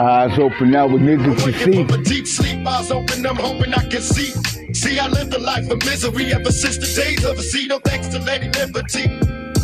Eyes 0.01 0.37
open 0.37 0.71
now 0.71 0.85
with 0.85 1.01
niggas 1.01 1.43
to 1.45 1.53
see. 1.53 1.85
from 1.85 1.99
a 1.99 2.03
deep 2.03 2.27
sleep, 2.27 2.67
eyes 2.67 2.91
open, 2.91 3.25
I'm 3.25 3.37
hoping 3.37 3.73
I 3.73 3.87
can 3.87 4.01
see. 4.01 4.33
See, 4.73 4.99
I 4.99 5.07
lived 5.07 5.33
a 5.33 5.39
life 5.39 5.69
of 5.71 5.77
misery 5.85 6.33
ever 6.33 6.51
since 6.51 6.77
the 6.77 7.01
days 7.01 7.23
of 7.23 7.39
a 7.39 7.41
sea. 7.41 7.67
No 7.67 7.79
thanks 7.79 8.09
to 8.09 8.19
Lady 8.19 8.49
Liberty. 8.49 9.07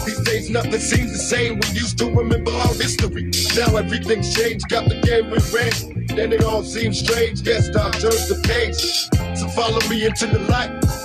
These 0.06 0.22
days, 0.22 0.50
nothing 0.50 0.80
seems 0.80 1.12
the 1.12 1.18
same. 1.18 1.60
We 1.60 1.68
used 1.80 1.98
to 1.98 2.10
remember 2.10 2.52
our 2.52 2.74
history. 2.76 3.32
Now 3.58 3.76
everything's 3.76 4.34
changed, 4.34 4.70
got 4.70 4.88
the 4.88 5.02
game 5.02 5.30
we 5.30 5.40
ran. 5.52 6.06
Then 6.08 6.32
it 6.32 6.44
all 6.46 6.64
seems 6.64 7.00
strange. 7.00 7.44
Guess 7.44 7.76
I'll 7.76 7.92
the 7.92 8.42
page. 8.48 9.10
So 9.38 9.48
follow 9.50 9.82
me 9.90 10.06
into 10.06 10.28
the 10.28 10.40
light. 10.40 11.05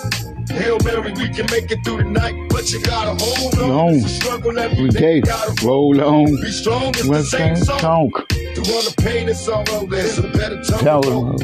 Hail 0.51 0.79
Mary, 0.85 1.13
we 1.13 1.29
can 1.29 1.47
make 1.51 1.71
it 1.71 1.85
through 1.85 1.99
the 1.99 2.05
night. 2.05 2.35
But 2.51 2.71
you 2.73 2.81
gotta 2.83 3.15
hold 3.23 3.59
on. 3.59 3.95
A 3.95 4.09
struggle 4.09 4.59
every 4.59 4.89
day. 4.89 5.21
Gotta 5.21 5.67
Roll 5.67 6.01
on. 6.01 6.27
be 6.37 6.51
strong. 6.51 6.89
It's 6.89 7.09
the 7.09 7.23
same 7.23 7.57
song. 7.57 7.79
song? 7.79 8.11
Through 8.11 8.75
all 8.75 8.83
the 8.83 8.95
pain 8.99 9.29
and 9.29 9.37
sorrow, 9.37 9.87
there's 9.87 10.19
a 10.19 10.29
better 10.29 10.63
time. 10.63 10.81
Tell 10.81 11.01
them. 11.03 11.37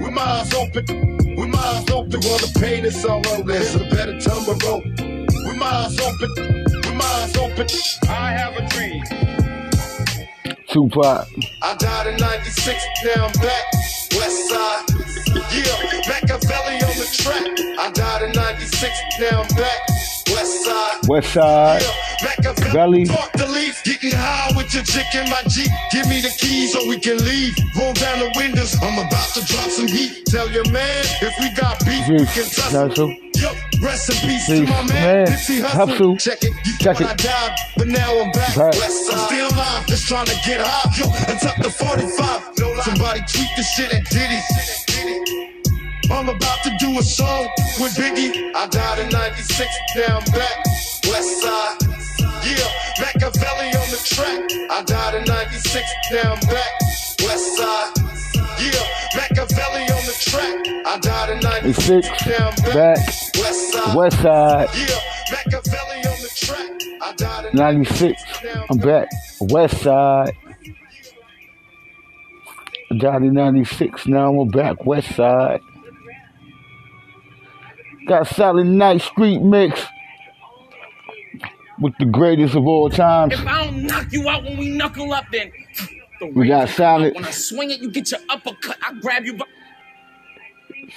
With 0.00 0.12
my 0.12 0.22
eyes 0.22 0.54
open, 0.54 1.36
with 1.36 1.48
my 1.48 1.58
eyes 1.58 1.90
open, 1.90 2.10
through 2.10 2.30
all 2.30 2.38
the 2.38 2.58
pain 2.60 2.84
and 2.84 2.94
sorrow, 2.94 3.22
oh, 3.26 3.42
there's 3.42 3.74
a 3.74 3.80
better 3.90 4.18
time 4.20 4.44
to 4.44 4.58
oh. 4.64 4.68
roll. 4.68 4.82
With 4.82 5.56
my 5.56 5.66
eyes 5.66 5.98
open, 6.00 6.30
with 6.36 6.94
my 6.94 7.04
eyes 7.04 7.36
open, 7.36 7.66
I 8.08 8.32
have 8.32 8.56
a 8.56 8.66
dream. 8.68 9.02
Tupac. 10.68 11.28
I 11.62 11.74
died 11.76 12.06
in 12.06 12.16
96, 12.16 12.84
now 13.04 13.26
I'm 13.26 13.32
back. 13.32 13.64
West 14.14 14.48
side. 14.48 14.84
Yeah, 15.52 16.00
Machiavelli 16.08 16.82
on 16.82 16.96
the 16.96 17.08
track. 17.12 17.61
I 18.82 18.88
died 18.88 19.14
in 19.18 19.18
96, 19.18 19.20
now 19.20 19.42
I'm 19.42 19.48
back. 19.56 19.78
West 20.32 20.64
side. 20.64 21.08
West 21.08 21.32
Side. 21.32 21.82
Machiavelli. 22.22 22.72
Belly. 22.72 23.04
Talk 23.04 23.32
the 23.32 23.46
leaf. 23.46 23.82
Getting 23.84 24.12
high 24.12 24.50
with 24.56 24.72
your 24.74 24.82
chick 24.82 25.06
in 25.14 25.28
my 25.30 25.42
Jeep. 25.48 25.70
Give 25.92 26.08
me 26.08 26.20
the 26.20 26.30
keys 26.38 26.72
so 26.72 26.88
we 26.88 26.98
can 26.98 27.18
leave. 27.18 27.54
Roll 27.78 27.92
down 27.92 28.18
the 28.18 28.32
windows. 28.36 28.74
I'm 28.82 28.98
about 28.98 29.34
to 29.34 29.44
drop 29.44 29.70
some 29.70 29.86
heat. 29.86 30.26
Tell 30.26 30.50
your 30.50 30.68
man 30.70 31.04
if 31.20 31.34
we 31.38 31.54
got 31.54 31.78
beef, 31.84 32.08
we 32.08 32.26
can 32.26 32.48
tussle. 32.48 33.14
Yo, 33.34 33.50
rest 33.82 34.10
in 34.10 34.16
peace 34.28 34.46
to 34.46 34.62
my 34.62 34.82
man. 34.82 34.88
man. 34.88 35.26
Nipsey 35.26 35.60
Hussle. 35.60 36.18
Check 36.18 36.42
it. 36.42 36.52
You 36.64 36.78
Check 36.78 37.00
it. 37.00 37.06
I 37.06 37.14
died, 37.14 37.56
but 37.76 37.88
now 37.88 38.20
I'm 38.20 38.32
back. 38.32 38.56
Back. 38.56 38.74
West 38.74 39.06
side. 39.06 39.18
I'm 39.18 39.26
still 39.26 39.58
alive, 39.58 39.86
just 39.86 40.08
trying 40.08 40.26
to 40.26 40.36
get 40.46 40.60
high. 40.62 40.90
Yo, 40.98 41.06
and 41.30 41.40
tuck 41.40 41.56
the 41.62 41.70
45. 41.70 42.84
Somebody 42.84 43.20
tweet 43.30 43.50
this 43.56 43.70
shit 43.74 43.92
at 43.92 44.04
Diddy. 44.06 44.40
I'm 46.12 46.28
about 46.28 46.62
to 46.62 46.70
do 46.78 46.98
a 46.98 47.02
song 47.02 47.48
with 47.80 47.94
Biggie. 47.96 48.52
I 48.54 48.66
died 48.68 48.98
in 49.00 49.08
96, 49.08 49.68
now 49.96 50.18
I'm 50.18 50.24
back. 50.32 50.56
West 51.08 51.40
Side. 51.40 51.76
Yeah, 52.44 52.68
Machiavelli 53.00 53.68
on 53.74 53.88
the 53.90 54.00
track. 54.04 54.40
I 54.70 54.82
died 54.84 55.14
in 55.16 55.24
96, 55.24 55.84
now 56.12 56.32
I'm 56.34 56.40
back. 56.40 56.70
West 57.24 57.56
Side. 57.56 57.92
Yeah, 58.60 58.86
Machiavelli 59.16 59.82
on 59.90 60.04
the 60.06 60.16
track. 60.20 60.86
I 60.86 60.98
died 61.00 61.30
in 61.30 61.40
96, 61.40 62.06
96, 62.08 62.26
now 62.26 62.48
I'm 62.48 62.54
back. 62.56 62.74
back, 62.74 62.98
West 63.38 63.72
Side. 63.72 63.96
West 63.96 64.22
Side, 64.22 64.68
Yeah, 64.76 65.00
Machiavelli 65.32 65.98
on 66.06 66.18
the 66.20 66.30
track. 66.36 66.70
I 67.02 67.12
died 67.16 67.44
in 67.46 67.56
96, 67.56 68.22
I'm 68.70 68.78
back, 68.78 69.08
West 69.40 69.82
Side. 69.82 70.36
Johnny 72.96 73.30
96, 73.30 74.06
now 74.06 74.38
I'm 74.40 74.48
back, 74.48 74.84
West 74.84 75.14
Side. 75.16 75.62
Got 78.06 78.26
Silent 78.28 78.70
Night 78.70 79.00
Street 79.00 79.40
Mix 79.42 79.80
with 81.78 81.94
the 81.98 82.04
greatest 82.04 82.54
of 82.54 82.66
all 82.66 82.90
times. 82.90 83.34
If 83.34 83.46
I 83.46 83.64
don't 83.64 83.86
knock 83.86 84.12
you 84.12 84.28
out 84.28 84.44
when 84.44 84.56
we 84.56 84.68
knuckle 84.68 85.12
up, 85.12 85.24
then 85.32 85.52
the 86.20 86.26
We 86.28 86.48
got 86.48 86.62
razor 86.62 86.72
Silent, 86.74 87.14
When 87.14 87.24
I 87.24 87.30
swing 87.30 87.70
it, 87.70 87.80
you 87.80 87.90
get 87.90 88.10
your 88.10 88.20
uppercut. 88.28 88.76
I 88.82 88.94
grab 88.94 89.24
you 89.24 89.34
by 89.34 89.44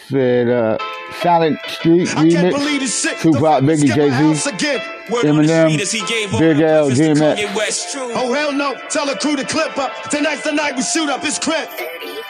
said 0.09 0.49
uh, 0.49 0.77
Silent 1.21 1.59
Street 1.67 2.09
I 2.17 2.29
can't 2.29 2.55
believe 2.55 2.81
this 2.81 3.05
Remix. 3.05 3.21
Tupac, 3.21 3.63
Biggie, 3.63 3.89
skip 3.89 3.95
Jay-Z. 3.95 4.79
Eminem, 5.27 6.39
Big 6.39 6.59
L, 6.59 6.89
DMX. 6.89 7.95
Oh 8.15 8.33
hell 8.33 8.51
no! 8.51 8.73
Tell 8.89 9.05
the 9.05 9.15
crew 9.15 9.35
to 9.35 9.45
clip 9.45 9.77
up. 9.77 9.91
Tonight's 10.09 10.43
the 10.43 10.51
night 10.51 10.75
we 10.75 10.81
shoot 10.81 11.09
up. 11.09 11.23
It's 11.23 11.39
crap. 11.39 11.69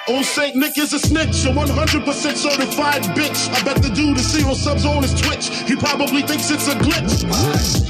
On 0.08 0.24
St. 0.24 0.56
Nick 0.56 0.78
is 0.78 0.94
a 0.94 1.00
snitch, 1.00 1.46
a 1.46 1.50
100% 1.50 2.36
certified 2.36 3.02
bitch. 3.18 3.50
I 3.50 3.64
bet 3.64 3.82
the 3.82 3.90
dude 3.90 4.18
is 4.18 4.32
zero 4.32 4.54
subs 4.54 4.86
on 4.86 5.02
his 5.02 5.20
Twitch. 5.20 5.50
He 5.68 5.76
probably 5.76 6.22
thinks 6.22 6.52
it's 6.52 6.68
a 6.68 6.76
glitch. 6.76 7.26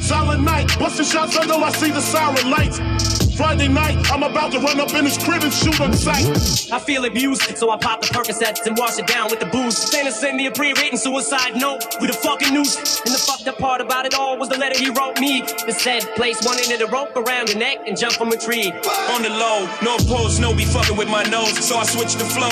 Silent 0.02 0.42
night, 0.44 0.68
busting 0.80 1.06
shots 1.06 1.36
until 1.36 1.62
I 1.62 1.72
see 1.72 1.92
the 1.92 2.00
siren 2.00 2.50
lights. 2.50 3.15
Friday 3.36 3.68
night, 3.68 3.98
I'm 4.12 4.24
about 4.24 4.54
to 4.54 4.60
run 4.60 4.80
up 4.80 4.94
in 4.94 5.04
his 5.04 5.18
crib 5.18 5.44
and 5.44 5.52
shoot 5.52 5.82
on 5.82 5.92
sight. 5.94 6.24
I 6.72 6.80
feel 6.80 7.04
abused, 7.04 7.58
so 7.58 7.70
I 7.70 7.78
pop 7.78 8.00
the 8.00 8.08
Percocets 8.08 8.66
and 8.66 8.78
wash 8.78 8.98
it 8.98 9.08
down 9.08 9.30
with 9.30 9.42
the 9.42 9.46
booze. 9.48 9.76
Santa 9.76 10.12
sent 10.12 10.38
me 10.38 10.48
a 10.48 10.52
pre-written 10.52 10.98
suicide 10.98 11.56
note 11.58 11.84
with 12.00 12.12
a 12.12 12.14
fucking 12.14 12.54
noose. 12.54 13.02
And 13.04 13.14
the 13.14 13.20
fucked 13.20 13.48
up 13.48 13.58
part 13.58 13.82
about 13.82 14.06
it 14.06 14.16
all 14.16 14.38
was 14.38 14.48
the 14.48 14.58
letter 14.58 14.80
he 14.80 14.90
wrote 14.90 15.20
me. 15.20 15.44
It 15.68 15.76
said, 15.76 16.04
place 16.16 16.40
one 16.46 16.58
end 16.60 16.72
of 16.72 16.80
the 16.80 16.88
rope 16.88 17.16
around 17.18 17.50
your 17.50 17.60
neck 17.60 17.80
and 17.86 17.98
jump 17.98 18.14
from 18.14 18.30
a 18.32 18.38
tree. 18.38 18.72
On 19.12 19.22
the 19.22 19.30
low, 19.30 19.68
no 19.84 19.98
pose, 20.08 20.40
no 20.40 20.56
be 20.56 20.64
fucking 20.64 20.96
with 20.96 21.10
my 21.10 21.24
nose, 21.24 21.60
so 21.60 21.76
I 21.76 21.84
switched 21.84 22.20
the 22.20 22.26
flow. 22.26 22.50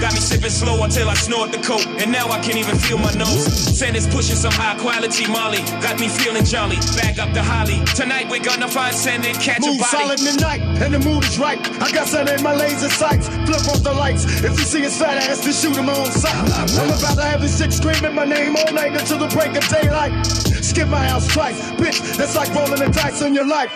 Got 0.00 0.14
me 0.14 0.20
sipping 0.20 0.50
slow 0.50 0.82
until 0.82 1.10
I 1.10 1.14
snort 1.14 1.52
the 1.52 1.58
coke, 1.58 1.84
and 2.00 2.10
now 2.10 2.28
I 2.28 2.40
can't 2.40 2.56
even 2.56 2.76
feel 2.78 2.96
my 2.96 3.12
nose. 3.14 3.52
Santa's 3.78 4.06
pushing 4.06 4.36
some 4.36 4.52
high 4.52 4.78
quality 4.80 5.28
Molly, 5.28 5.60
got 5.84 6.00
me 6.00 6.08
feeling 6.08 6.44
jolly. 6.44 6.76
Back 6.96 7.18
up 7.18 7.34
the 7.34 7.42
holly. 7.42 7.84
Tonight 7.94 8.30
we're 8.30 8.42
gonna 8.42 8.68
find 8.68 8.96
Santa 8.96 9.28
and 9.28 9.38
catch 9.38 9.60
Move 9.60 9.76
a 9.76 9.84
body. 9.84 9.90
solid 9.90 10.21
tonight, 10.24 10.60
and 10.82 10.94
the 10.94 10.98
mood 10.98 11.24
is 11.24 11.38
right. 11.38 11.58
I 11.80 11.90
got 11.92 12.08
something 12.08 12.36
in 12.38 12.42
my 12.42 12.54
laser 12.54 12.88
sights. 12.88 13.28
Flip 13.28 13.68
off 13.68 13.82
the 13.82 13.92
lights. 13.92 14.24
If 14.42 14.58
you 14.58 14.64
see 14.64 14.80
his 14.82 14.98
fat 14.98 15.16
ass, 15.28 15.44
then 15.44 15.52
shoot 15.52 15.76
him 15.76 15.88
on 15.88 16.06
sight. 16.12 16.34
I'm 16.34 16.88
about 16.88 17.16
to 17.16 17.22
have 17.22 17.40
this 17.40 17.58
chick 17.58 17.72
screaming 17.72 18.14
my 18.14 18.24
name 18.24 18.56
all 18.56 18.72
night 18.72 18.92
until 18.92 19.18
the 19.18 19.28
break 19.28 19.56
of 19.56 19.66
daylight. 19.68 20.26
Skip 20.26 20.88
my 20.88 21.06
house 21.06 21.26
twice, 21.28 21.60
bitch. 21.72 22.16
That's 22.16 22.36
like 22.36 22.54
rolling 22.54 22.80
the 22.80 22.90
dice 22.90 23.22
on 23.22 23.34
your 23.34 23.46
life. 23.46 23.70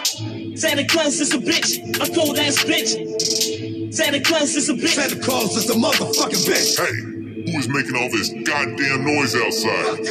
Santa 0.56 0.86
Claus 0.86 1.20
is 1.20 1.34
a 1.34 1.38
bitch, 1.38 1.78
a 2.00 2.14
cold 2.14 2.38
ass 2.38 2.64
bitch. 2.64 3.92
Santa 3.92 4.20
Claus 4.20 4.54
is 4.56 4.68
a 4.68 4.74
bitch. 4.74 4.94
Santa 4.94 5.20
Claus 5.20 5.56
is 5.56 5.68
a 5.70 5.74
motherfucking 5.74 6.44
bitch. 6.48 6.78
Hey, 6.78 7.15
who 7.46 7.58
is 7.58 7.68
making 7.68 7.96
all 7.96 8.10
this 8.10 8.30
goddamn 8.30 9.04
noise 9.04 9.34
outside? 9.34 10.02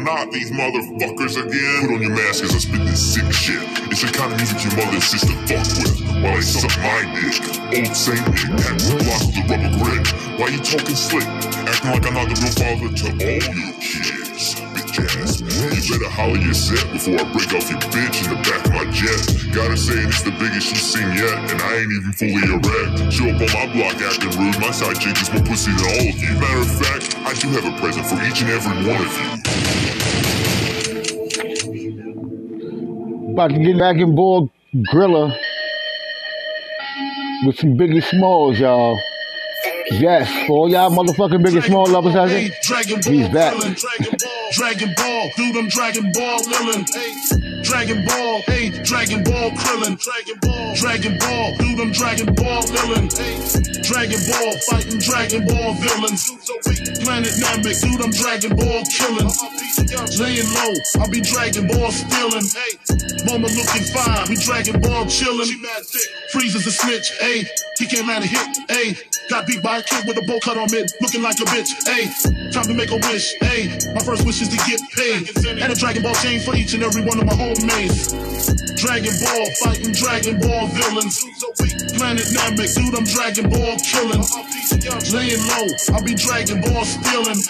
Not 0.00 0.32
these 0.32 0.50
motherfuckers 0.50 1.36
again. 1.36 1.86
Put 1.86 1.94
on 1.94 2.02
your 2.02 2.10
mask 2.10 2.44
as 2.44 2.54
I 2.54 2.58
spit 2.58 2.80
this 2.86 3.14
sick 3.14 3.30
shit. 3.32 3.62
It's 3.92 4.02
the 4.02 4.08
kind 4.16 4.32
of 4.32 4.38
music 4.38 4.64
your 4.64 4.76
mother 4.76 4.96
and 4.96 5.02
sister 5.02 5.34
fuck 5.44 5.68
with. 5.76 6.00
While 6.22 6.36
I 6.36 6.40
suck 6.40 6.74
my 6.80 7.04
dick. 7.20 7.36
Old 7.78 7.96
Saint 7.96 8.26
Nick, 8.28 8.60
had 8.60 8.80
the 8.80 8.96
block 9.04 9.22
with 9.26 9.34
the 9.36 9.42
rubber 9.52 9.72
grip. 9.76 10.06
Why 10.40 10.48
you 10.48 10.58
talking 10.58 10.96
slick? 10.96 11.26
Acting 11.26 11.90
like 11.90 12.06
I'm 12.06 12.14
not 12.14 12.28
the 12.28 12.36
real 12.40 12.52
father 12.56 12.88
to 12.96 13.06
all 13.12 13.54
your 13.54 13.72
kids. 13.80 14.67
Bitch. 14.98 15.88
You 15.88 15.98
better 15.98 16.10
holler 16.10 16.38
your 16.38 16.54
set 16.54 16.90
before 16.92 17.14
I 17.14 17.24
break 17.32 17.54
off 17.54 17.70
your 17.70 17.78
bitch 17.94 18.24
in 18.24 18.30
the 18.34 18.40
back 18.42 18.66
of 18.66 18.72
my 18.74 18.84
jet. 18.90 19.54
Gotta 19.54 19.76
say, 19.76 19.94
it's 20.02 20.22
the 20.22 20.32
biggest 20.32 20.66
she's 20.68 20.82
seen 20.82 21.06
yet, 21.14 21.38
and 21.38 21.62
I 21.62 21.76
ain't 21.78 21.92
even 21.92 22.12
fully 22.18 22.42
erect. 22.50 23.12
Show 23.12 23.30
up 23.30 23.38
on 23.38 23.46
my 23.54 23.66
block 23.72 23.94
acting 24.02 24.34
rude, 24.34 24.58
my 24.58 24.72
side 24.72 24.98
chick 24.98 25.14
is 25.22 25.30
more 25.32 25.44
pussy 25.44 25.70
than 25.70 25.86
all 25.86 26.08
of 26.10 26.18
you. 26.18 26.34
Matter 26.42 26.62
of 26.66 26.70
fact, 26.82 27.16
I 27.22 27.32
do 27.38 27.48
have 27.54 27.64
a 27.64 27.72
present 27.78 28.06
for 28.06 28.18
each 28.26 28.42
and 28.42 28.50
every 28.50 28.74
one 28.90 29.00
of 29.06 29.14
you. 29.14 29.28
About 33.32 33.50
to 33.50 33.58
get 33.58 33.78
back 33.78 33.96
in 33.96 34.14
Ball 34.16 34.50
Grilla 34.92 35.30
with 37.46 37.56
some 37.56 37.76
Biggie 37.78 38.02
Smalls, 38.02 38.58
y'all. 38.58 38.98
Yes, 39.90 40.28
for 40.46 40.52
all 40.52 40.68
y'all 40.68 40.90
motherfucking 40.90 41.42
Biggie 41.44 41.62
Small 41.64 41.86
lovers 41.86 42.14
out 42.14 42.28
there, 42.28 42.50
he's 43.10 43.28
back. 43.30 43.54
Dragon 44.58 44.92
Ball, 44.96 45.30
do 45.36 45.52
them 45.52 45.68
Dragon 45.68 46.10
Ball 46.10 46.40
Lillin. 46.40 46.82
Hey, 46.90 47.62
Dragon 47.62 48.04
Ball, 48.04 48.42
hey, 48.48 48.70
Dragon 48.82 49.22
Ball 49.22 49.50
Krillin, 49.52 49.94
Dragon 50.02 50.36
Ball, 50.42 50.74
Dragon 50.74 51.16
Ball, 51.16 51.56
do 51.58 51.76
them 51.76 51.92
Dragon 51.92 52.34
Ball 52.34 52.62
Lillin. 52.66 53.06
Hey, 53.06 53.38
Dragon 53.86 54.18
Ball, 54.26 54.58
fighting 54.66 54.98
Dragon 54.98 55.46
Ball 55.46 55.74
villains. 55.78 56.26
Planet 57.06 57.34
Namek, 57.38 57.78
do 57.86 57.98
them 58.02 58.10
Dragon 58.10 58.56
Ball 58.56 58.82
killing. 58.90 59.30
Laying 60.18 60.50
low, 60.50 60.74
I'll 60.98 61.08
be 61.08 61.20
Dragon 61.20 61.68
Ball 61.68 61.92
stealing. 61.92 62.50
Hey, 62.50 62.74
mama 63.30 63.46
looking 63.46 63.86
fine, 63.94 64.26
we 64.28 64.34
Dragon 64.42 64.80
Ball 64.80 65.06
chilling. 65.06 65.54
Frieza's 66.34 66.66
a 66.66 66.72
snitch, 66.72 67.12
hey, 67.20 67.46
he 67.78 67.86
came 67.86 68.10
out 68.10 68.24
of 68.24 68.28
hit, 68.28 68.58
hey. 68.68 68.98
Got 69.28 69.46
beat 69.46 69.62
by 69.62 69.76
a 69.78 69.82
kid 69.82 70.06
with 70.08 70.16
a 70.16 70.24
bowl 70.26 70.40
cut 70.40 70.56
on 70.56 70.68
mid, 70.72 70.90
looking 71.02 71.20
like 71.20 71.38
a 71.38 71.44
bitch, 71.44 71.68
hey. 71.84 72.08
Time 72.50 72.64
to 72.64 72.72
make 72.72 72.90
a 72.90 72.96
wish, 72.96 73.34
hey. 73.40 73.68
My 73.92 74.00
first 74.00 74.24
wish 74.24 74.40
is 74.40 74.47
to 74.50 74.58
get 74.66 74.80
paid. 74.96 75.28
And 75.62 75.72
a 75.72 75.76
Dragon 75.76 76.02
Ball 76.02 76.14
chain 76.14 76.40
for 76.40 76.56
each 76.56 76.74
and 76.74 76.82
every 76.82 77.02
one 77.02 77.18
of 77.18 77.26
my 77.26 77.34
homemates. 77.34 78.14
Dragon 78.76 79.12
Ball, 79.20 79.46
fighting 79.62 79.92
Dragon 79.92 80.38
Ball 80.40 80.66
villains. 80.68 81.20
Planet 81.96 82.26
Namek, 82.32 82.74
dude, 82.74 82.94
I'm 82.94 83.04
Dragon 83.04 83.50
Ball 83.50 83.76
killing. 83.84 84.24
Laying 85.12 85.42
low, 85.48 85.66
I'll 85.92 86.04
be 86.04 86.14
Dragon 86.14 86.60
Ball 86.60 86.84
stealing. 86.84 87.40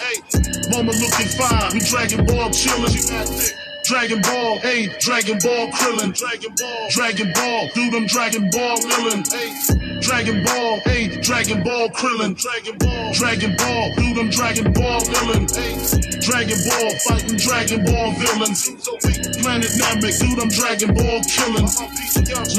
Mama 0.71 0.91
looking 0.91 1.29
fine, 1.37 1.73
we 1.73 1.79
Dragon 1.79 2.25
Ball 2.25 2.49
chilling. 2.51 3.68
Dragon 3.89 4.21
Ball, 4.21 4.59
hey, 4.59 4.85
Dragon 4.99 5.39
Ball 5.41 5.65
Krillin, 5.71 6.13
Dragon 6.13 6.53
Ball, 6.55 6.89
Dragon 6.91 7.33
Ball, 7.33 7.69
do 7.73 7.89
them 7.89 8.05
Dragon 8.05 8.47
Ball 8.51 8.77
Lillin, 8.77 9.25
hey, 9.33 9.99
Dragon 9.99 10.43
Ball, 10.45 10.79
hey, 10.85 11.19
Dragon 11.21 11.63
Ball 11.63 11.89
Krillin, 11.89 12.37
Dragon 12.37 12.77
Ball, 12.77 13.13
Dragon 13.13 13.55
Ball, 13.57 13.95
do 13.95 14.13
them 14.13 14.29
Dragon 14.29 14.71
Ball 14.73 15.01
Lillin, 15.01 15.49
hey, 15.49 15.73
Dragon 16.21 16.59
Ball, 16.69 16.91
fighting 17.09 17.37
Dragon 17.37 17.83
Ball 17.83 18.13
villains, 18.13 18.69
Planet 19.41 19.71
Namek, 19.81 20.19
do 20.21 20.35
them 20.37 20.49
Dragon 20.49 20.93
Ball 20.93 21.21
killing, 21.25 21.65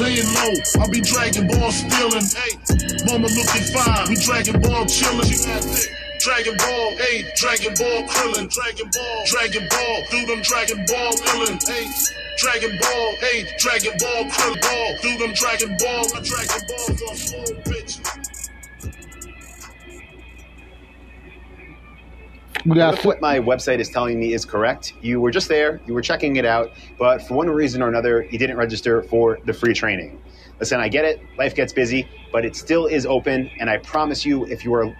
laying 0.03 0.27
low, 0.35 0.53
I'll 0.83 0.91
be 0.91 0.99
Dragon 0.99 1.47
Ball 1.47 1.71
stealing, 1.71 2.27
hey, 2.27 2.59
mama 3.07 3.31
looking 3.31 3.71
fine, 3.71 4.09
we 4.09 4.19
Dragon 4.19 4.59
Ball 4.59 4.85
chilling. 4.85 6.00
Dragon 6.23 6.55
Ball, 6.55 6.95
hey, 6.97 7.25
Dragon 7.35 7.73
Ball 7.73 8.03
Krillin, 8.07 8.47
Dragon 8.53 8.89
Ball, 8.93 9.23
Dragon 9.25 9.67
Ball, 9.71 10.03
do 10.11 10.25
them 10.27 10.41
Dragon 10.43 10.85
Ball 10.85 11.17
villain, 11.17 11.57
hey, 11.65 11.89
Dragon 12.37 12.77
Ball, 12.79 13.15
hey, 13.21 13.47
Dragon 13.57 13.93
Ball 13.97 14.25
Krillin, 14.25 14.61
Ball, 14.61 14.95
do 15.01 15.17
them 15.17 15.33
Dragon 15.33 15.75
Ball, 15.79 16.05
my 16.13 16.21
Dragon 16.21 16.61
Balls 16.67 17.01
are 17.01 17.15
slow, 17.15 17.43
bitch. 17.63 17.97
We 22.67 22.75
got 22.75 22.93
If 22.99 23.05
what 23.05 23.19
my 23.19 23.39
website 23.39 23.79
is 23.79 23.89
telling 23.89 24.19
me 24.19 24.33
is 24.33 24.45
correct, 24.45 24.93
you 25.01 25.19
were 25.19 25.31
just 25.31 25.47
there, 25.47 25.81
you 25.87 25.95
were 25.95 26.03
checking 26.03 26.35
it 26.35 26.45
out, 26.45 26.71
but 26.99 27.23
for 27.23 27.33
one 27.33 27.49
reason 27.49 27.81
or 27.81 27.87
another, 27.87 28.27
you 28.29 28.37
didn't 28.37 28.57
register 28.57 29.01
for 29.01 29.39
the 29.45 29.53
free 29.53 29.73
training. 29.73 30.21
Listen, 30.59 30.79
I 30.79 30.87
get 30.87 31.03
it, 31.03 31.19
life 31.39 31.55
gets 31.55 31.73
busy, 31.73 32.07
but 32.31 32.45
it 32.45 32.55
still 32.55 32.85
is 32.85 33.07
open, 33.07 33.49
and 33.59 33.71
I 33.71 33.77
promise 33.77 34.23
you, 34.23 34.45
if 34.45 34.63
you 34.63 34.71
are 34.75 34.95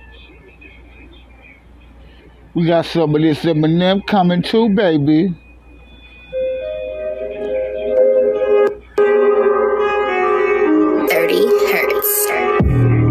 We 2.54 2.68
got 2.68 2.86
some 2.86 3.16
of 3.16 3.22
this 3.22 3.45
Eminem 3.45 4.06
coming 4.06 4.41
too, 4.41 4.68
baby. 4.76 5.34
Thirty 11.08 11.47
hertz. 11.72 12.12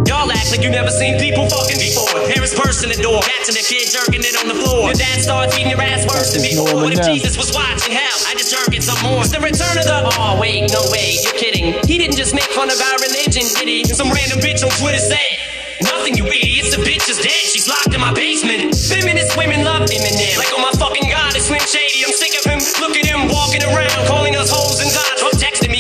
Y'all 0.05 0.29
act 0.29 0.53
like 0.53 0.61
you 0.61 0.69
never 0.69 0.91
seen 0.93 1.19
people 1.19 1.49
fucking 1.49 1.81
before. 1.81 2.21
Parents 2.29 2.53
bursting 2.53 2.93
the 2.93 3.01
door, 3.01 3.25
catching 3.25 3.57
the 3.57 3.65
kid 3.65 3.89
jerking 3.89 4.21
it 4.21 4.37
on 4.45 4.49
the 4.53 4.61
floor. 4.61 4.93
Your 4.93 5.01
dad 5.01 5.25
starts 5.25 5.57
eating 5.57 5.71
your 5.73 5.81
ass 5.81 6.05
worse 6.05 6.37
than 6.37 6.45
before. 6.45 6.77
What 6.85 6.93
if 6.93 7.01
Jesus 7.09 7.39
was 7.41 7.49
watching? 7.57 7.97
Hell, 7.97 8.19
I 8.29 8.37
just 8.37 8.53
jerk 8.53 8.77
it 8.77 8.83
some 8.85 9.01
more. 9.01 9.25
It's 9.25 9.33
the 9.33 9.41
return 9.41 9.81
of 9.81 9.89
the. 9.89 10.05
Oh 10.21 10.37
wait, 10.39 10.69
no 10.69 10.85
way, 10.93 11.17
you're 11.17 11.33
kidding. 11.41 11.81
He 11.89 11.97
didn't 11.97 12.21
just 12.21 12.35
make 12.35 12.45
fun 12.53 12.69
of 12.69 12.77
our 12.77 12.99
religion, 13.01 13.49
did 13.57 13.69
he? 13.73 13.89
Some 13.89 14.13
random 14.13 14.45
bitch 14.45 14.61
on 14.61 14.69
Twitter 14.77 15.01
said. 15.01 15.50
Nothing, 15.83 16.17
you 16.17 16.27
idiots. 16.27 16.77
The 16.77 16.83
bitch 16.83 17.09
is 17.09 17.19
dead. 17.19 17.45
She's 17.49 17.69
locked 17.69 17.95
in 17.95 18.01
my 18.01 18.13
basement. 18.13 18.75
Feminist 18.77 19.37
women 19.37 19.65
love 19.65 19.89
Eminem. 19.89 20.37
Like, 20.37 20.53
oh 20.53 20.61
my 20.61 20.73
fucking 20.77 21.09
god, 21.09 21.35
it's 21.37 21.47
Slim 21.47 21.61
Shady. 21.61 22.05
I'm 22.05 22.13
sick 22.13 22.37
of 22.39 22.45
him. 22.45 22.61
Look 22.81 22.97
at 22.97 23.07
him 23.07 23.29
walking 23.29 23.63
around, 23.65 24.07
calling 24.07 24.37
us 24.37 24.51
hoes 24.51 24.81
and 24.81 24.93
gods 24.93 25.11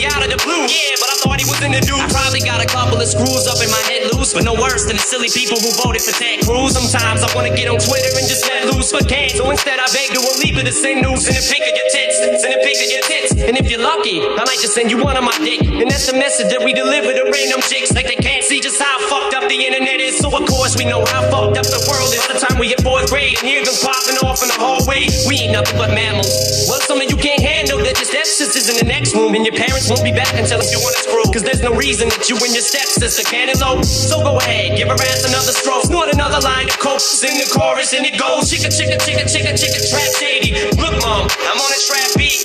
something 0.08 0.30
Yeah, 0.30 0.96
but 0.96 1.08
I 1.12 1.16
thought 1.20 1.38
he 1.40 1.44
was 1.44 1.60
in 1.60 1.72
the 1.72 1.82
news. 1.84 2.00
I 2.00 2.08
probably 2.08 2.40
got 2.40 2.64
a 2.64 2.68
couple 2.68 2.96
of 2.96 3.08
screws 3.08 3.44
up 3.44 3.60
in 3.60 3.68
my 3.68 3.82
head 3.90 4.08
loose, 4.14 4.32
but 4.32 4.44
no 4.44 4.54
worse 4.54 4.86
than 4.88 4.96
the 4.96 5.04
silly 5.04 5.28
people 5.28 5.60
who 5.60 5.72
voted 5.76 6.00
for 6.00 6.14
Ted 6.16 6.46
Cruz. 6.46 6.72
Sometimes 6.72 7.20
I 7.20 7.28
wanna 7.36 7.52
get 7.52 7.68
on 7.68 7.76
Twitter 7.76 8.08
and 8.16 8.24
just 8.24 8.46
let 8.48 8.72
loose, 8.72 8.92
but 8.92 9.08
can't. 9.08 9.32
So 9.32 9.50
instead, 9.50 9.78
I 9.78 9.88
beg 9.92 10.14
to 10.16 10.20
leave 10.40 10.56
it 10.56 10.64
to 10.64 10.72
send 10.72 11.02
news 11.02 11.28
and 11.28 11.36
a 11.36 11.44
pic 11.44 11.60
of 11.60 11.74
your 11.76 11.88
tits, 11.92 12.16
send 12.40 12.54
a 12.54 12.60
pic 12.64 12.76
of 12.80 12.88
your 12.88 13.04
tits. 13.04 13.30
And 13.44 13.54
if 13.58 13.68
you're 13.68 13.82
lucky, 13.82 14.24
I 14.24 14.42
might 14.46 14.60
just 14.60 14.74
send 14.74 14.90
you 14.90 15.02
one 15.02 15.16
of 15.16 15.24
my 15.24 15.36
dick. 15.42 15.60
And 15.64 15.90
that's 15.90 16.06
the 16.06 16.16
message 16.16 16.48
that 16.52 16.62
we 16.64 16.72
deliver 16.72 17.12
to 17.12 17.24
random 17.28 17.60
chicks, 17.66 17.92
like 17.92 18.06
they 18.06 18.20
can't 18.20 18.44
see 18.44 18.60
just 18.60 18.80
how 18.80 18.96
fucked 19.08 19.34
up 19.34 19.48
the 19.48 19.58
internet 19.58 20.00
is. 20.00 20.18
So 20.18 20.28
of 20.32 20.44
course 20.48 20.76
we 20.76 20.84
know 20.84 21.04
how 21.04 21.22
fucked 21.28 21.58
up 21.58 21.66
the 21.66 21.82
world 21.90 22.12
is. 22.14 22.24
By 22.26 22.38
the 22.38 22.42
time 22.46 22.56
we 22.58 22.68
hit 22.72 22.80
fourth 22.80 23.10
grade 23.10 23.36
and 23.40 23.48
hear 23.48 23.64
them 23.64 23.76
popping 23.82 24.18
off 24.24 24.40
in 24.42 24.48
the 24.48 24.58
hallway, 24.58 25.08
we 25.28 25.48
ain't 25.48 25.52
nothing 25.52 25.76
but 25.76 25.92
mammals. 25.92 26.30
Well, 26.68 26.80
some 26.80 27.00
of 27.00 27.08
you 27.10 27.16
can't 27.16 27.42
handle 27.42 27.78
that 27.78 27.96
your 27.96 28.08
stepsister's 28.08 28.68
in 28.68 28.76
the 28.76 28.88
next 28.88 29.14
room, 29.14 29.34
and 29.34 29.44
your 29.44 29.56
parents 29.56 29.69
won't 29.90 30.06
be 30.06 30.14
back 30.14 30.30
until 30.38 30.62
you 30.70 30.78
want 30.78 30.94
to 30.94 31.02
screw. 31.02 31.26
Cause 31.34 31.42
there's 31.42 31.60
no 31.66 31.74
reason 31.74 32.06
that 32.14 32.30
you 32.30 32.38
and 32.38 32.54
your 32.54 32.62
stepsister 32.62 33.26
can't 33.26 33.50
elope. 33.50 33.82
So 33.82 34.22
go 34.22 34.38
ahead, 34.38 34.78
give 34.78 34.86
her 34.86 34.94
ass 34.94 35.26
another 35.26 35.50
stroke. 35.50 35.90
Snort 35.90 36.14
another 36.14 36.38
line 36.38 36.70
of 36.70 36.78
coke, 36.78 37.02
sing 37.02 37.34
the 37.42 37.50
chorus, 37.50 37.90
and 37.92 38.06
it 38.06 38.14
goes 38.14 38.46
chicka 38.46 38.70
chicka 38.70 39.02
chicka 39.02 39.26
chicka 39.26 39.50
chicka 39.58 39.82
trap 39.90 40.10
shady. 40.14 40.54
Look, 40.78 40.94
mom, 41.02 41.26
I'm 41.26 41.58
on 41.58 41.70
a 41.74 41.80
trap 41.82 42.10
beat. 42.14 42.38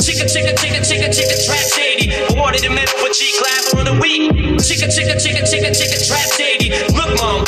Chicka 0.00 0.24
chicka 0.24 0.56
chicka 0.56 0.80
chicka 0.80 1.12
chicka 1.12 1.36
trap 1.44 1.66
shady. 1.76 2.08
Awarded 2.32 2.64
the 2.64 2.72
medal 2.72 2.96
for 2.96 3.12
G 3.12 3.28
Clapper 3.36 3.84
of 3.84 3.86
the 3.92 3.96
week. 4.00 4.32
Chicka 4.64 4.88
chicka 4.88 5.20
chicka 5.20 5.44
chicka 5.44 5.70
chicka 5.76 6.00
trap 6.08 6.28
shady. 6.40 6.72
Look, 6.96 7.12
mom, 7.20 7.44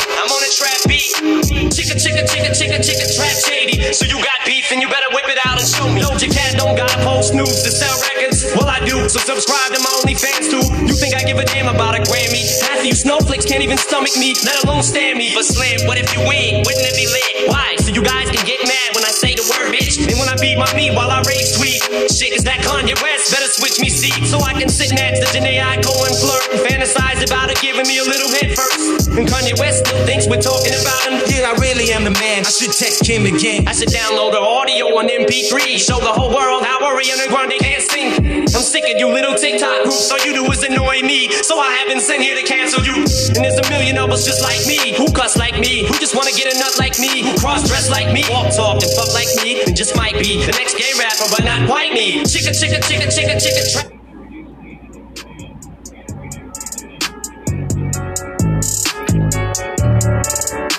Chicka 1.71 1.95
chicka 1.95 2.27
chicka 2.27 2.51
chicka 2.51 2.77
chicka 2.83 3.07
trap 3.15 3.35
shady. 3.47 3.79
So 3.93 4.03
you 4.03 4.19
got 4.19 4.43
beef 4.45 4.71
and 4.71 4.81
you 4.81 4.89
better 4.91 5.07
whip 5.15 5.23
it 5.31 5.39
out 5.47 5.55
and 5.55 5.67
show 5.67 5.87
me. 5.87 6.01
Doja 6.03 6.27
Cat 6.27 6.59
don't 6.59 6.75
gotta 6.75 6.99
post 7.03 7.33
news 7.33 7.63
to 7.63 7.71
sell 7.71 7.95
records. 8.11 8.43
Well, 8.55 8.67
I 8.67 8.83
do, 8.83 9.07
so 9.07 9.19
subscribe 9.23 9.71
to 9.71 9.79
my 9.79 9.91
OnlyFans 10.03 10.51
too. 10.51 10.63
You 10.83 10.93
think 10.93 11.15
I 11.15 11.23
give 11.23 11.39
a 11.39 11.45
damn 11.45 11.71
about 11.71 11.95
a 11.95 12.03
Grammy? 12.03 12.43
Half 12.67 12.79
of 12.79 12.85
you 12.85 12.93
snowflakes 12.93 13.45
can't 13.45 13.63
even 13.63 13.77
stomach 13.77 14.11
me, 14.19 14.35
let 14.43 14.63
alone 14.65 14.83
stand 14.83 15.17
me. 15.17 15.31
But 15.33 15.45
Slim, 15.45 15.87
what 15.87 15.97
if 15.97 16.11
you 16.11 16.19
win? 16.27 16.59
Wouldn't 16.67 16.83
it 16.83 16.95
be 16.99 17.07
lit? 17.07 17.47
Why? 17.47 17.79
So 17.79 17.95
you 17.95 18.03
guys 18.03 18.27
can 18.27 18.43
get 18.45 18.59
mad 18.67 18.89
when 18.91 19.05
I 19.05 19.11
say 19.15 19.35
the 19.35 19.47
word 19.47 19.71
bitch. 19.71 20.00
Beat 20.41 20.57
my 20.57 20.65
meat 20.73 20.89
while 20.97 21.11
I 21.11 21.21
rage 21.29 21.53
tweet. 21.53 21.77
Shit, 22.09 22.33
is 22.33 22.43
that 22.49 22.65
Kanye 22.65 22.97
West? 22.97 23.29
Better 23.29 23.45
switch 23.45 23.77
me 23.79 23.93
seats 23.93 24.31
so 24.33 24.41
I 24.41 24.57
can 24.57 24.69
sit 24.69 24.89
next 24.89 25.21
to 25.21 25.27
Jhené 25.37 25.61
Aiko 25.61 25.93
and 26.01 26.17
flirt 26.17 26.41
and 26.49 26.59
fantasize 26.65 27.21
about 27.21 27.53
her 27.53 27.57
giving 27.61 27.85
me 27.85 28.01
a 28.01 28.03
little 28.03 28.31
head 28.33 28.57
first. 28.57 29.13
And 29.13 29.29
Kanye 29.29 29.53
West 29.61 29.85
still 29.85 30.01
thinks 30.09 30.25
we're 30.25 30.41
talking 30.41 30.73
about 30.73 30.97
him. 31.05 31.21
Yeah, 31.29 31.45
I 31.45 31.53
really 31.61 31.93
am 31.93 32.09
the 32.09 32.15
man. 32.17 32.41
I 32.41 32.49
should 32.49 32.73
text 32.73 33.05
Kim 33.05 33.29
again. 33.29 33.69
I 33.69 33.73
should 33.77 33.93
download 33.93 34.33
the 34.33 34.41
audio 34.41 34.97
on 34.97 35.05
MP3. 35.13 35.77
Show 35.77 36.01
the 36.01 36.09
whole 36.09 36.33
world 36.33 36.65
how 36.65 36.81
Ariana 36.89 37.29
Grande 37.29 37.61
can't 37.61 37.85
sing. 37.85 38.41
I'm 38.41 38.65
sick 38.65 38.89
of 38.89 38.97
you 38.97 39.13
little 39.13 39.37
TikTok 39.37 39.85
groups. 39.85 40.09
All 40.09 40.17
you 40.25 40.33
do 40.33 40.49
is 40.49 40.63
annoy 40.65 41.05
me. 41.05 41.29
So 41.45 41.61
I 41.61 41.69
haven't 41.85 42.01
sent 42.01 42.25
here 42.25 42.33
to 42.33 42.41
cancel 42.41 42.81
you. 42.81 43.05
And 43.37 43.45
there's 43.45 43.61
a 43.61 43.67
million 43.69 43.97
of 44.01 44.09
us 44.09 44.25
just 44.25 44.41
like 44.41 44.65
me. 44.65 44.97
Who 44.97 45.05
cuss 45.13 45.37
like 45.37 45.61
me. 45.61 45.85
Who 45.85 45.93
just 46.01 46.17
wanna 46.17 46.33
get 46.33 46.49
a 46.49 46.57
nut 46.57 46.73
like 46.81 46.97
me. 46.97 47.21
Who 47.21 47.37
cross 47.37 47.61
dress 47.69 47.93
like 47.93 48.09
me. 48.09 48.25
Walk, 48.33 48.49
talk, 48.57 48.81
and 48.81 48.91
fuck 48.97 49.13
like 49.13 49.29
me. 49.45 49.61
And 49.61 49.77
just 49.77 49.95
might 49.95 50.17
be 50.17 50.30
the 50.39 50.51
next 50.51 50.77
gay 50.77 50.91
rapper, 50.97 51.27
but 51.29 51.43
not 51.43 51.67
quite 51.67 51.93
me. 51.93 52.23
Chicka, 52.23 52.51
chicka, 52.51 52.79
chicka, 52.79 53.07
chicka, 53.11 53.35
chicka, 53.35 53.63
trap. 53.71 53.87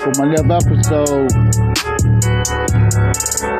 For 0.00 0.12
my 0.18 0.26
next 0.28 0.50
episode, 0.50 1.30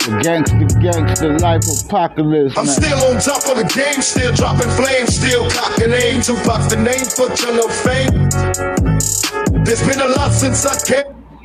the 0.02 0.20
gangster, 0.22 0.80
gangster 0.80 1.38
life 1.38 1.62
apocalypse. 1.84 2.56
I'm 2.56 2.66
still 2.66 2.98
on 3.04 3.20
top 3.20 3.46
of 3.48 3.56
the 3.58 3.64
game, 3.74 4.00
still 4.02 4.32
dropping 4.32 4.70
flames, 4.70 5.14
still 5.16 5.48
cocking 5.50 5.92
aim. 5.92 6.22
Tupac's 6.22 6.68
the 6.68 6.76
name 6.76 7.04
for 7.04 7.28
your 7.36 7.54
no 7.54 7.68
fame. 7.68 8.30
There's 9.64 9.86
been 9.86 10.00
a 10.00 10.08
lot 10.08 10.32
since 10.32 10.64
I 10.64 10.74
came. 10.84 11.21